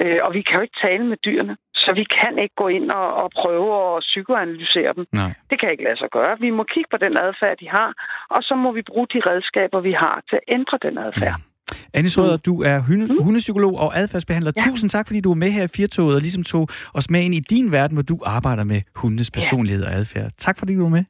Øh, 0.00 0.18
og 0.22 0.34
vi 0.34 0.42
kan 0.42 0.54
jo 0.54 0.60
ikke 0.60 0.80
tale 0.86 1.04
med 1.06 1.16
dyrene. 1.26 1.56
Så 1.84 1.90
vi 2.00 2.04
kan 2.18 2.34
ikke 2.44 2.56
gå 2.62 2.68
ind 2.68 2.90
og, 2.90 3.08
og 3.22 3.30
prøve 3.40 3.70
at 3.96 4.02
psykoanalysere 4.10 4.92
dem. 4.96 5.04
Nej. 5.12 5.32
Det 5.50 5.60
kan 5.60 5.70
ikke 5.70 5.84
lade 5.84 5.98
sig 6.02 6.10
gøre. 6.12 6.32
Vi 6.40 6.50
må 6.50 6.62
kigge 6.74 6.88
på 6.90 6.98
den 7.04 7.16
adfærd, 7.26 7.56
de 7.62 7.68
har, 7.68 7.90
og 8.30 8.40
så 8.42 8.54
må 8.54 8.72
vi 8.72 8.82
bruge 8.90 9.06
de 9.14 9.20
redskaber, 9.30 9.80
vi 9.80 9.92
har 9.92 10.22
til 10.28 10.36
at 10.40 10.46
ændre 10.56 10.78
den 10.82 10.98
adfærd. 10.98 11.36
Mm. 11.38 11.48
Anis 11.94 12.18
Røder, 12.18 12.36
du 12.36 12.62
er 12.62 12.78
hunde, 12.88 13.06
mm. 13.06 13.24
hundepsykolog 13.24 13.74
og 13.78 13.98
adfærdsbehandler. 13.98 14.52
Ja. 14.56 14.62
Tusind 14.70 14.90
tak, 14.90 15.06
fordi 15.06 15.20
du 15.20 15.30
er 15.30 15.34
med 15.34 15.50
her 15.50 15.64
i 15.64 15.68
Firtoget 15.76 16.14
og 16.16 16.20
ligesom 16.20 16.44
tog 16.44 16.68
os 16.94 17.10
med 17.10 17.20
ind 17.20 17.34
i 17.34 17.40
din 17.40 17.72
verden, 17.72 17.96
hvor 17.96 18.02
du 18.02 18.18
arbejder 18.26 18.64
med 18.64 18.80
hundes 18.94 19.30
personlighed 19.30 19.84
ja. 19.84 19.90
og 19.90 19.94
adfærd. 19.96 20.30
Tak, 20.38 20.58
fordi 20.58 20.74
du 20.74 20.82
var 20.82 20.88
med. 20.88 21.04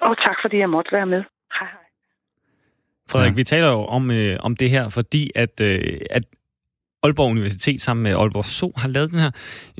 Og 0.00 0.16
tak, 0.16 0.36
fordi 0.42 0.56
jeg 0.58 0.70
måtte 0.70 0.92
være 0.92 1.06
med. 1.06 1.22
Hej, 1.58 1.68
hej. 1.74 1.84
Frederik, 3.10 3.32
ja. 3.32 3.36
vi 3.36 3.44
taler 3.44 3.68
jo 3.68 3.84
om, 3.84 4.10
øh, 4.10 4.36
om 4.40 4.56
det 4.56 4.70
her, 4.70 4.88
fordi 4.88 5.30
at, 5.34 5.60
øh, 5.60 6.00
at 6.10 6.22
Aalborg 7.04 7.30
Universitet 7.30 7.82
sammen 7.82 8.02
med 8.02 8.12
Aalborg 8.12 8.44
So 8.44 8.72
har 8.76 8.88
lavet 8.88 9.10
den 9.10 9.18
her 9.18 9.30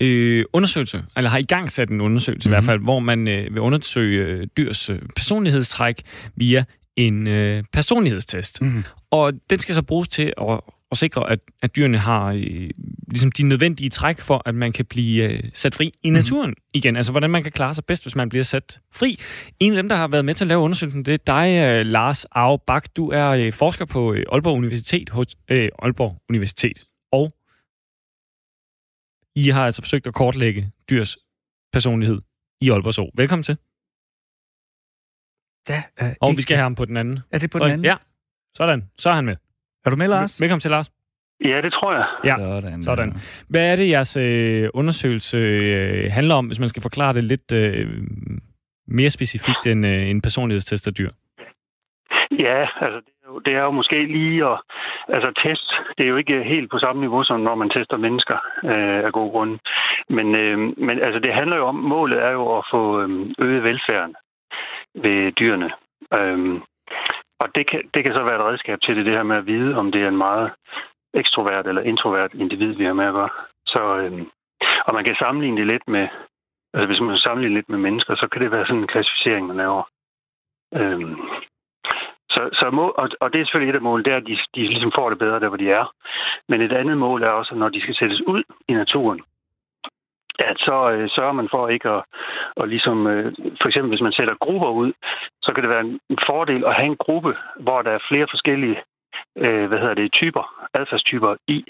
øh, 0.00 0.44
undersøgelse, 0.52 1.02
eller 1.16 1.30
har 1.30 1.38
i 1.38 1.42
gang 1.42 1.70
sat 1.70 1.88
en 1.88 2.00
undersøgelse 2.00 2.48
mm-hmm. 2.48 2.52
i 2.52 2.54
hvert 2.54 2.64
fald, 2.64 2.80
hvor 2.80 2.98
man 2.98 3.28
øh, 3.28 3.54
vil 3.54 3.60
undersøge 3.60 4.24
øh, 4.24 4.46
dyrs 4.56 4.90
øh, 4.90 4.98
personlighedstræk 5.16 6.02
via 6.36 6.64
en 6.96 7.26
øh, 7.26 7.64
personlighedstest. 7.72 8.62
Mm-hmm. 8.62 8.84
Og 9.10 9.32
den 9.50 9.58
skal 9.58 9.74
så 9.74 9.82
bruges 9.82 10.08
til 10.08 10.32
at 10.40 10.60
og 10.94 10.98
sikre, 10.98 11.30
at, 11.30 11.38
at 11.62 11.76
dyrene 11.76 11.98
har 11.98 12.32
øh, 12.32 12.70
ligesom 13.08 13.32
de 13.32 13.42
nødvendige 13.42 13.90
træk 13.90 14.20
for, 14.20 14.42
at 14.46 14.54
man 14.54 14.72
kan 14.72 14.84
blive 14.84 15.24
øh, 15.24 15.42
sat 15.54 15.74
fri 15.74 15.92
i 16.02 16.10
mhm. 16.10 16.14
naturen 16.14 16.50
mm. 16.50 16.62
igen. 16.74 16.96
Altså, 16.96 17.12
hvordan 17.12 17.30
man 17.30 17.42
kan 17.42 17.52
klare 17.52 17.74
sig 17.74 17.84
bedst, 17.84 18.04
hvis 18.04 18.16
man 18.16 18.28
bliver 18.28 18.42
sat 18.42 18.78
fri. 18.92 19.18
En 19.60 19.72
af 19.72 19.76
dem, 19.76 19.88
der 19.88 19.96
har 19.96 20.08
været 20.08 20.24
med 20.24 20.34
til 20.34 20.44
at 20.44 20.48
lave 20.48 20.60
undersøgelsen, 20.60 21.02
det 21.02 21.14
er 21.14 21.18
dig, 21.26 21.78
øh, 21.78 21.86
Lars 21.86 22.26
Bak. 22.66 22.96
Du 22.96 23.08
er 23.08 23.28
øh, 23.28 23.52
forsker 23.52 23.84
på 23.84 24.12
øh, 24.12 24.24
Aalborg 24.32 24.56
Universitet 24.56 25.10
hos 25.10 25.26
øh, 25.50 25.68
Aalborg 25.82 26.16
Universitet. 26.30 26.84
Og 27.14 27.24
I 29.34 29.48
har 29.48 29.66
altså 29.66 29.82
forsøgt 29.82 30.06
at 30.06 30.14
kortlægge 30.14 30.72
dyrs 30.90 31.16
personlighed 31.72 32.18
i 32.60 32.70
Aalborg 32.70 32.94
Zoo. 32.94 33.10
Velkommen 33.14 33.42
til. 33.42 33.56
Ja, 35.68 35.82
øh, 36.02 36.14
og 36.20 36.36
vi 36.36 36.42
skal 36.42 36.56
have 36.56 36.62
ham 36.62 36.74
på 36.74 36.84
den 36.84 36.96
anden. 36.96 37.18
Er 37.30 37.38
det 37.38 37.50
på 37.50 37.58
den 37.58 37.70
anden? 37.70 37.84
Ja, 37.84 37.96
sådan. 38.56 38.90
Så 38.98 39.10
er 39.10 39.14
han 39.14 39.24
med. 39.24 39.36
Er 39.84 39.90
du 39.90 39.96
med, 39.96 40.08
Lars? 40.08 40.40
Velkommen 40.40 40.60
til, 40.60 40.70
Lars. 40.70 40.90
Ja, 41.44 41.60
det 41.62 41.72
tror 41.72 41.92
jeg. 41.92 42.06
Ja, 42.24 42.36
sådan. 42.36 42.82
sådan. 42.82 43.16
Hvad 43.48 43.72
er 43.72 43.76
det, 43.76 43.88
jeres 43.88 44.16
øh, 44.16 44.70
undersøgelse 44.74 45.36
øh, 45.36 46.12
handler 46.12 46.34
om, 46.34 46.46
hvis 46.46 46.60
man 46.60 46.68
skal 46.68 46.82
forklare 46.82 47.14
det 47.14 47.24
lidt 47.24 47.52
øh, 47.52 48.06
mere 48.86 49.10
specifikt 49.10 49.66
end 49.66 49.86
øh, 49.86 50.10
en 50.10 50.20
personlighedstest 50.20 50.86
af 50.86 50.94
dyr? 50.94 51.10
Ja, 52.30 52.68
altså 52.80 53.00
det 53.06 53.12
er, 53.24 53.28
jo, 53.28 53.38
det 53.38 53.54
er 53.54 53.62
jo 53.62 53.70
måske 53.70 54.04
lige 54.04 54.46
at... 54.46 54.60
Altså 55.08 55.32
test, 55.42 55.72
det 55.98 56.04
er 56.04 56.08
jo 56.08 56.16
ikke 56.16 56.42
helt 56.42 56.70
på 56.70 56.78
samme 56.78 57.00
niveau, 57.00 57.24
som 57.24 57.40
når 57.40 57.54
man 57.54 57.70
tester 57.70 57.96
mennesker 57.96 58.38
øh, 58.64 59.04
af 59.06 59.12
gode 59.12 59.30
grunde. 59.30 59.58
Men, 60.08 60.36
øh, 60.36 60.58
men 60.58 61.02
altså 61.02 61.18
det 61.18 61.34
handler 61.34 61.56
jo 61.56 61.66
om, 61.66 61.74
målet 61.74 62.22
er 62.24 62.30
jo 62.30 62.58
at 62.58 62.64
få 62.70 63.02
øh, 63.02 63.30
øget 63.38 63.62
velfærden 63.62 64.14
ved 64.94 65.32
dyrene. 65.32 65.70
Øh, 66.18 66.60
og 67.40 67.54
det 67.54 67.66
kan, 67.70 67.82
det 67.94 68.04
kan 68.04 68.14
så 68.14 68.22
være 68.22 68.34
et 68.34 68.46
redskab 68.50 68.78
til 68.80 68.96
det, 68.96 69.06
det 69.06 69.14
her 69.14 69.22
med 69.22 69.36
at 69.36 69.46
vide, 69.46 69.76
om 69.76 69.92
det 69.92 70.02
er 70.02 70.08
en 70.08 70.16
meget 70.16 70.50
ekstrovert 71.14 71.66
eller 71.66 71.82
introvert 71.82 72.34
individ, 72.34 72.74
vi 72.74 72.84
har 72.84 72.92
med 72.92 73.06
at 73.06 73.12
gøre. 73.12 73.30
Så, 73.66 73.96
øh, 73.96 74.26
og 74.86 74.94
man 74.94 75.04
kan 75.04 75.16
sammenligne 75.18 75.56
det 75.58 75.66
lidt 75.66 75.88
med, 75.88 76.08
altså 76.74 76.86
hvis 76.86 77.00
man 77.00 77.18
sammenligner 77.18 77.56
lidt 77.56 77.68
med 77.68 77.78
mennesker, 77.78 78.14
så 78.14 78.28
kan 78.28 78.42
det 78.42 78.50
være 78.50 78.66
sådan 78.66 78.80
en 78.80 78.86
klassificering, 78.86 79.46
man 79.46 79.56
laver. 79.56 79.82
Øhm, 80.74 81.16
så, 82.34 82.42
så 82.60 82.70
må, 82.70 82.86
og, 82.88 83.08
og 83.20 83.32
det 83.32 83.40
er 83.40 83.44
selvfølgelig 83.44 83.70
et 83.70 83.80
af 83.80 83.82
målene, 83.82 84.04
det 84.04 84.12
er, 84.12 84.16
at 84.16 84.26
de, 84.26 84.36
de 84.54 84.68
ligesom 84.68 84.92
får 84.94 85.10
det 85.10 85.18
bedre 85.18 85.40
der, 85.40 85.48
hvor 85.48 85.62
de 85.62 85.70
er. 85.70 85.94
Men 86.48 86.60
et 86.60 86.72
andet 86.72 86.98
mål 86.98 87.22
er 87.22 87.28
også, 87.28 87.50
at 87.54 87.58
når 87.58 87.68
de 87.68 87.80
skal 87.80 87.94
sættes 87.94 88.20
ud 88.26 88.42
i 88.68 88.72
naturen, 88.72 89.20
at 90.38 90.56
så 90.58 90.90
øh, 90.90 91.08
sørger 91.10 91.32
man 91.32 91.48
for 91.50 91.68
ikke 91.68 91.88
at, 91.88 92.02
og 92.56 92.68
ligesom, 92.68 93.06
øh, 93.06 93.32
for 93.60 93.68
eksempel 93.68 93.88
hvis 93.88 94.06
man 94.06 94.12
sætter 94.12 94.34
grupper 94.34 94.70
ud, 94.70 94.92
så 95.42 95.52
kan 95.52 95.62
det 95.62 95.70
være 95.70 95.80
en, 95.80 96.18
fordel 96.26 96.64
at 96.64 96.74
have 96.74 96.86
en 96.86 96.96
gruppe, 96.96 97.36
hvor 97.60 97.82
der 97.82 97.90
er 97.90 98.06
flere 98.08 98.26
forskellige, 98.30 98.78
øh, 99.36 99.66
hvad 99.68 99.78
hedder 99.78 99.94
det, 99.94 100.12
typer, 100.12 100.44
adfærdstyper 100.74 101.36
i. 101.48 101.64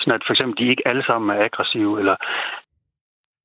Sådan 0.00 0.14
at 0.14 0.22
for 0.26 0.32
eksempel 0.32 0.58
de 0.58 0.70
ikke 0.70 0.88
alle 0.88 1.04
sammen 1.04 1.36
er 1.36 1.44
aggressive, 1.44 1.98
eller 1.98 2.16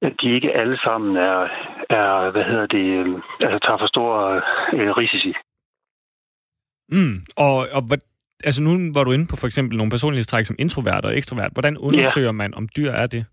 at 0.02 0.14
de 0.22 0.32
ikke 0.36 0.52
alle 0.52 0.78
sammen 0.84 1.18
er, 1.18 1.48
er 1.90 2.32
hvad 2.32 2.44
hedder 2.44 2.66
det, 2.66 2.86
øh, 3.00 3.22
altså 3.40 3.60
tager 3.60 3.78
for 3.78 3.88
store 3.88 4.42
øh, 4.74 4.92
risici. 4.92 5.34
Mm, 6.92 7.16
og, 7.38 7.56
og 7.76 7.82
hvad, 7.88 7.98
altså 8.44 8.64
nu 8.64 8.72
var 8.94 9.04
du 9.04 9.12
inde 9.12 9.28
på 9.28 9.36
for 9.36 9.48
eksempel 9.48 9.78
nogle 9.78 9.90
personlighedstræk 9.90 10.46
som 10.46 10.56
introvert 10.60 11.06
og 11.06 11.18
ekstrovert. 11.18 11.52
Hvordan 11.54 11.78
undersøger 11.78 12.34
ja. 12.34 12.40
man, 12.42 12.54
om 12.54 12.68
dyr 12.78 12.92
er 12.92 13.08
det? 13.08 13.26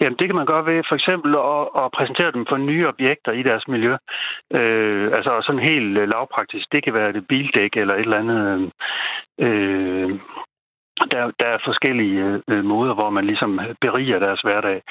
Jamen, 0.00 0.18
det 0.18 0.26
kan 0.28 0.36
man 0.36 0.46
gøre 0.46 0.66
ved 0.66 0.82
for 0.88 0.94
eksempel 0.94 1.30
at, 1.34 1.64
at 1.82 1.92
præsentere 1.96 2.32
dem 2.32 2.46
for 2.48 2.56
nye 2.56 2.88
objekter 2.88 3.32
i 3.32 3.42
deres 3.42 3.68
miljø. 3.68 3.92
Øh, 4.58 5.06
altså 5.16 5.32
sådan 5.46 5.68
helt 5.70 5.98
øh, 5.98 6.08
lavpraktisk. 6.08 6.66
Det 6.72 6.84
kan 6.84 6.94
være 6.94 7.10
et 7.16 7.26
bildæk 7.28 7.76
eller 7.76 7.94
et 7.94 8.00
eller 8.00 8.18
andet. 8.18 8.72
Øh, 9.40 10.10
der, 11.12 11.30
der 11.40 11.46
er 11.54 11.58
forskellige 11.64 12.42
øh, 12.48 12.64
måder, 12.64 12.94
hvor 12.94 13.10
man 13.10 13.24
ligesom 13.24 13.60
beriger 13.80 14.18
deres 14.18 14.40
hverdag. 14.40 14.82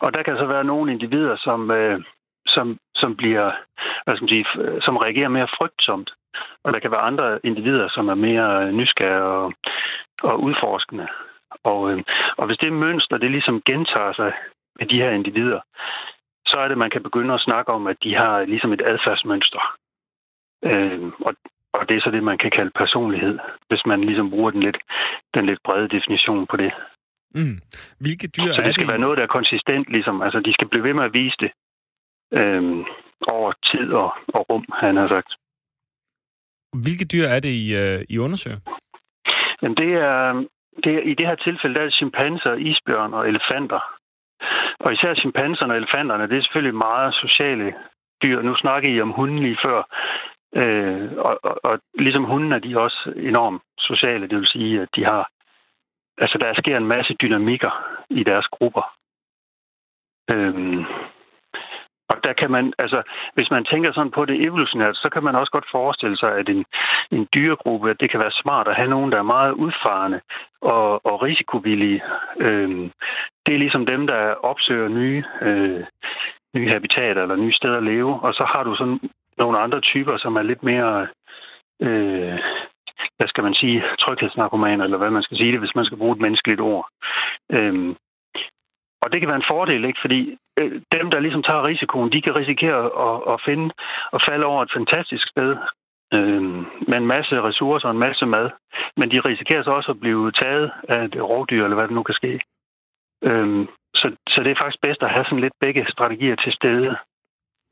Og 0.00 0.14
der 0.14 0.22
kan 0.22 0.36
så 0.36 0.46
være 0.46 0.64
nogle 0.64 0.92
individer, 0.92 1.36
som, 1.36 1.70
øh, 1.70 2.00
som, 2.46 2.78
som 2.94 3.16
bliver, 3.16 3.50
hvad 4.04 4.16
skal 4.16 4.24
man 4.24 4.34
sige, 4.34 4.46
som 4.80 4.96
reagerer 4.96 5.28
mere 5.28 5.54
frygtsomt. 5.58 6.10
Og 6.64 6.72
der 6.72 6.80
kan 6.80 6.90
være 6.90 7.08
andre 7.10 7.38
individer, 7.44 7.88
som 7.88 8.08
er 8.08 8.14
mere 8.14 8.72
nysgerrige 8.72 9.22
og, 9.22 9.52
og 10.22 10.42
udforskende. 10.42 11.08
Og, 11.64 11.92
øh, 11.92 12.02
og 12.36 12.46
hvis 12.46 12.58
det 12.58 12.72
mønster, 12.72 13.16
det 13.18 13.30
ligesom 13.30 13.62
gentager 13.62 14.12
sig 14.12 14.32
med 14.78 14.86
de 14.86 15.00
her 15.02 15.10
individer, 15.10 15.60
så 16.46 16.60
er 16.60 16.68
det, 16.68 16.78
man 16.78 16.90
kan 16.90 17.02
begynde 17.02 17.34
at 17.34 17.40
snakke 17.40 17.72
om, 17.72 17.86
at 17.86 17.96
de 18.02 18.14
har 18.14 18.44
ligesom 18.44 18.72
et 18.72 18.82
adfærdsmønster. 18.84 19.76
Øh, 20.64 21.12
og, 21.26 21.34
og 21.72 21.88
det 21.88 21.96
er 21.96 22.00
så 22.00 22.10
det, 22.10 22.22
man 22.22 22.38
kan 22.38 22.50
kalde 22.50 22.70
personlighed, 22.70 23.38
hvis 23.68 23.86
man 23.86 24.00
ligesom 24.00 24.30
bruger 24.30 24.50
den 24.50 24.62
lidt, 24.62 24.78
den 25.34 25.46
lidt 25.46 25.60
brede 25.64 25.88
definition 25.88 26.46
på 26.46 26.56
det. 26.56 26.72
Mm. 27.34 27.58
Hvilke 28.00 28.28
dyr 28.28 28.52
så 28.54 28.62
det 28.62 28.74
skal 28.74 28.86
det? 28.86 28.92
være 28.92 29.04
noget, 29.04 29.18
der 29.18 29.24
er 29.24 29.36
konsistent, 29.38 29.88
ligesom. 29.88 30.22
Altså, 30.22 30.40
de 30.40 30.52
skal 30.52 30.68
blive 30.68 30.84
ved 30.84 30.94
med 30.94 31.04
at 31.04 31.14
vise 31.14 31.36
det 31.40 31.50
øh, 32.32 32.84
over 33.32 33.52
tid 33.70 33.92
og, 33.92 34.10
og 34.28 34.50
rum, 34.50 34.64
han 34.72 34.96
har 34.96 35.08
sagt. 35.08 35.30
Hvilke 36.84 37.04
dyr 37.04 37.26
er 37.34 37.40
det, 37.40 37.48
I, 37.48 37.74
øh, 37.74 38.04
I 38.08 38.18
undersøger? 38.18 38.60
Jamen, 39.62 39.76
det 39.76 39.92
er, 39.92 40.44
det 40.84 40.92
er, 40.94 41.00
i 41.00 41.14
det 41.14 41.26
her 41.26 41.34
tilfælde, 41.34 41.74
der 41.74 41.80
er 41.80 41.84
det 41.84 41.94
chimpanser, 41.94 42.54
isbjørn 42.54 43.14
og 43.14 43.28
elefanter. 43.28 43.80
Og 44.80 44.92
især 44.92 45.14
chimpanserne 45.14 45.72
og 45.72 45.76
elefanterne, 45.76 46.28
det 46.28 46.36
er 46.36 46.42
selvfølgelig 46.42 46.74
meget 46.74 47.14
sociale 47.14 47.74
dyr. 48.22 48.42
Nu 48.42 48.56
snakker 48.56 48.88
I 48.88 49.00
om 49.00 49.10
hunden 49.10 49.38
lige 49.38 49.58
før. 49.64 49.78
Øh, 50.56 51.12
og, 51.18 51.38
og, 51.42 51.60
og 51.64 51.80
ligesom 51.98 52.24
hunden 52.24 52.52
er 52.52 52.58
de 52.58 52.80
også 52.80 53.12
enormt 53.16 53.62
sociale. 53.78 54.28
Det 54.28 54.38
vil 54.38 54.46
sige, 54.46 54.82
at 54.82 54.88
de 54.96 55.04
har... 55.04 55.30
Altså, 56.18 56.38
der 56.38 56.54
sker 56.54 56.76
en 56.76 56.86
masse 56.86 57.14
dynamikker 57.14 57.72
i 58.10 58.22
deres 58.24 58.46
grupper. 58.46 58.96
Øh, 60.30 60.84
og 62.08 62.16
der 62.24 62.32
kan 62.32 62.50
man, 62.50 62.72
altså, 62.78 63.02
hvis 63.34 63.50
man 63.50 63.64
tænker 63.64 63.92
sådan 63.92 64.10
på 64.10 64.24
det 64.24 64.46
evolutionært, 64.46 64.96
så 64.96 65.08
kan 65.12 65.24
man 65.24 65.34
også 65.34 65.52
godt 65.52 65.68
forestille 65.70 66.16
sig, 66.16 66.32
at 66.40 66.48
en, 66.48 66.64
en 67.10 67.28
dyregruppe, 67.34 67.90
at 67.90 68.00
det 68.00 68.10
kan 68.10 68.20
være 68.20 68.40
smart 68.42 68.68
at 68.68 68.76
have 68.76 68.90
nogen, 68.90 69.12
der 69.12 69.18
er 69.18 69.32
meget 69.36 69.52
udfarende 69.52 70.20
og, 70.60 71.06
og 71.06 71.22
risikovillige. 71.22 72.02
Øhm, 72.40 72.90
det 73.46 73.54
er 73.54 73.58
ligesom 73.58 73.86
dem, 73.86 74.06
der 74.06 74.34
opsøger 74.50 74.88
nye, 74.88 75.24
øh, 75.42 75.84
nye 76.56 76.68
habitater 76.68 77.22
eller 77.22 77.36
nye 77.36 77.52
steder 77.52 77.76
at 77.76 77.82
leve. 77.82 78.20
Og 78.20 78.34
så 78.34 78.44
har 78.54 78.62
du 78.64 78.74
sådan 78.74 79.00
nogle 79.38 79.58
andre 79.58 79.80
typer, 79.80 80.16
som 80.18 80.36
er 80.36 80.42
lidt 80.42 80.62
mere, 80.62 81.06
øh, 81.82 82.38
hvad 83.16 83.28
skal 83.28 83.44
man 83.44 83.54
sige, 83.54 83.84
tryghedsnarkomaner, 83.98 84.84
eller 84.84 84.98
hvad 84.98 85.10
man 85.10 85.22
skal 85.22 85.36
sige 85.36 85.52
det, 85.52 85.60
hvis 85.60 85.74
man 85.74 85.84
skal 85.84 85.98
bruge 85.98 86.16
et 86.16 86.20
menneskeligt 86.20 86.60
ord. 86.60 86.88
Øhm, 87.52 87.96
og 89.06 89.12
det 89.12 89.20
kan 89.20 89.28
være 89.28 89.42
en 89.42 89.52
fordel, 89.54 89.84
ikke? 89.84 90.00
fordi 90.04 90.20
øh, 90.58 90.72
dem, 90.96 91.10
der 91.10 91.20
ligesom 91.20 91.42
tager 91.42 91.66
risikoen, 91.66 92.12
de 92.12 92.22
kan 92.22 92.36
risikere 92.36 92.80
at, 93.08 93.16
at 93.32 93.42
finde 93.48 93.74
og 94.14 94.20
falde 94.28 94.46
over 94.46 94.62
et 94.62 94.72
fantastisk 94.76 95.26
sted 95.28 95.50
øh, 96.14 96.42
med 96.88 96.96
en 96.98 97.06
masse 97.14 97.42
ressourcer 97.48 97.88
og 97.88 97.94
en 97.94 98.04
masse 98.06 98.26
mad. 98.26 98.50
Men 98.96 99.10
de 99.10 99.20
risikerer 99.20 99.62
så 99.62 99.70
også 99.70 99.90
at 99.90 100.00
blive 100.00 100.32
taget 100.32 100.70
af 100.88 101.04
et 101.04 101.22
rovdyr, 101.30 101.64
eller 101.64 101.76
hvad 101.76 101.88
det 101.88 101.96
nu 101.96 102.02
kan 102.02 102.14
ske. 102.20 102.40
Øh, 103.28 103.66
så, 103.94 104.06
så 104.28 104.38
det 104.42 104.50
er 104.50 104.62
faktisk 104.62 104.82
bedst 104.82 105.02
at 105.02 105.10
have 105.14 105.24
sådan 105.24 105.44
lidt 105.44 105.60
begge 105.60 105.86
strategier 105.88 106.36
til 106.36 106.52
stede 106.52 106.96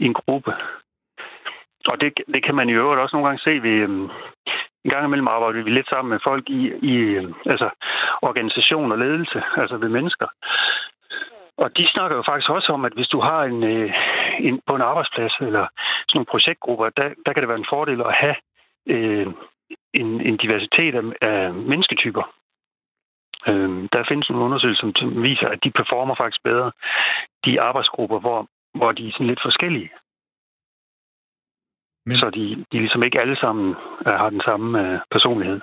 i 0.01 0.05
en 0.05 0.15
gruppe. 0.15 0.53
Og 1.91 2.01
det, 2.01 2.13
det 2.35 2.45
kan 2.45 2.55
man 2.55 2.69
i 2.69 2.73
øvrigt 2.73 3.01
også 3.01 3.17
nogle 3.17 3.29
gange 3.29 3.43
se 3.47 3.63
ved... 3.63 3.77
Øh, 3.89 4.09
en 4.85 4.91
gang 4.91 5.05
imellem 5.05 5.29
arbejder 5.29 5.63
vi 5.63 5.71
lidt 5.71 5.89
sammen 5.89 6.11
med 6.11 6.21
folk 6.25 6.51
i, 6.51 6.63
i 6.93 6.95
øh, 6.97 7.25
altså, 7.47 7.69
organisation 8.23 8.93
og 8.93 8.99
ledelse, 8.99 9.43
altså 9.57 9.77
ved 9.77 9.89
mennesker. 9.89 10.27
Og 11.57 11.77
de 11.77 11.87
snakker 11.89 12.17
jo 12.17 12.23
faktisk 12.27 12.51
også 12.51 12.73
om, 12.73 12.85
at 12.85 12.93
hvis 12.93 13.09
du 13.09 13.21
har 13.21 13.43
en, 13.45 13.65
øh, 13.65 13.93
en 14.39 14.61
på 14.67 14.75
en 14.75 14.83
arbejdsplads 14.83 15.35
eller 15.41 15.67
sådan 16.09 16.15
nogle 16.15 16.33
projektgrupper, 16.33 16.89
der, 16.89 17.09
der 17.27 17.33
kan 17.33 17.41
det 17.41 17.49
være 17.49 17.59
en 17.65 17.73
fordel 17.75 18.01
at 18.01 18.15
have 18.15 18.37
øh, 18.89 19.27
en, 19.95 20.21
en 20.21 20.37
diversitet 20.37 20.95
af, 20.95 21.05
af 21.31 21.55
mennesketyper. 21.55 22.25
Øh, 23.49 23.89
der 23.93 24.05
findes 24.09 24.31
nogle 24.31 24.45
undersøgelser, 24.45 24.93
som 24.97 25.23
viser, 25.23 25.49
at 25.49 25.65
de 25.65 25.71
performer 25.71 26.15
faktisk 26.15 26.43
bedre, 26.43 26.73
de 27.45 27.61
arbejdsgrupper, 27.61 28.19
hvor, 28.21 28.47
hvor 28.75 28.93
de 28.93 29.09
er 29.09 29.13
sådan 29.13 29.27
lidt 29.27 29.43
forskellige. 29.43 29.91
Men... 32.07 32.19
Så 32.19 32.31
de, 32.31 32.65
de 32.73 32.79
ligesom 32.79 33.03
ikke 33.03 33.21
alle 33.21 33.37
sammen 33.37 33.75
har 34.07 34.31
den 34.31 34.41
samme 34.41 34.69
øh, 34.83 35.01
personlighed. 35.11 35.61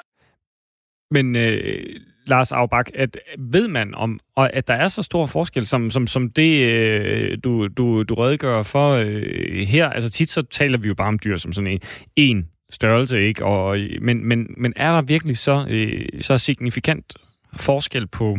Men 1.11 1.35
øh, 1.35 1.83
Lars 2.25 2.51
Aubach, 2.51 2.91
at 2.95 3.17
ved 3.37 3.67
man 3.67 3.95
om, 3.95 4.19
og 4.35 4.53
at 4.53 4.67
der 4.67 4.73
er 4.73 4.87
så 4.87 5.03
stor 5.03 5.25
forskel, 5.25 5.65
som, 5.65 5.89
som, 5.89 6.07
som 6.07 6.29
det, 6.29 6.65
øh, 6.65 7.37
du, 7.43 7.67
du, 7.67 8.03
du 8.03 8.13
redegør 8.13 8.63
for 8.63 8.91
øh, 8.91 9.67
her? 9.67 9.89
Altså 9.89 10.09
tit 10.09 10.29
så 10.29 10.41
taler 10.41 10.77
vi 10.77 10.87
jo 10.87 10.93
bare 10.93 11.07
om 11.07 11.19
dyr 11.19 11.37
som 11.37 11.53
sådan 11.53 11.67
en, 11.67 11.79
en 12.15 12.47
størrelse, 12.69 13.27
ikke? 13.27 13.45
Og, 13.45 13.77
men, 14.01 14.25
men, 14.25 14.47
men 14.57 14.73
er 14.75 14.91
der 14.91 15.01
virkelig 15.01 15.37
så, 15.37 15.65
øh, 15.69 16.21
så 16.21 16.37
signifikant 16.37 17.13
forskel 17.53 18.07
på, 18.07 18.37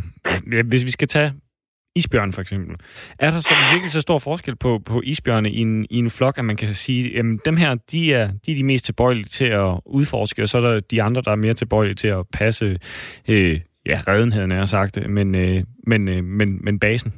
ja, 0.53 0.63
hvis 0.63 0.85
vi 0.85 0.91
skal 0.91 1.09
tage 1.09 1.33
isbjørn 1.97 2.33
for 2.33 2.41
eksempel. 2.41 2.77
Er 3.19 3.31
der 3.31 3.39
så 3.39 3.55
virkelig 3.73 3.91
så 3.91 4.01
stor 4.01 4.19
forskel 4.19 4.57
på, 4.57 4.81
på 4.87 5.01
isbjørne 5.05 5.51
i 5.51 5.59
en, 5.59 5.87
i 5.91 5.99
en 5.99 6.11
flok, 6.11 6.39
at 6.39 6.45
man 6.45 6.57
kan 6.57 6.75
sige, 6.75 7.19
at 7.19 7.25
dem 7.45 7.57
her, 7.57 7.75
de 7.93 8.15
er, 8.15 8.29
de 8.47 8.53
er 8.53 8.57
de 8.57 8.65
mest 8.65 8.85
tilbøjelige 8.85 9.25
til 9.25 9.45
at 9.45 9.81
udforske, 9.87 10.43
og 10.43 10.49
så 10.49 10.59
er 10.59 10.63
der 10.63 10.81
de 10.81 11.03
andre, 11.03 11.23
der 11.23 11.31
er 11.31 11.37
mere 11.37 11.55
tilbøjelige 11.55 11.95
til 11.95 12.09
at 12.09 12.27
passe, 12.33 12.79
øh, 13.29 13.61
ja, 13.87 14.01
redenheden 14.09 14.53
er 14.53 14.65
sagt, 14.65 15.09
men, 15.09 15.35
øh, 15.35 15.63
men, 15.87 16.09
øh, 16.09 16.25
men, 16.25 16.65
men 16.65 16.79
basen? 16.79 17.13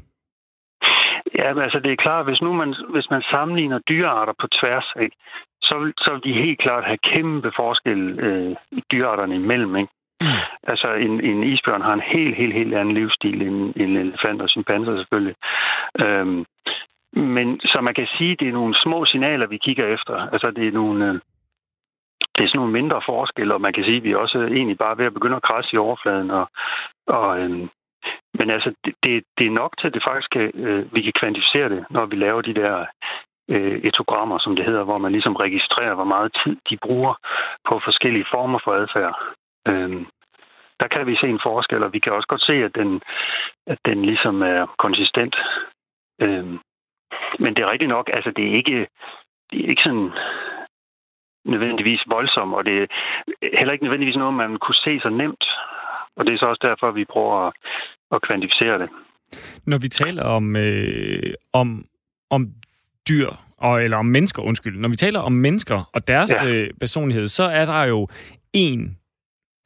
Ja, 1.38 1.54
men 1.54 1.62
altså 1.62 1.80
det 1.84 1.92
er 1.92 2.04
klart, 2.06 2.26
hvis 2.26 2.42
nu 2.42 2.52
man, 2.52 2.74
hvis 2.90 3.10
man 3.10 3.22
sammenligner 3.30 3.78
dyrearter 3.88 4.32
på 4.40 4.46
tværs, 4.58 4.88
ikke, 5.00 5.16
så, 5.62 5.78
vil, 5.78 5.92
så 5.98 6.10
vil 6.12 6.22
de 6.24 6.42
helt 6.44 6.58
klart 6.58 6.84
have 6.84 6.98
kæmpe 7.12 7.52
forskel 7.56 8.00
øh, 8.26 8.56
dyrearterne 8.92 9.34
imellem. 9.34 9.76
Ikke? 9.76 9.92
Mm. 10.24 10.40
Altså 10.72 10.88
en, 11.06 11.14
en 11.30 11.44
isbjørn 11.52 11.82
har 11.82 11.94
en 11.94 12.08
helt, 12.14 12.36
helt, 12.36 12.54
helt 12.54 12.74
anden 12.74 12.94
livsstil 12.94 13.42
end 13.42 13.72
en 13.76 13.96
elefant 13.96 14.42
og 14.42 14.48
chimpanser 14.48 14.96
selvfølgelig. 14.96 15.36
Øhm, 16.04 16.44
men 17.12 17.60
så 17.60 17.78
man 17.82 17.94
kan 17.94 18.08
sige, 18.18 18.36
det 18.40 18.48
er 18.48 18.58
nogle 18.60 18.74
små 18.84 19.04
signaler, 19.04 19.46
vi 19.46 19.58
kigger 19.66 19.86
efter. 19.86 20.16
Altså 20.32 20.50
det 20.50 20.68
er 20.68 20.72
nogle... 20.72 21.08
Øh, 21.08 21.14
det 22.34 22.44
er 22.44 22.48
sådan 22.48 22.58
nogle 22.58 22.72
mindre 22.72 23.00
forskelle, 23.06 23.54
og 23.54 23.60
man 23.60 23.72
kan 23.72 23.84
sige, 23.84 23.96
at 23.96 24.04
vi 24.04 24.12
er 24.12 24.16
også 24.16 24.38
egentlig 24.38 24.78
bare 24.78 24.98
ved 24.98 25.06
at 25.06 25.14
begynde 25.14 25.36
at 25.36 25.42
krasse 25.42 25.74
i 25.74 25.78
overfladen. 25.78 26.30
Og, 26.30 26.46
og, 27.06 27.40
øhm, 27.40 27.68
men 28.38 28.50
altså, 28.50 28.74
det, 28.84 28.94
det, 29.04 29.24
det 29.38 29.46
er 29.46 29.50
nok 29.50 29.72
til, 29.78 29.86
at 29.86 29.94
det 29.94 30.02
faktisk 30.08 30.30
kan, 30.30 30.50
øh, 30.54 30.94
vi 30.94 31.00
kan 31.02 31.12
kvantificere 31.20 31.68
det, 31.68 31.84
når 31.90 32.06
vi 32.06 32.16
laver 32.16 32.40
de 32.40 32.54
der 32.54 32.86
øh, 33.50 33.78
etogrammer, 33.88 34.38
som 34.38 34.56
det 34.56 34.64
hedder, 34.64 34.84
hvor 34.84 34.98
man 34.98 35.12
ligesom 35.12 35.36
registrerer, 35.36 35.94
hvor 35.94 36.04
meget 36.14 36.36
tid 36.44 36.56
de 36.70 36.76
bruger 36.76 37.14
på 37.68 37.80
forskellige 37.84 38.26
former 38.34 38.58
for 38.64 38.72
adfærd. 38.72 39.14
Øhm, 39.68 40.06
der 40.80 40.88
kan 40.88 41.06
vi 41.06 41.16
se 41.16 41.26
en 41.28 41.44
forskel, 41.48 41.82
og 41.82 41.92
vi 41.92 41.98
kan 41.98 42.12
også 42.12 42.28
godt 42.28 42.44
se, 42.50 42.52
at 42.52 42.74
den, 42.74 43.02
at 43.66 43.78
den 43.84 44.04
ligesom 44.04 44.42
er 44.42 44.74
konsistent. 44.78 45.36
Øhm, 46.20 46.58
men 47.38 47.54
det 47.54 47.62
er 47.62 47.72
rigtigt 47.72 47.94
nok, 47.96 48.10
altså 48.12 48.30
det 48.36 48.44
er 48.48 48.54
ikke, 48.60 48.78
det 49.50 49.64
er 49.64 49.68
ikke 49.68 49.82
sådan 49.82 50.10
nødvendigvis 51.44 52.02
voldsomt, 52.06 52.54
og 52.54 52.64
det 52.66 52.82
er 52.82 52.86
heller 53.58 53.72
ikke 53.72 53.84
nødvendigvis 53.84 54.16
noget, 54.16 54.34
man 54.34 54.56
kunne 54.56 54.80
se 54.86 55.00
så 55.00 55.08
nemt. 55.08 55.44
Og 56.16 56.26
det 56.26 56.34
er 56.34 56.38
så 56.38 56.46
også 56.46 56.66
derfor, 56.68 56.90
vi 56.90 57.04
prøver 57.04 57.46
at, 57.46 57.52
at 58.12 58.22
kvantificere 58.22 58.78
det. 58.78 58.88
Når 59.66 59.78
vi 59.78 59.88
taler 59.88 60.22
om, 60.22 60.56
øh, 60.56 61.34
om, 61.52 61.86
om 62.30 62.48
dyr, 63.08 63.30
og, 63.58 63.84
eller 63.84 63.96
om 63.96 64.06
mennesker, 64.06 64.42
undskyld. 64.42 64.78
Når 64.78 64.88
vi 64.88 64.96
taler 64.96 65.20
om 65.20 65.32
mennesker 65.32 65.90
og 65.92 66.08
deres 66.08 66.32
ja. 66.42 66.46
øh, 66.46 66.70
personlighed, 66.80 67.28
så 67.28 67.42
er 67.42 67.64
der 67.64 67.84
jo 67.84 68.08
en 68.52 68.98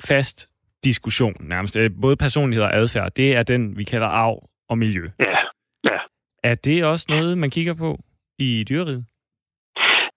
fast 0.04 0.48
diskussion 0.84 1.36
nærmest. 1.40 1.76
Øh, 1.76 1.90
både 2.02 2.16
personlighed 2.16 2.64
og 2.64 2.74
adfærd, 2.74 3.12
det 3.16 3.36
er 3.36 3.42
den, 3.42 3.78
vi 3.78 3.84
kalder 3.84 4.06
arv 4.06 4.48
og 4.68 4.78
miljø. 4.78 5.04
Ja, 5.26 5.36
ja. 5.90 5.98
Er 6.42 6.54
det 6.54 6.84
også 6.84 7.06
noget, 7.08 7.38
man 7.38 7.50
kigger 7.50 7.74
på 7.74 7.98
i 8.38 8.64
dyreriget? 8.68 9.04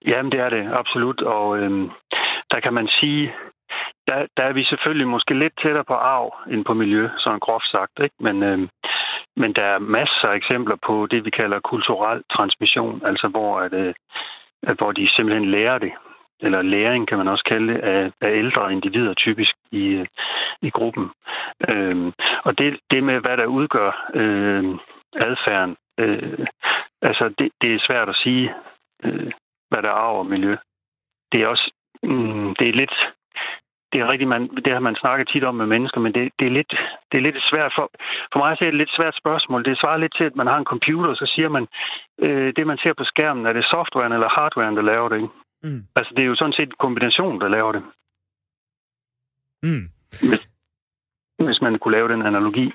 Jamen, 0.06 0.32
det 0.32 0.40
er 0.40 0.50
det, 0.50 0.68
absolut. 0.72 1.20
Og 1.22 1.58
øhm, 1.58 1.90
der 2.50 2.60
kan 2.60 2.74
man 2.74 2.88
sige, 3.00 3.32
der, 4.08 4.26
der 4.36 4.44
er 4.44 4.52
vi 4.52 4.64
selvfølgelig 4.64 5.08
måske 5.08 5.38
lidt 5.38 5.52
tættere 5.62 5.84
på 5.84 5.94
arv 5.94 6.34
end 6.50 6.64
på 6.64 6.74
miljø, 6.74 7.08
sådan 7.18 7.38
groft 7.38 7.68
sagt. 7.70 7.92
Ikke? 8.02 8.14
Men, 8.20 8.42
øhm, 8.42 8.68
men 9.36 9.52
der 9.52 9.64
er 9.64 9.78
masser 9.78 10.28
af 10.28 10.36
eksempler 10.36 10.76
på 10.86 11.06
det, 11.10 11.24
vi 11.24 11.30
kalder 11.30 11.60
kulturel 11.60 12.22
transmission, 12.36 13.02
altså 13.06 13.28
hvor, 13.28 13.60
at, 13.60 13.72
øh, 13.72 13.94
hvor 14.78 14.92
de 14.92 15.08
simpelthen 15.16 15.50
lærer 15.50 15.78
det 15.78 15.92
eller 16.42 16.62
læring 16.62 17.08
kan 17.08 17.18
man 17.18 17.28
også 17.28 17.44
kalde 17.44 17.72
det, 17.72 17.80
af, 17.80 18.12
af 18.20 18.30
ældre 18.30 18.72
individer 18.72 19.14
typisk 19.14 19.54
i, 19.70 20.06
i 20.62 20.70
gruppen. 20.70 21.10
Øhm, 21.68 22.12
og 22.44 22.58
det, 22.58 22.78
det 22.90 23.04
med, 23.04 23.20
hvad 23.20 23.36
der 23.36 23.46
udgør 23.46 24.10
øh, 24.14 24.64
adfærden, 25.16 25.76
øh, 25.98 26.46
altså 27.02 27.34
det, 27.38 27.50
det 27.62 27.74
er 27.74 27.86
svært 27.88 28.08
at 28.08 28.16
sige, 28.16 28.54
øh, 29.04 29.30
hvad 29.70 29.82
der 29.82 29.88
er 29.88 30.02
arv 30.06 30.18
og 30.18 30.26
miljø. 30.26 30.56
Det 31.32 31.42
er 31.42 31.48
også, 31.48 31.72
mm, 32.02 32.54
det 32.58 32.68
er 32.68 32.72
lidt, 32.72 32.96
det 33.92 34.00
er 34.00 34.12
rigtigt, 34.12 34.28
man, 34.28 34.48
det 34.64 34.72
har 34.72 34.80
man 34.80 34.96
snakket 34.96 35.28
tit 35.28 35.44
om 35.44 35.54
med 35.54 35.66
mennesker, 35.66 36.00
men 36.00 36.12
det, 36.14 36.32
det, 36.38 36.46
er, 36.46 36.50
lidt, 36.50 36.72
det 37.12 37.18
er 37.18 37.22
lidt 37.22 37.36
svært 37.50 37.72
for, 37.76 37.90
for 38.32 38.38
mig 38.38 38.52
at 38.52 38.58
se 38.58 38.68
et 38.68 38.74
lidt 38.74 38.92
svært 38.98 39.16
spørgsmål. 39.22 39.64
Det 39.64 39.78
svarer 39.78 39.96
lidt 39.96 40.14
til, 40.16 40.24
at 40.24 40.36
man 40.36 40.46
har 40.46 40.58
en 40.58 40.70
computer, 40.72 41.10
og 41.10 41.16
så 41.16 41.26
siger 41.34 41.48
man, 41.48 41.66
øh, 42.18 42.52
det 42.56 42.66
man 42.66 42.78
ser 42.78 42.92
på 42.92 43.04
skærmen, 43.04 43.46
er 43.46 43.52
det 43.52 43.64
softwaren 43.64 44.12
eller 44.12 44.28
hardwaren, 44.28 44.76
der 44.76 44.82
laver 44.82 45.08
det, 45.08 45.16
ikke? 45.16 45.28
Mm. 45.62 45.84
Altså, 45.96 46.12
det 46.16 46.22
er 46.22 46.26
jo 46.26 46.34
sådan 46.34 46.52
set 46.52 46.68
en 46.68 46.82
kombination, 46.84 47.40
der 47.40 47.48
laver 47.48 47.72
det. 47.72 47.82
Mm. 49.62 49.88
Hvis, 50.28 50.48
hvis 51.38 51.60
man 51.62 51.78
kunne 51.78 51.96
lave 51.96 52.08
den 52.08 52.22
analogi. 52.22 52.72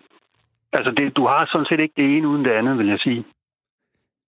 Altså, 0.74 0.92
det, 0.92 1.16
du 1.16 1.28
har 1.28 1.50
sådan 1.52 1.68
set 1.70 1.80
ikke 1.80 1.94
det 1.98 2.18
ene 2.18 2.28
uden 2.28 2.46
det 2.46 2.52
andet, 2.52 2.78
vil 2.78 2.88
jeg 2.88 3.00
sige. 3.00 3.26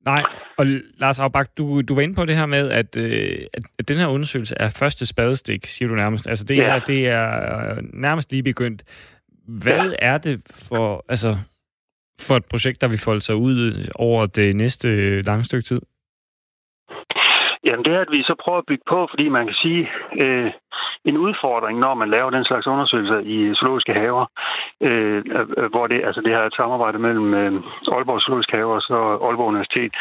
Nej, 0.05 0.23
og 0.57 0.65
Lars 0.97 1.19
Aubach, 1.19 1.49
du, 1.57 1.81
du 1.81 1.95
var 1.95 2.01
inde 2.01 2.15
på 2.15 2.25
det 2.25 2.35
her 2.35 2.45
med, 2.45 2.69
at, 2.69 2.97
øh, 2.97 3.45
at 3.79 3.87
den 3.87 3.97
her 3.97 4.07
undersøgelse 4.07 4.55
er 4.59 4.69
første 4.69 5.05
spadestik, 5.05 5.65
siger 5.65 5.89
du 5.89 5.95
nærmest. 5.95 6.27
Altså, 6.27 6.45
det, 6.45 6.57
ja. 6.57 6.75
er, 6.75 6.79
det 6.79 7.07
er 7.07 7.81
nærmest 7.93 8.31
lige 8.31 8.43
begyndt. 8.43 8.83
Hvad 9.47 9.89
ja. 9.89 9.95
er 9.99 10.17
det 10.17 10.41
for, 10.67 11.05
altså, 11.09 11.37
for 12.19 12.35
et 12.35 12.45
projekt, 12.45 12.81
der 12.81 12.87
vil 12.87 12.97
folde 12.97 13.21
sig 13.21 13.35
ud 13.35 13.89
over 13.95 14.25
det 14.25 14.55
næste 14.55 15.21
lange 15.21 15.43
stykke 15.43 15.63
tid? 15.63 15.81
Jamen 17.65 17.85
det 17.85 17.93
er, 17.93 18.01
at 18.01 18.11
vi 18.11 18.23
så 18.23 18.35
prøver 18.43 18.57
at 18.57 18.65
bygge 18.65 18.83
på, 18.87 19.07
fordi 19.09 19.29
man 19.29 19.45
kan 19.45 19.55
sige, 19.55 19.91
øh, 20.21 20.51
en 21.05 21.17
udfordring, 21.17 21.79
når 21.79 21.93
man 21.93 22.09
laver 22.09 22.29
den 22.29 22.45
slags 22.45 22.67
undersøgelser 22.67 23.19
i 23.19 23.55
zoologiske 23.55 23.93
haver, 23.93 24.25
øh, 24.81 25.23
hvor 25.73 25.87
det, 25.87 26.01
altså 26.07 26.21
det 26.21 26.31
her 26.35 26.43
et 26.43 26.55
samarbejde 26.55 26.99
mellem 26.99 27.33
øh, 27.33 27.53
Aalborg 27.95 28.21
Zoologiske 28.21 28.57
Haver 28.57 28.75
og 28.75 28.81
så 28.81 28.97
Aalborg 29.25 29.47
Universitet. 29.47 29.93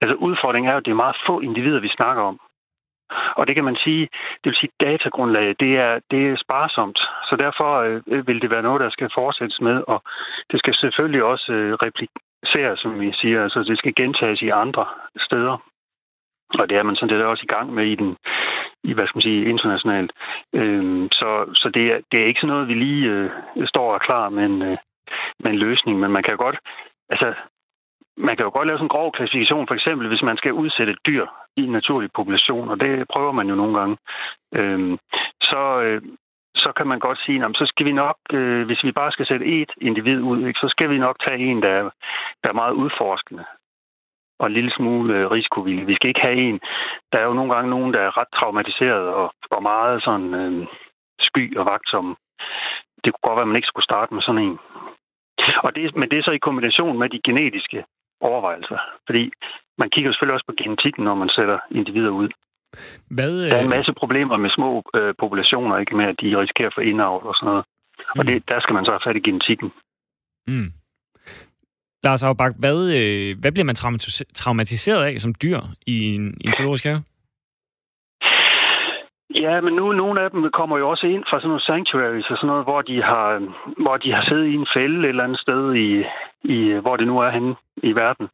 Altså 0.00 0.14
udfordringen 0.14 0.72
er 0.72 0.76
at 0.76 0.84
det 0.84 0.90
er 0.90 1.04
meget 1.04 1.16
få 1.26 1.40
individer, 1.40 1.80
vi 1.80 1.88
snakker 1.88 2.22
om. 2.22 2.40
Og 3.38 3.46
det 3.46 3.54
kan 3.54 3.64
man 3.64 3.76
sige, 3.84 4.02
det 4.40 4.48
vil 4.50 4.60
sige, 4.60 4.78
datagrundlaget, 4.80 5.60
det 5.60 5.72
er, 5.86 6.00
det 6.10 6.20
er 6.30 6.36
sparsomt. 6.44 6.98
Så 7.28 7.36
derfor 7.44 7.70
øh, 7.80 8.26
vil 8.26 8.42
det 8.42 8.50
være 8.50 8.62
noget, 8.62 8.80
der 8.80 8.90
skal 8.90 9.10
fortsættes 9.14 9.60
med, 9.60 9.82
og 9.88 10.02
det 10.50 10.58
skal 10.58 10.74
selvfølgelig 10.74 11.24
også 11.24 11.52
øh, 11.52 11.72
repliceres, 11.86 12.78
som 12.80 13.00
vi 13.00 13.12
siger. 13.12 13.42
Altså 13.42 13.62
det 13.62 13.78
skal 13.78 13.94
gentages 13.94 14.42
i 14.42 14.48
andre 14.48 14.86
steder. 15.26 15.56
Og 16.58 16.68
det 16.68 16.76
er 16.76 16.82
man 16.82 16.96
sådan 16.96 17.08
set 17.08 17.24
også 17.24 17.44
i 17.44 17.52
gang 17.54 17.74
med 17.74 17.86
i 17.86 17.94
den, 17.94 18.16
i, 18.84 18.92
hvad 18.92 19.06
skal 19.06 19.16
man 19.16 19.28
sige, 19.28 19.44
internationalt. 19.44 20.12
Øhm, 20.54 21.08
så 21.12 21.28
så 21.54 21.68
det, 21.74 21.84
er, 21.92 21.98
det 22.12 22.20
er 22.20 22.26
ikke 22.26 22.40
sådan 22.40 22.52
noget, 22.54 22.68
vi 22.68 22.74
lige 22.74 23.10
øh, 23.10 23.30
står 23.66 23.94
og 23.94 24.00
klar 24.00 24.28
med 24.28 24.44
en, 24.44 24.62
øh, 24.62 24.76
med 25.40 25.50
en 25.50 25.58
løsning, 25.58 26.00
men 26.00 26.10
man 26.10 26.22
kan 26.22 26.36
godt, 26.36 26.58
altså, 27.10 27.34
man 28.16 28.36
kan 28.36 28.44
jo 28.44 28.50
godt 28.50 28.66
lave 28.66 28.78
sådan 28.78 28.84
en 28.84 28.96
grov 28.96 29.12
klassifikation, 29.12 29.66
for 29.66 29.74
eksempel 29.74 30.08
hvis 30.08 30.22
man 30.22 30.36
skal 30.36 30.52
udsætte 30.52 30.92
et 30.92 31.06
dyr 31.06 31.26
i 31.56 31.62
en 31.62 31.72
naturlig 31.72 32.10
population, 32.14 32.68
og 32.68 32.80
det 32.80 33.08
prøver 33.12 33.32
man 33.32 33.48
jo 33.48 33.54
nogle 33.54 33.78
gange, 33.78 33.96
øhm, 34.54 34.98
så, 35.42 35.80
øh, 35.82 36.02
så 36.56 36.72
kan 36.76 36.86
man 36.86 36.98
godt 36.98 37.18
sige, 37.24 37.40
jamen, 37.40 37.54
så 37.54 37.66
skal 37.66 37.86
vi 37.86 37.92
nok, 37.92 38.16
øh, 38.32 38.66
hvis 38.66 38.84
vi 38.84 38.92
bare 38.92 39.12
skal 39.12 39.26
sætte 39.26 39.46
et 39.46 39.70
individ 39.80 40.20
ud, 40.20 40.46
ikke, 40.46 40.60
så 40.60 40.68
skal 40.68 40.90
vi 40.90 40.98
nok 40.98 41.16
tage 41.26 41.38
en, 41.38 41.62
der 41.62 41.68
er, 41.68 41.90
der 42.42 42.48
er 42.48 42.60
meget 42.62 42.72
udforskende 42.72 43.44
og 44.44 44.48
en 44.48 44.58
lille 44.58 44.72
smule 44.78 45.08
øh, 45.16 45.30
risikovillig. 45.36 45.86
Vi 45.86 45.94
skal 45.94 46.08
ikke 46.08 46.26
have 46.28 46.40
en. 46.48 46.60
Der 47.12 47.18
er 47.18 47.26
jo 47.26 47.38
nogle 47.38 47.54
gange 47.54 47.70
nogen, 47.70 47.94
der 47.94 48.00
er 48.00 48.16
ret 48.20 48.32
traumatiseret 48.38 49.06
og, 49.20 49.28
og 49.50 49.62
meget 49.62 50.02
sådan 50.06 50.34
øh, 50.34 50.66
sky 51.28 51.56
og 51.58 51.64
vagtsom. 51.66 52.16
Det 53.02 53.08
kunne 53.12 53.26
godt 53.26 53.36
være, 53.36 53.48
at 53.48 53.52
man 53.52 53.60
ikke 53.60 53.72
skulle 53.72 53.90
starte 53.90 54.14
med 54.14 54.22
sådan 54.22 54.44
en. 54.48 54.58
Og 55.66 55.70
det, 55.76 55.96
men 55.96 56.08
det 56.10 56.18
er 56.18 56.22
så 56.22 56.30
i 56.30 56.46
kombination 56.46 56.98
med 56.98 57.08
de 57.08 57.20
genetiske 57.26 57.84
overvejelser. 58.20 58.78
Fordi 59.06 59.32
man 59.78 59.90
kigger 59.90 60.10
selvfølgelig 60.10 60.34
også 60.34 60.48
på 60.48 60.58
genetikken, 60.62 61.04
når 61.04 61.14
man 61.14 61.28
sætter 61.28 61.58
individer 61.70 62.10
ud. 62.10 62.28
Hvad, 63.16 63.44
øh... 63.44 63.50
Der 63.50 63.56
er 63.56 63.62
en 63.62 63.76
masse 63.78 63.92
problemer 63.92 64.36
med 64.36 64.50
små 64.50 64.82
øh, 64.94 65.14
populationer, 65.18 65.78
ikke 65.78 65.96
med 65.96 66.06
at 66.12 66.20
de 66.20 66.38
risikerer 66.40 66.70
for 66.74 66.80
indavl 66.80 67.26
og 67.26 67.34
sådan 67.34 67.46
noget. 67.50 67.64
Mm. 67.98 68.18
Og 68.18 68.26
det, 68.26 68.48
der 68.48 68.60
skal 68.60 68.74
man 68.74 68.84
så 68.84 68.90
have 68.90 69.06
fat 69.06 69.16
i 69.16 69.26
genetikken. 69.28 69.72
Mm. 70.46 70.70
Lars 72.04 72.22
Aubach, 72.22 72.54
hvad, 72.58 72.78
øh, 72.98 73.38
hvad 73.40 73.52
bliver 73.52 73.64
man 73.64 73.74
traumatiseret 74.34 75.04
af 75.04 75.20
som 75.20 75.34
dyr 75.42 75.60
i 75.86 76.14
en, 76.14 76.24
i 76.40 76.46
en 76.46 76.52
zoologisk 76.52 76.84
have? 76.84 77.02
Ja, 79.34 79.60
men 79.60 79.74
nu 79.74 79.92
nogle 79.92 80.20
af 80.20 80.30
dem 80.30 80.50
kommer 80.50 80.78
jo 80.78 80.88
også 80.90 81.06
ind 81.06 81.24
fra 81.30 81.38
sådan 81.38 81.48
nogle 81.48 81.62
sanctuaries 81.62 82.30
og 82.30 82.36
sådan 82.36 82.46
noget, 82.46 82.64
hvor 82.64 82.82
de 82.82 83.02
har, 83.02 83.26
hvor 83.82 83.96
de 83.96 84.12
har 84.12 84.24
siddet 84.28 84.46
i 84.46 84.54
en 84.54 84.66
fælde 84.74 84.98
et 84.98 85.08
eller 85.08 85.24
andet 85.24 85.40
sted, 85.40 85.74
i, 85.74 86.04
i, 86.54 86.58
hvor 86.82 86.96
det 86.96 87.06
nu 87.06 87.18
er 87.18 87.30
henne 87.30 87.54
i 87.82 87.92
verden. 87.92 88.28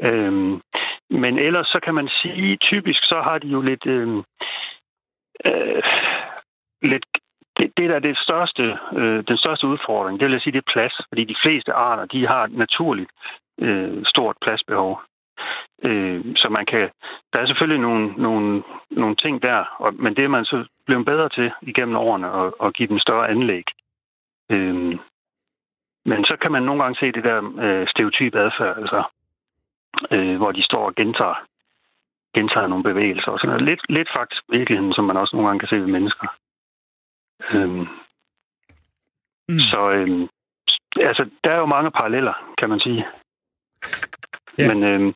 Øhm, 0.00 0.60
men 1.10 1.38
ellers 1.38 1.66
så 1.66 1.78
kan 1.84 1.94
man 1.94 2.08
sige, 2.22 2.56
typisk 2.56 3.00
så 3.02 3.20
har 3.24 3.38
de 3.38 3.48
jo 3.48 3.60
lidt, 3.60 3.86
øhm, 3.86 4.22
øh, 5.44 5.82
lidt 6.82 7.06
det, 7.56 7.72
det 7.76 7.90
der 7.90 7.96
er 7.96 8.06
det 8.08 8.18
største, 8.18 8.78
øh, 8.92 9.24
den 9.28 9.38
største 9.38 9.66
udfordring, 9.66 10.20
det 10.20 10.26
vil 10.26 10.32
jeg 10.32 10.40
sige, 10.40 10.52
det 10.52 10.64
er 10.66 10.72
plads. 10.72 10.94
Fordi 11.08 11.24
de 11.24 11.36
fleste 11.44 11.72
arter, 11.72 12.04
de 12.04 12.26
har 12.26 12.44
et 12.44 12.52
naturligt 12.52 13.10
øh, 13.60 14.04
stort 14.06 14.36
pladsbehov. 14.42 15.02
Øh, 15.84 16.24
så 16.36 16.48
man 16.50 16.66
kan, 16.66 16.90
der 17.32 17.38
er 17.40 17.46
selvfølgelig 17.46 17.80
nogle, 17.80 18.12
nogle, 18.16 18.62
nogle 18.90 19.16
ting 19.16 19.42
der, 19.42 19.58
og, 19.78 19.94
men 19.94 20.16
det 20.16 20.24
er 20.24 20.28
man 20.28 20.44
så 20.44 20.64
blevet 20.86 21.06
bedre 21.06 21.28
til 21.28 21.52
igennem 21.62 21.96
årene 21.96 22.32
at, 22.32 22.52
at 22.64 22.74
give 22.74 22.88
dem 22.88 22.98
større 22.98 23.28
anlæg. 23.28 23.64
Øh, 24.50 24.98
Men 26.06 26.24
så 26.24 26.36
kan 26.42 26.52
man 26.52 26.62
nogle 26.62 26.82
gange 26.82 26.98
se 27.00 27.12
det 27.12 27.24
der 27.24 27.38
øh, 27.64 27.88
stereotype 27.88 28.40
adfærd, 28.40 28.76
altså, 28.78 29.02
øh, 30.10 30.36
hvor 30.36 30.52
de 30.52 30.62
står 30.62 30.86
og 30.86 30.94
gentager, 30.94 31.38
gentager 32.34 32.66
nogle 32.66 32.84
bevægelser 32.84 33.30
og 33.32 33.38
sådan 33.38 33.50
noget. 33.50 33.68
Lidt, 33.70 33.82
lidt 33.88 34.08
faktisk 34.16 34.42
virkeligheden, 34.48 34.92
som 34.92 35.04
man 35.04 35.16
også 35.16 35.36
nogle 35.36 35.48
gange 35.48 35.60
kan 35.60 35.68
se 35.68 35.76
ved 35.76 35.86
mennesker. 35.86 36.28
Øhm, 37.50 37.86
mm. 39.48 39.60
Så 39.70 39.90
øhm, 39.94 40.28
altså, 40.96 41.30
der 41.44 41.50
er 41.50 41.58
jo 41.58 41.66
mange 41.66 41.90
paralleller, 41.90 42.54
kan 42.58 42.68
man 42.68 42.80
sige. 42.80 43.06
Ja. 44.58 44.74
Men 44.74 44.82
øhm, 44.82 45.14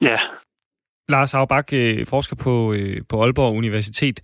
ja. 0.00 0.18
Lars 1.08 1.34
Aubak, 1.34 1.72
øh, 1.72 2.06
forsker 2.06 2.36
på, 2.44 2.72
øh, 2.72 3.02
på 3.08 3.22
Aalborg 3.22 3.56
Universitet. 3.56 4.20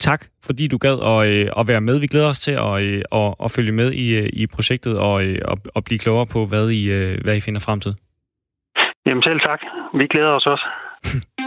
Tak, 0.00 0.26
fordi 0.44 0.68
du 0.68 0.78
gad 0.78 0.98
at, 1.12 1.28
øh, 1.32 1.50
at 1.56 1.68
være 1.68 1.80
med. 1.80 1.98
Vi 2.00 2.06
glæder 2.06 2.28
os 2.28 2.38
til 2.38 2.52
at, 2.52 2.74
at, 3.20 3.34
at 3.44 3.50
følge 3.50 3.72
med 3.72 3.92
i, 3.92 4.28
i 4.28 4.46
projektet 4.46 4.98
og 4.98 5.22
at, 5.22 5.58
at 5.76 5.84
blive 5.84 5.98
klogere 5.98 6.26
på, 6.26 6.46
hvad 6.46 6.70
I, 6.70 6.88
hvad 7.24 7.36
I 7.36 7.40
finder 7.40 7.60
frem 7.60 7.80
til. 7.80 7.94
Jamen 9.06 9.22
selv 9.22 9.40
tak. 9.40 9.60
Vi 9.94 10.06
glæder 10.06 10.30
os 10.30 10.46
også. 10.46 10.66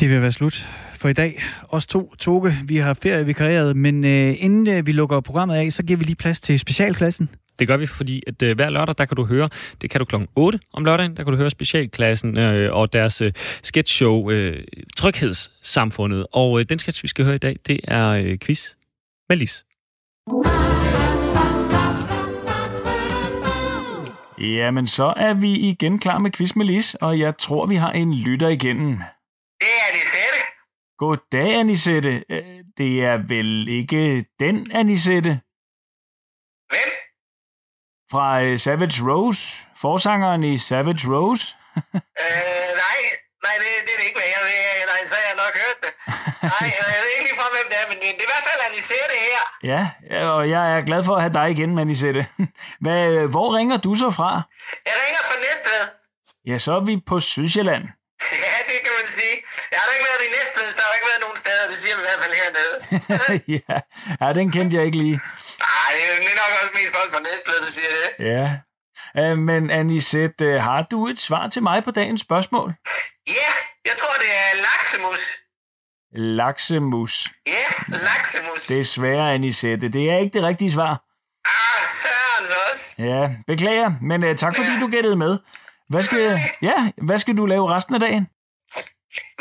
Det 0.00 0.10
vil 0.10 0.22
være 0.22 0.32
slut 0.32 0.56
for 1.00 1.08
i 1.08 1.12
dag. 1.12 1.42
Os 1.68 1.86
to, 1.86 2.14
Toge, 2.18 2.52
vi 2.64 2.76
har 2.76 2.94
ferie 2.94 3.26
vikarieret, 3.26 3.76
men 3.76 4.04
øh, 4.04 4.34
inden 4.38 4.68
øh, 4.68 4.86
vi 4.86 4.92
lukker 4.92 5.20
programmet 5.20 5.56
af, 5.56 5.72
så 5.72 5.82
giver 5.82 5.98
vi 5.98 6.04
lige 6.04 6.16
plads 6.16 6.40
til 6.40 6.58
specialklassen. 6.58 7.30
Det 7.58 7.68
gør 7.68 7.76
vi, 7.76 7.86
fordi 7.86 8.22
at 8.26 8.42
øh, 8.42 8.56
hver 8.56 8.70
lørdag, 8.70 8.94
der 8.98 9.04
kan 9.04 9.16
du 9.16 9.24
høre, 9.24 9.48
det 9.82 9.90
kan 9.90 9.98
du 9.98 10.04
klokken 10.04 10.28
8 10.36 10.58
om 10.72 10.84
lørdagen, 10.84 11.16
der 11.16 11.24
kan 11.24 11.32
du 11.32 11.36
høre 11.36 11.50
specialklassen 11.50 12.38
øh, 12.38 12.74
og 12.74 12.92
deres 12.92 13.22
øh, 13.22 13.32
sketchshow 13.62 14.30
øh, 14.30 14.64
Tryghedssamfundet. 14.96 16.26
Og 16.32 16.60
øh, 16.60 16.66
den 16.68 16.78
sketch, 16.78 17.02
vi 17.02 17.08
skal 17.08 17.24
høre 17.24 17.34
i 17.34 17.38
dag, 17.38 17.56
det 17.66 17.80
er 17.84 18.08
øh, 18.08 18.38
quiz 18.38 18.66
med 19.28 19.36
Lis. 19.36 19.64
Jamen, 24.40 24.86
så 24.86 25.14
er 25.16 25.34
vi 25.34 25.52
igen 25.52 25.98
klar 25.98 26.18
med 26.18 26.30
quiz 26.30 26.56
med 26.56 26.66
Lis, 26.66 26.94
og 26.94 27.18
jeg 27.18 27.38
tror, 27.38 27.66
vi 27.66 27.74
har 27.74 27.92
en 27.92 28.14
lytter 28.14 28.48
igennem. 28.48 28.98
Goddag, 31.02 31.50
Anisette. 31.60 32.14
Øh, 32.34 32.58
det 32.78 32.92
er 33.10 33.16
vel 33.32 33.68
ikke 33.68 34.26
den 34.40 34.56
Anisette? 34.80 35.32
Hvem? 36.72 36.90
Fra 38.12 38.26
uh, 38.44 38.58
Savage 38.64 38.98
Rose. 39.08 39.42
Forsangeren 39.84 40.42
i 40.52 40.58
Savage 40.68 41.04
Rose. 41.12 41.44
øh, 42.24 42.70
nej, 42.84 42.98
nej, 43.46 43.56
det, 43.62 43.68
det 43.86 43.92
er 43.94 43.98
det 44.00 44.06
ikke 44.10 44.20
mere. 44.24 44.40
Det, 44.46 44.56
nej, 44.92 45.00
så 45.10 45.14
har 45.18 45.24
jeg 45.30 45.36
nok 45.44 45.54
hørt 45.64 45.78
det. 45.84 45.92
Nej, 46.54 46.68
jeg 46.78 46.84
ved 47.04 47.10
ikke 47.14 47.26
lige 47.28 47.38
fra, 47.40 47.48
hvem 47.56 47.66
det 47.70 47.76
er, 47.82 47.86
men 47.90 47.96
det 48.00 48.06
er 48.08 48.26
i 48.28 48.30
hvert 48.32 48.46
fald 48.48 48.60
Anisette 48.68 49.16
her. 49.28 49.40
Ja, 49.72 49.82
og 50.34 50.50
jeg 50.54 50.62
er 50.76 50.80
glad 50.88 51.00
for 51.04 51.14
at 51.16 51.22
have 51.24 51.36
dig 51.40 51.46
igen, 51.54 51.78
Anisette. 51.78 52.22
Hvad, 52.84 53.00
hvor 53.34 53.48
ringer 53.56 53.76
du 53.86 53.90
så 54.02 54.08
fra? 54.18 54.30
Jeg 54.88 54.96
ringer 55.04 55.22
fra 55.28 55.36
Næstved. 55.44 55.84
Ja, 56.50 56.56
så 56.64 56.70
er 56.78 56.84
vi 56.90 56.94
på 57.10 57.20
Sydsjælland. 57.20 57.84
Ja, 58.44 58.56
det 58.70 58.78
kan 58.84 58.92
man 58.98 59.06
sige. 59.16 59.36
Jeg 59.70 59.78
har 59.80 59.86
da 59.88 59.92
ikke 59.96 60.06
været 60.10 60.22
i 60.28 60.30
Næstved, 60.38 60.66
så 60.76 60.80
har 60.82 60.88
jeg 60.90 60.96
ikke 60.98 61.10
været 61.12 61.22
nogen 61.26 61.38
steder. 61.42 61.64
Det 61.70 61.78
siger 61.82 61.94
vi 61.96 62.00
i 62.04 62.06
hvert 62.08 62.20
fald 62.24 62.34
hernede. 62.42 62.74
ja. 63.56 63.76
ja, 64.20 64.26
den 64.38 64.46
kendte 64.54 64.72
jeg 64.76 64.84
ikke 64.88 64.98
lige. 65.04 65.18
Nej, 65.68 65.92
det 66.22 66.30
er 66.32 66.40
nok 66.42 66.52
også 66.62 66.74
mest 66.78 66.92
folk 66.98 67.10
fra 67.14 67.22
Næstved, 67.28 67.58
der 67.64 67.70
siger 67.76 67.92
det. 67.98 68.08
Ja. 68.32 68.44
Uh, 69.20 69.38
men 69.48 69.70
Anisette, 69.70 70.46
uh, 70.54 70.62
har 70.68 70.82
du 70.92 70.98
et 71.12 71.20
svar 71.20 71.48
til 71.54 71.62
mig 71.62 71.84
på 71.84 71.90
dagens 71.90 72.20
spørgsmål? 72.20 72.68
Ja, 73.38 73.50
jeg 73.88 73.94
tror, 74.00 74.14
det 74.24 74.30
er 74.44 74.50
laksemus. 74.66 75.22
Laksemus. 76.38 77.14
Ja, 77.56 77.64
laksemus. 78.08 78.60
Desværre, 78.74 79.34
Anisette. 79.34 79.88
Det 79.88 80.04
er 80.12 80.18
ikke 80.18 80.34
det 80.38 80.46
rigtige 80.46 80.72
svar. 80.72 80.92
Ah, 81.44 81.80
sørens 82.02 82.52
også. 82.68 83.02
Ja, 83.10 83.28
beklager, 83.46 83.90
men 84.02 84.24
uh, 84.24 84.36
tak 84.36 84.56
fordi 84.56 84.72
du 84.80 84.88
gættede 84.90 85.16
med. 85.16 85.38
Hvad 85.92 86.02
skal, 86.08 86.22
ja, 86.68 86.78
hvad 87.08 87.18
skal 87.22 87.34
du 87.40 87.44
lave 87.52 87.64
resten 87.74 87.94
af 87.96 88.00
dagen? 88.06 88.24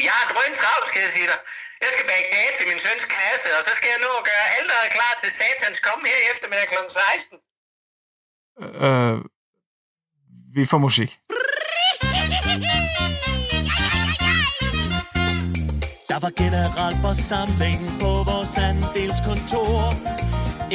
Jeg 0.07 0.13
har 0.19 0.25
drønt 0.33 0.55
travlt, 0.61 0.85
skal 0.89 1.01
jeg 1.05 1.11
sige 1.17 1.27
dig. 1.31 1.39
Jeg 1.83 1.89
skal 1.93 2.05
bage 2.11 2.25
kage 2.33 2.51
til 2.57 2.65
min 2.69 2.79
søns 2.85 3.05
klasse, 3.13 3.47
og 3.57 3.61
så 3.67 3.71
skal 3.77 3.89
jeg 3.93 3.99
nå 4.05 4.11
at 4.21 4.25
gøre 4.31 4.45
alt 4.57 4.71
klar 4.95 5.13
til 5.21 5.29
satans 5.39 5.79
komme 5.87 6.03
her 6.11 6.19
i 6.23 6.25
eftermiddag 6.33 6.67
kl. 6.73 6.79
16. 6.89 7.37
Øh, 8.85 9.15
vi 10.55 10.63
får 10.71 10.79
musik. 10.87 11.09
Der 16.11 16.19
var 16.25 16.31
generalforsamling 16.43 17.79
på 18.03 18.11
vores 18.31 18.53
andelskontor. 18.69 19.73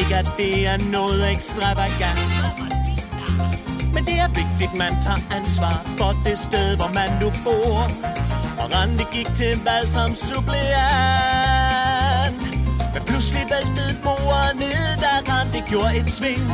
Ikke 0.01 0.15
at 0.23 0.29
det 0.41 0.55
er 0.73 0.79
noget 0.97 1.21
ekstravagant. 1.35 2.84
Men 3.95 4.05
det 4.05 4.17
er 4.25 4.29
vigtigt, 4.29 4.75
man 4.75 4.93
tager 5.03 5.23
ansvar 5.39 5.77
for 5.99 6.11
det 6.25 6.39
sted, 6.39 6.77
hvor 6.77 6.91
man 7.01 7.11
nu 7.21 7.29
bor. 7.45 7.81
Og 8.61 8.67
Randi 8.75 9.05
gik 9.13 9.29
til 9.35 9.55
valg 9.65 9.89
som 9.89 10.15
suppleant. 10.15 11.25
Men 12.95 13.03
pludselig 13.07 13.45
væltede 13.55 13.93
bordet 14.05 14.55
ned, 14.63 14.85
da 15.03 15.11
Randi 15.33 15.61
gjorde 15.71 15.97
et 15.99 16.09
sving. 16.17 16.45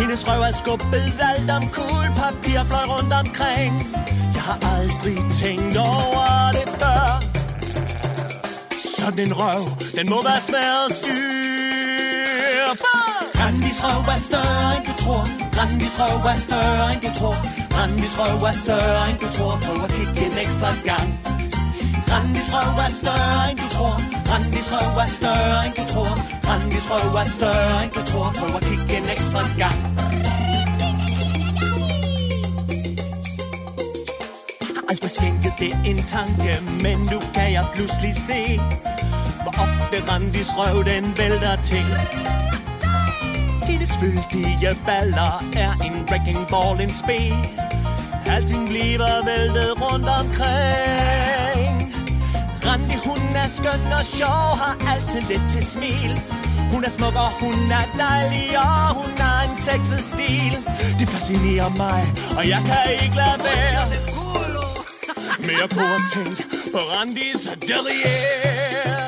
Hendes 0.00 0.28
røv 0.28 0.40
er 0.42 0.52
skubbet 0.52 1.12
alt 1.30 1.50
om 1.50 1.62
kuglepapir 1.76 2.60
fløj 2.70 2.84
rundt 2.94 3.12
omkring. 3.22 3.72
Jeg 4.34 4.42
har 4.48 4.58
aldrig 4.76 5.18
tænkt 5.40 5.76
over 5.76 6.28
det 6.56 6.68
før. 6.80 7.06
Sådan 8.98 9.18
en 9.26 9.32
røv, 9.40 9.62
den 9.96 10.10
må 10.10 10.22
være 10.22 10.40
svær 10.48 10.86
at 10.88 10.92
styre. 10.96 11.45
Randis 12.66 13.78
røv 13.84 14.08
er 14.14 14.20
større 14.28 14.76
end 14.76 14.86
du 14.86 14.94
tror. 15.02 15.22
Randis 15.58 15.94
røv 16.00 16.24
er 16.32 16.38
større 16.46 16.92
end 16.92 17.00
du 17.04 17.10
tror. 17.18 17.36
Randis 17.76 18.14
røv 18.18 18.42
er 18.50 18.56
større 18.64 19.10
end 19.10 19.18
du 19.22 19.28
tror. 19.36 19.54
Prøv 19.64 19.84
at 19.84 19.90
kigge 19.96 20.26
en 20.26 20.38
ekstra 20.44 20.70
gang. 20.88 21.08
Randis 22.10 22.48
røv 22.54 22.78
er 22.86 22.92
større 23.00 23.50
end 23.50 23.58
du 23.62 23.68
tror. 23.76 23.96
Randis 24.30 24.68
røv 24.72 24.98
er 25.04 25.10
større 25.18 25.58
end 25.66 25.74
du 25.78 25.84
tror. 25.92 26.12
Randis 26.48 26.86
røv 26.90 27.14
er 27.22 27.28
større 27.38 27.84
end 27.84 27.92
du 27.96 28.02
tror. 28.10 28.28
Prøv 28.38 28.56
at 28.58 28.62
kigge 28.68 28.96
en 29.00 29.08
ekstra 29.14 29.42
gang. 29.62 29.80
aldrig 34.90 35.10
skænket 35.10 35.54
det 35.58 35.72
en 35.90 36.02
tanke, 36.16 36.52
men 36.82 36.98
nu 37.12 37.18
kan 37.34 37.52
jeg 37.52 37.64
pludselig 37.74 38.14
se, 38.14 38.40
hvor 39.42 39.54
ofte 39.64 39.96
Randis 40.10 40.50
røv 40.58 40.84
den 40.84 41.04
vælter 41.18 41.56
til. 41.62 41.86
Hendes 43.86 43.98
fyldige 44.00 44.76
baller 44.86 45.44
er 45.56 45.72
en 45.86 46.06
wrecking 46.08 46.46
ball, 46.48 46.80
en 46.80 46.92
spe. 46.92 47.20
Alting 48.26 48.68
bliver 48.68 49.24
væltet 49.28 49.72
rundt 49.82 50.08
omkring. 50.20 51.76
Randi, 52.66 52.96
hun 53.04 53.22
er 53.42 53.48
skøn 53.58 53.92
og 53.98 54.04
sjov, 54.18 54.46
har 54.62 54.76
altid 54.92 55.20
lidt 55.30 55.46
til 55.50 55.64
smil. 55.64 56.12
Hun 56.72 56.84
er 56.84 56.88
smuk 56.88 57.14
og 57.14 57.32
hun 57.40 57.58
er 57.80 57.86
dejlig, 57.98 58.48
og 58.58 58.94
hun 58.98 59.12
har 59.18 59.40
en 59.48 59.56
sexet 59.66 60.02
stil. 60.12 60.54
Det 60.98 61.08
fascinerer 61.08 61.70
mig, 61.84 62.02
og 62.38 62.48
jeg 62.48 62.60
kan 62.68 62.82
ikke 63.04 63.16
lade 63.22 63.38
være. 63.48 63.84
Med 65.46 65.58
at 65.64 65.70
prøve 65.76 65.94
at 66.00 66.06
tænke 66.14 66.42
på 66.72 66.80
Randis 66.92 67.42
derriere. 67.68 69.06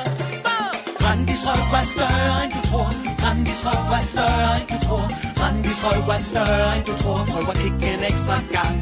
Randis 1.03 1.41
røv 1.47 1.79
er 1.79 1.85
større 1.93 2.43
end 2.43 2.53
du 2.53 2.61
tror. 2.71 3.08
Randis 3.29 3.61
røv 3.65 3.93
er 3.97 4.05
større 4.13 4.51
end 4.59 4.67
du 4.73 4.77
tror. 4.87 5.05
Randis 5.41 5.79
røv 5.85 6.07
er 6.15 6.21
større 6.31 6.77
end 6.77 6.85
du 6.89 6.93
tror. 7.01 7.19
Prøv 7.31 7.49
at 7.53 7.57
kigge 7.61 7.87
en 7.93 8.03
ekstra 8.09 8.37
gang. 8.55 8.75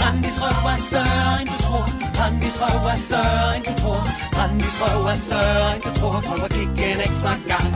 Randis 0.00 0.36
røv 0.42 0.64
er 0.74 0.80
større 0.88 1.32
end 1.40 1.48
du 1.52 1.58
tror. 1.66 1.84
Randis 2.18 2.56
røv 2.62 2.84
er 2.92 2.98
større 3.08 3.48
end 3.56 3.64
du 3.68 3.74
tror. 3.82 4.00
Randis 4.38 4.76
røv 4.82 5.04
er 5.12 5.18
større 5.26 5.66
end 5.74 5.82
du 5.86 5.90
tror. 5.98 6.16
Prøv 6.28 6.44
at 6.46 6.50
kigge 6.56 6.84
en 6.94 7.00
ekstra 7.08 7.32
gang. 7.50 7.68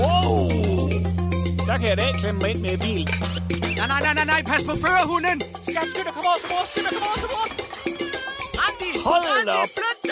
Wow! 0.00 0.38
Der 1.68 1.76
kan 1.80 1.86
jeg 1.90 1.96
da 1.98 2.04
ikke 2.10 2.20
klemme 2.22 2.38
mig 2.42 2.50
ind 2.52 2.60
med 2.66 2.78
bil. 2.84 3.04
Nej, 3.78 3.86
nej, 3.92 4.00
nej, 4.06 4.14
nej, 4.18 4.26
nej, 4.32 4.40
pas 4.50 4.62
på 4.68 4.74
førerhunden! 4.82 5.38
Skat, 5.68 5.86
skynd 5.92 6.06
dig, 6.08 6.14
kom 6.16 6.24
over 6.30 6.38
til 6.42 6.48
mor, 6.52 6.64
skynd 6.70 6.86
dig, 6.86 6.94
kom 6.98 7.06
over 7.10 7.18
til 7.22 7.30
mor! 7.34 7.46
Randi! 8.60 8.90
Hold 9.08 9.24
Randi, 9.30 9.54
op. 9.62 9.68
flyt 9.78 10.03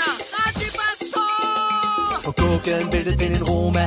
gågaden 2.43 2.89
væltede 2.93 3.17
den 3.23 3.33
en 3.39 3.45
Roma. 3.51 3.85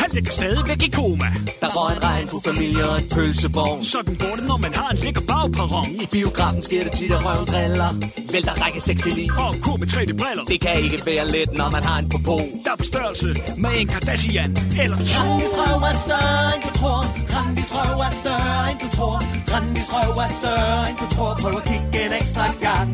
Han 0.00 0.08
ligger 0.16 0.32
stadigvæk 0.32 0.82
i 0.88 0.90
koma. 0.98 1.30
Der 1.62 1.68
røg 1.76 1.96
en 1.96 2.02
regnbuefamilie 2.04 2.84
og 2.90 2.96
en 3.02 3.08
pølsevogn. 3.14 3.84
Sådan 3.84 4.14
går 4.22 4.34
det, 4.38 4.44
når 4.50 4.58
man 4.66 4.72
har 4.80 4.88
en 4.94 4.98
lækker 5.04 5.24
bagperron. 5.30 5.88
I 6.04 6.06
biografen 6.14 6.62
sker 6.68 6.82
det 6.86 6.92
tit, 6.98 7.12
at 7.16 7.22
røven 7.26 7.46
driller. 7.52 7.90
Vælter 8.32 8.54
række 8.62 8.80
6 8.80 9.02
til 9.02 9.14
9. 9.16 9.28
Og 9.44 9.52
kur 9.64 9.76
med 9.80 9.88
3D-briller. 9.94 10.44
Det 10.52 10.58
kan 10.64 10.74
ikke 10.84 10.98
være 11.10 11.24
let, 11.34 11.50
når 11.60 11.68
man 11.76 11.82
har 11.88 11.98
en 12.02 12.08
popo. 12.12 12.36
Der 12.64 12.70
er 12.74 12.78
på 12.82 12.86
størrelse 12.92 13.28
med 13.62 13.72
en 13.80 13.86
Kardashian 13.92 14.50
eller 14.82 14.98
to. 15.12 15.20
Randis 15.20 15.54
røv 15.60 15.80
er 15.90 15.96
større 16.06 16.46
end 16.54 16.62
du 16.66 16.72
tror. 16.80 17.00
Randis 17.34 17.70
røv 17.76 17.98
er 18.08 18.12
større 18.22 18.62
end 18.70 18.78
du 18.84 18.88
tror. 18.96 19.16
Randis 19.52 19.88
røv 19.94 20.12
er 20.24 20.30
større 20.40 20.80
end 20.88 20.96
du 21.02 21.06
tror. 21.14 21.30
Prøv 21.42 21.54
at 21.60 21.64
kigge 21.70 22.06
en 22.06 22.12
ekstra 22.20 22.44
gang. 22.66 22.88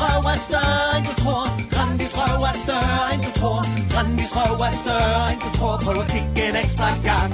Randis 0.00 0.16
røv 0.16 0.32
er 0.32 0.38
større 0.48 0.96
end 0.96 1.06
du 1.06 1.14
tror. 1.22 1.44
Randis 1.76 2.14
røv 2.18 2.42
er 2.42 2.56
større 2.64 3.14
end 3.14 3.22
du 3.22 3.30
tror. 3.40 3.60
Randis 3.96 4.20
Randis 4.30 4.36
røv 4.36 4.60
er 4.60 4.70
større, 4.70 5.32
end 5.32 5.40
du 5.40 5.58
tror. 5.58 5.76
Prøv 5.84 6.00
at 6.02 6.08
kigge 6.12 6.48
en 6.48 6.56
ekstra 6.56 6.88
gang. 7.04 7.32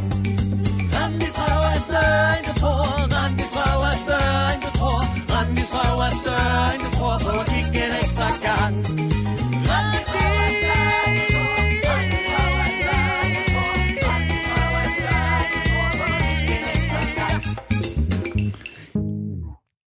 Randis 0.95 1.37
røv 1.39 1.63
er 1.75 1.81
større, 1.89 2.39
end 2.39 2.47
du 2.47 2.61
tror. 2.61 2.87
Randis 3.15 3.53
røv 3.57 3.83
er 3.91 3.97
større, 4.05 4.55
end 4.55 4.63
du 4.63 4.71
tror. 4.79 5.01
Randis 5.33 5.71
røv 5.75 5.99
er 6.07 6.15
større, 6.23 6.75
end 6.75 6.83
du 6.85 6.91
tror. 6.97 7.19
Prøv 7.19 7.41
at 7.41 7.47
kigge 7.47 7.87
en 7.87 7.95
ekstra 8.03 8.29
gang. 8.47 9.16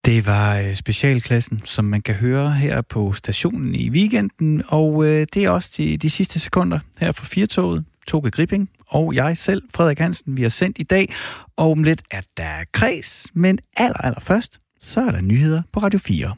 Det 0.09 0.25
var 0.25 0.57
øh, 0.57 0.75
specialklassen, 0.75 1.61
som 1.65 1.85
man 1.85 2.01
kan 2.01 2.15
høre 2.15 2.51
her 2.51 2.81
på 2.81 3.13
stationen 3.13 3.75
i 3.75 3.89
weekenden, 3.89 4.63
og 4.67 5.05
øh, 5.05 5.27
det 5.33 5.45
er 5.45 5.49
også 5.49 5.73
de, 5.77 5.97
de 5.97 6.09
sidste 6.09 6.39
sekunder 6.39 6.79
her 6.99 7.11
fra 7.11 7.25
Firtoget. 7.25 7.85
Toge 8.07 8.31
Gripping 8.31 8.69
og 8.87 9.15
jeg 9.15 9.37
selv, 9.37 9.63
Frederik 9.75 9.99
Hansen, 9.99 10.37
vi 10.37 10.41
har 10.41 10.49
sendt 10.49 10.77
i 10.79 10.83
dag, 10.83 11.13
og 11.57 11.71
om 11.71 11.83
lidt 11.83 12.01
er 12.11 12.21
der 12.37 12.63
kreds, 12.73 13.27
men 13.33 13.59
aller, 13.77 13.97
aller 13.97 14.19
først, 14.19 14.59
så 14.81 15.01
er 15.01 15.11
der 15.11 15.21
nyheder 15.21 15.61
på 15.73 15.79
Radio 15.79 15.99
4. 15.99 16.35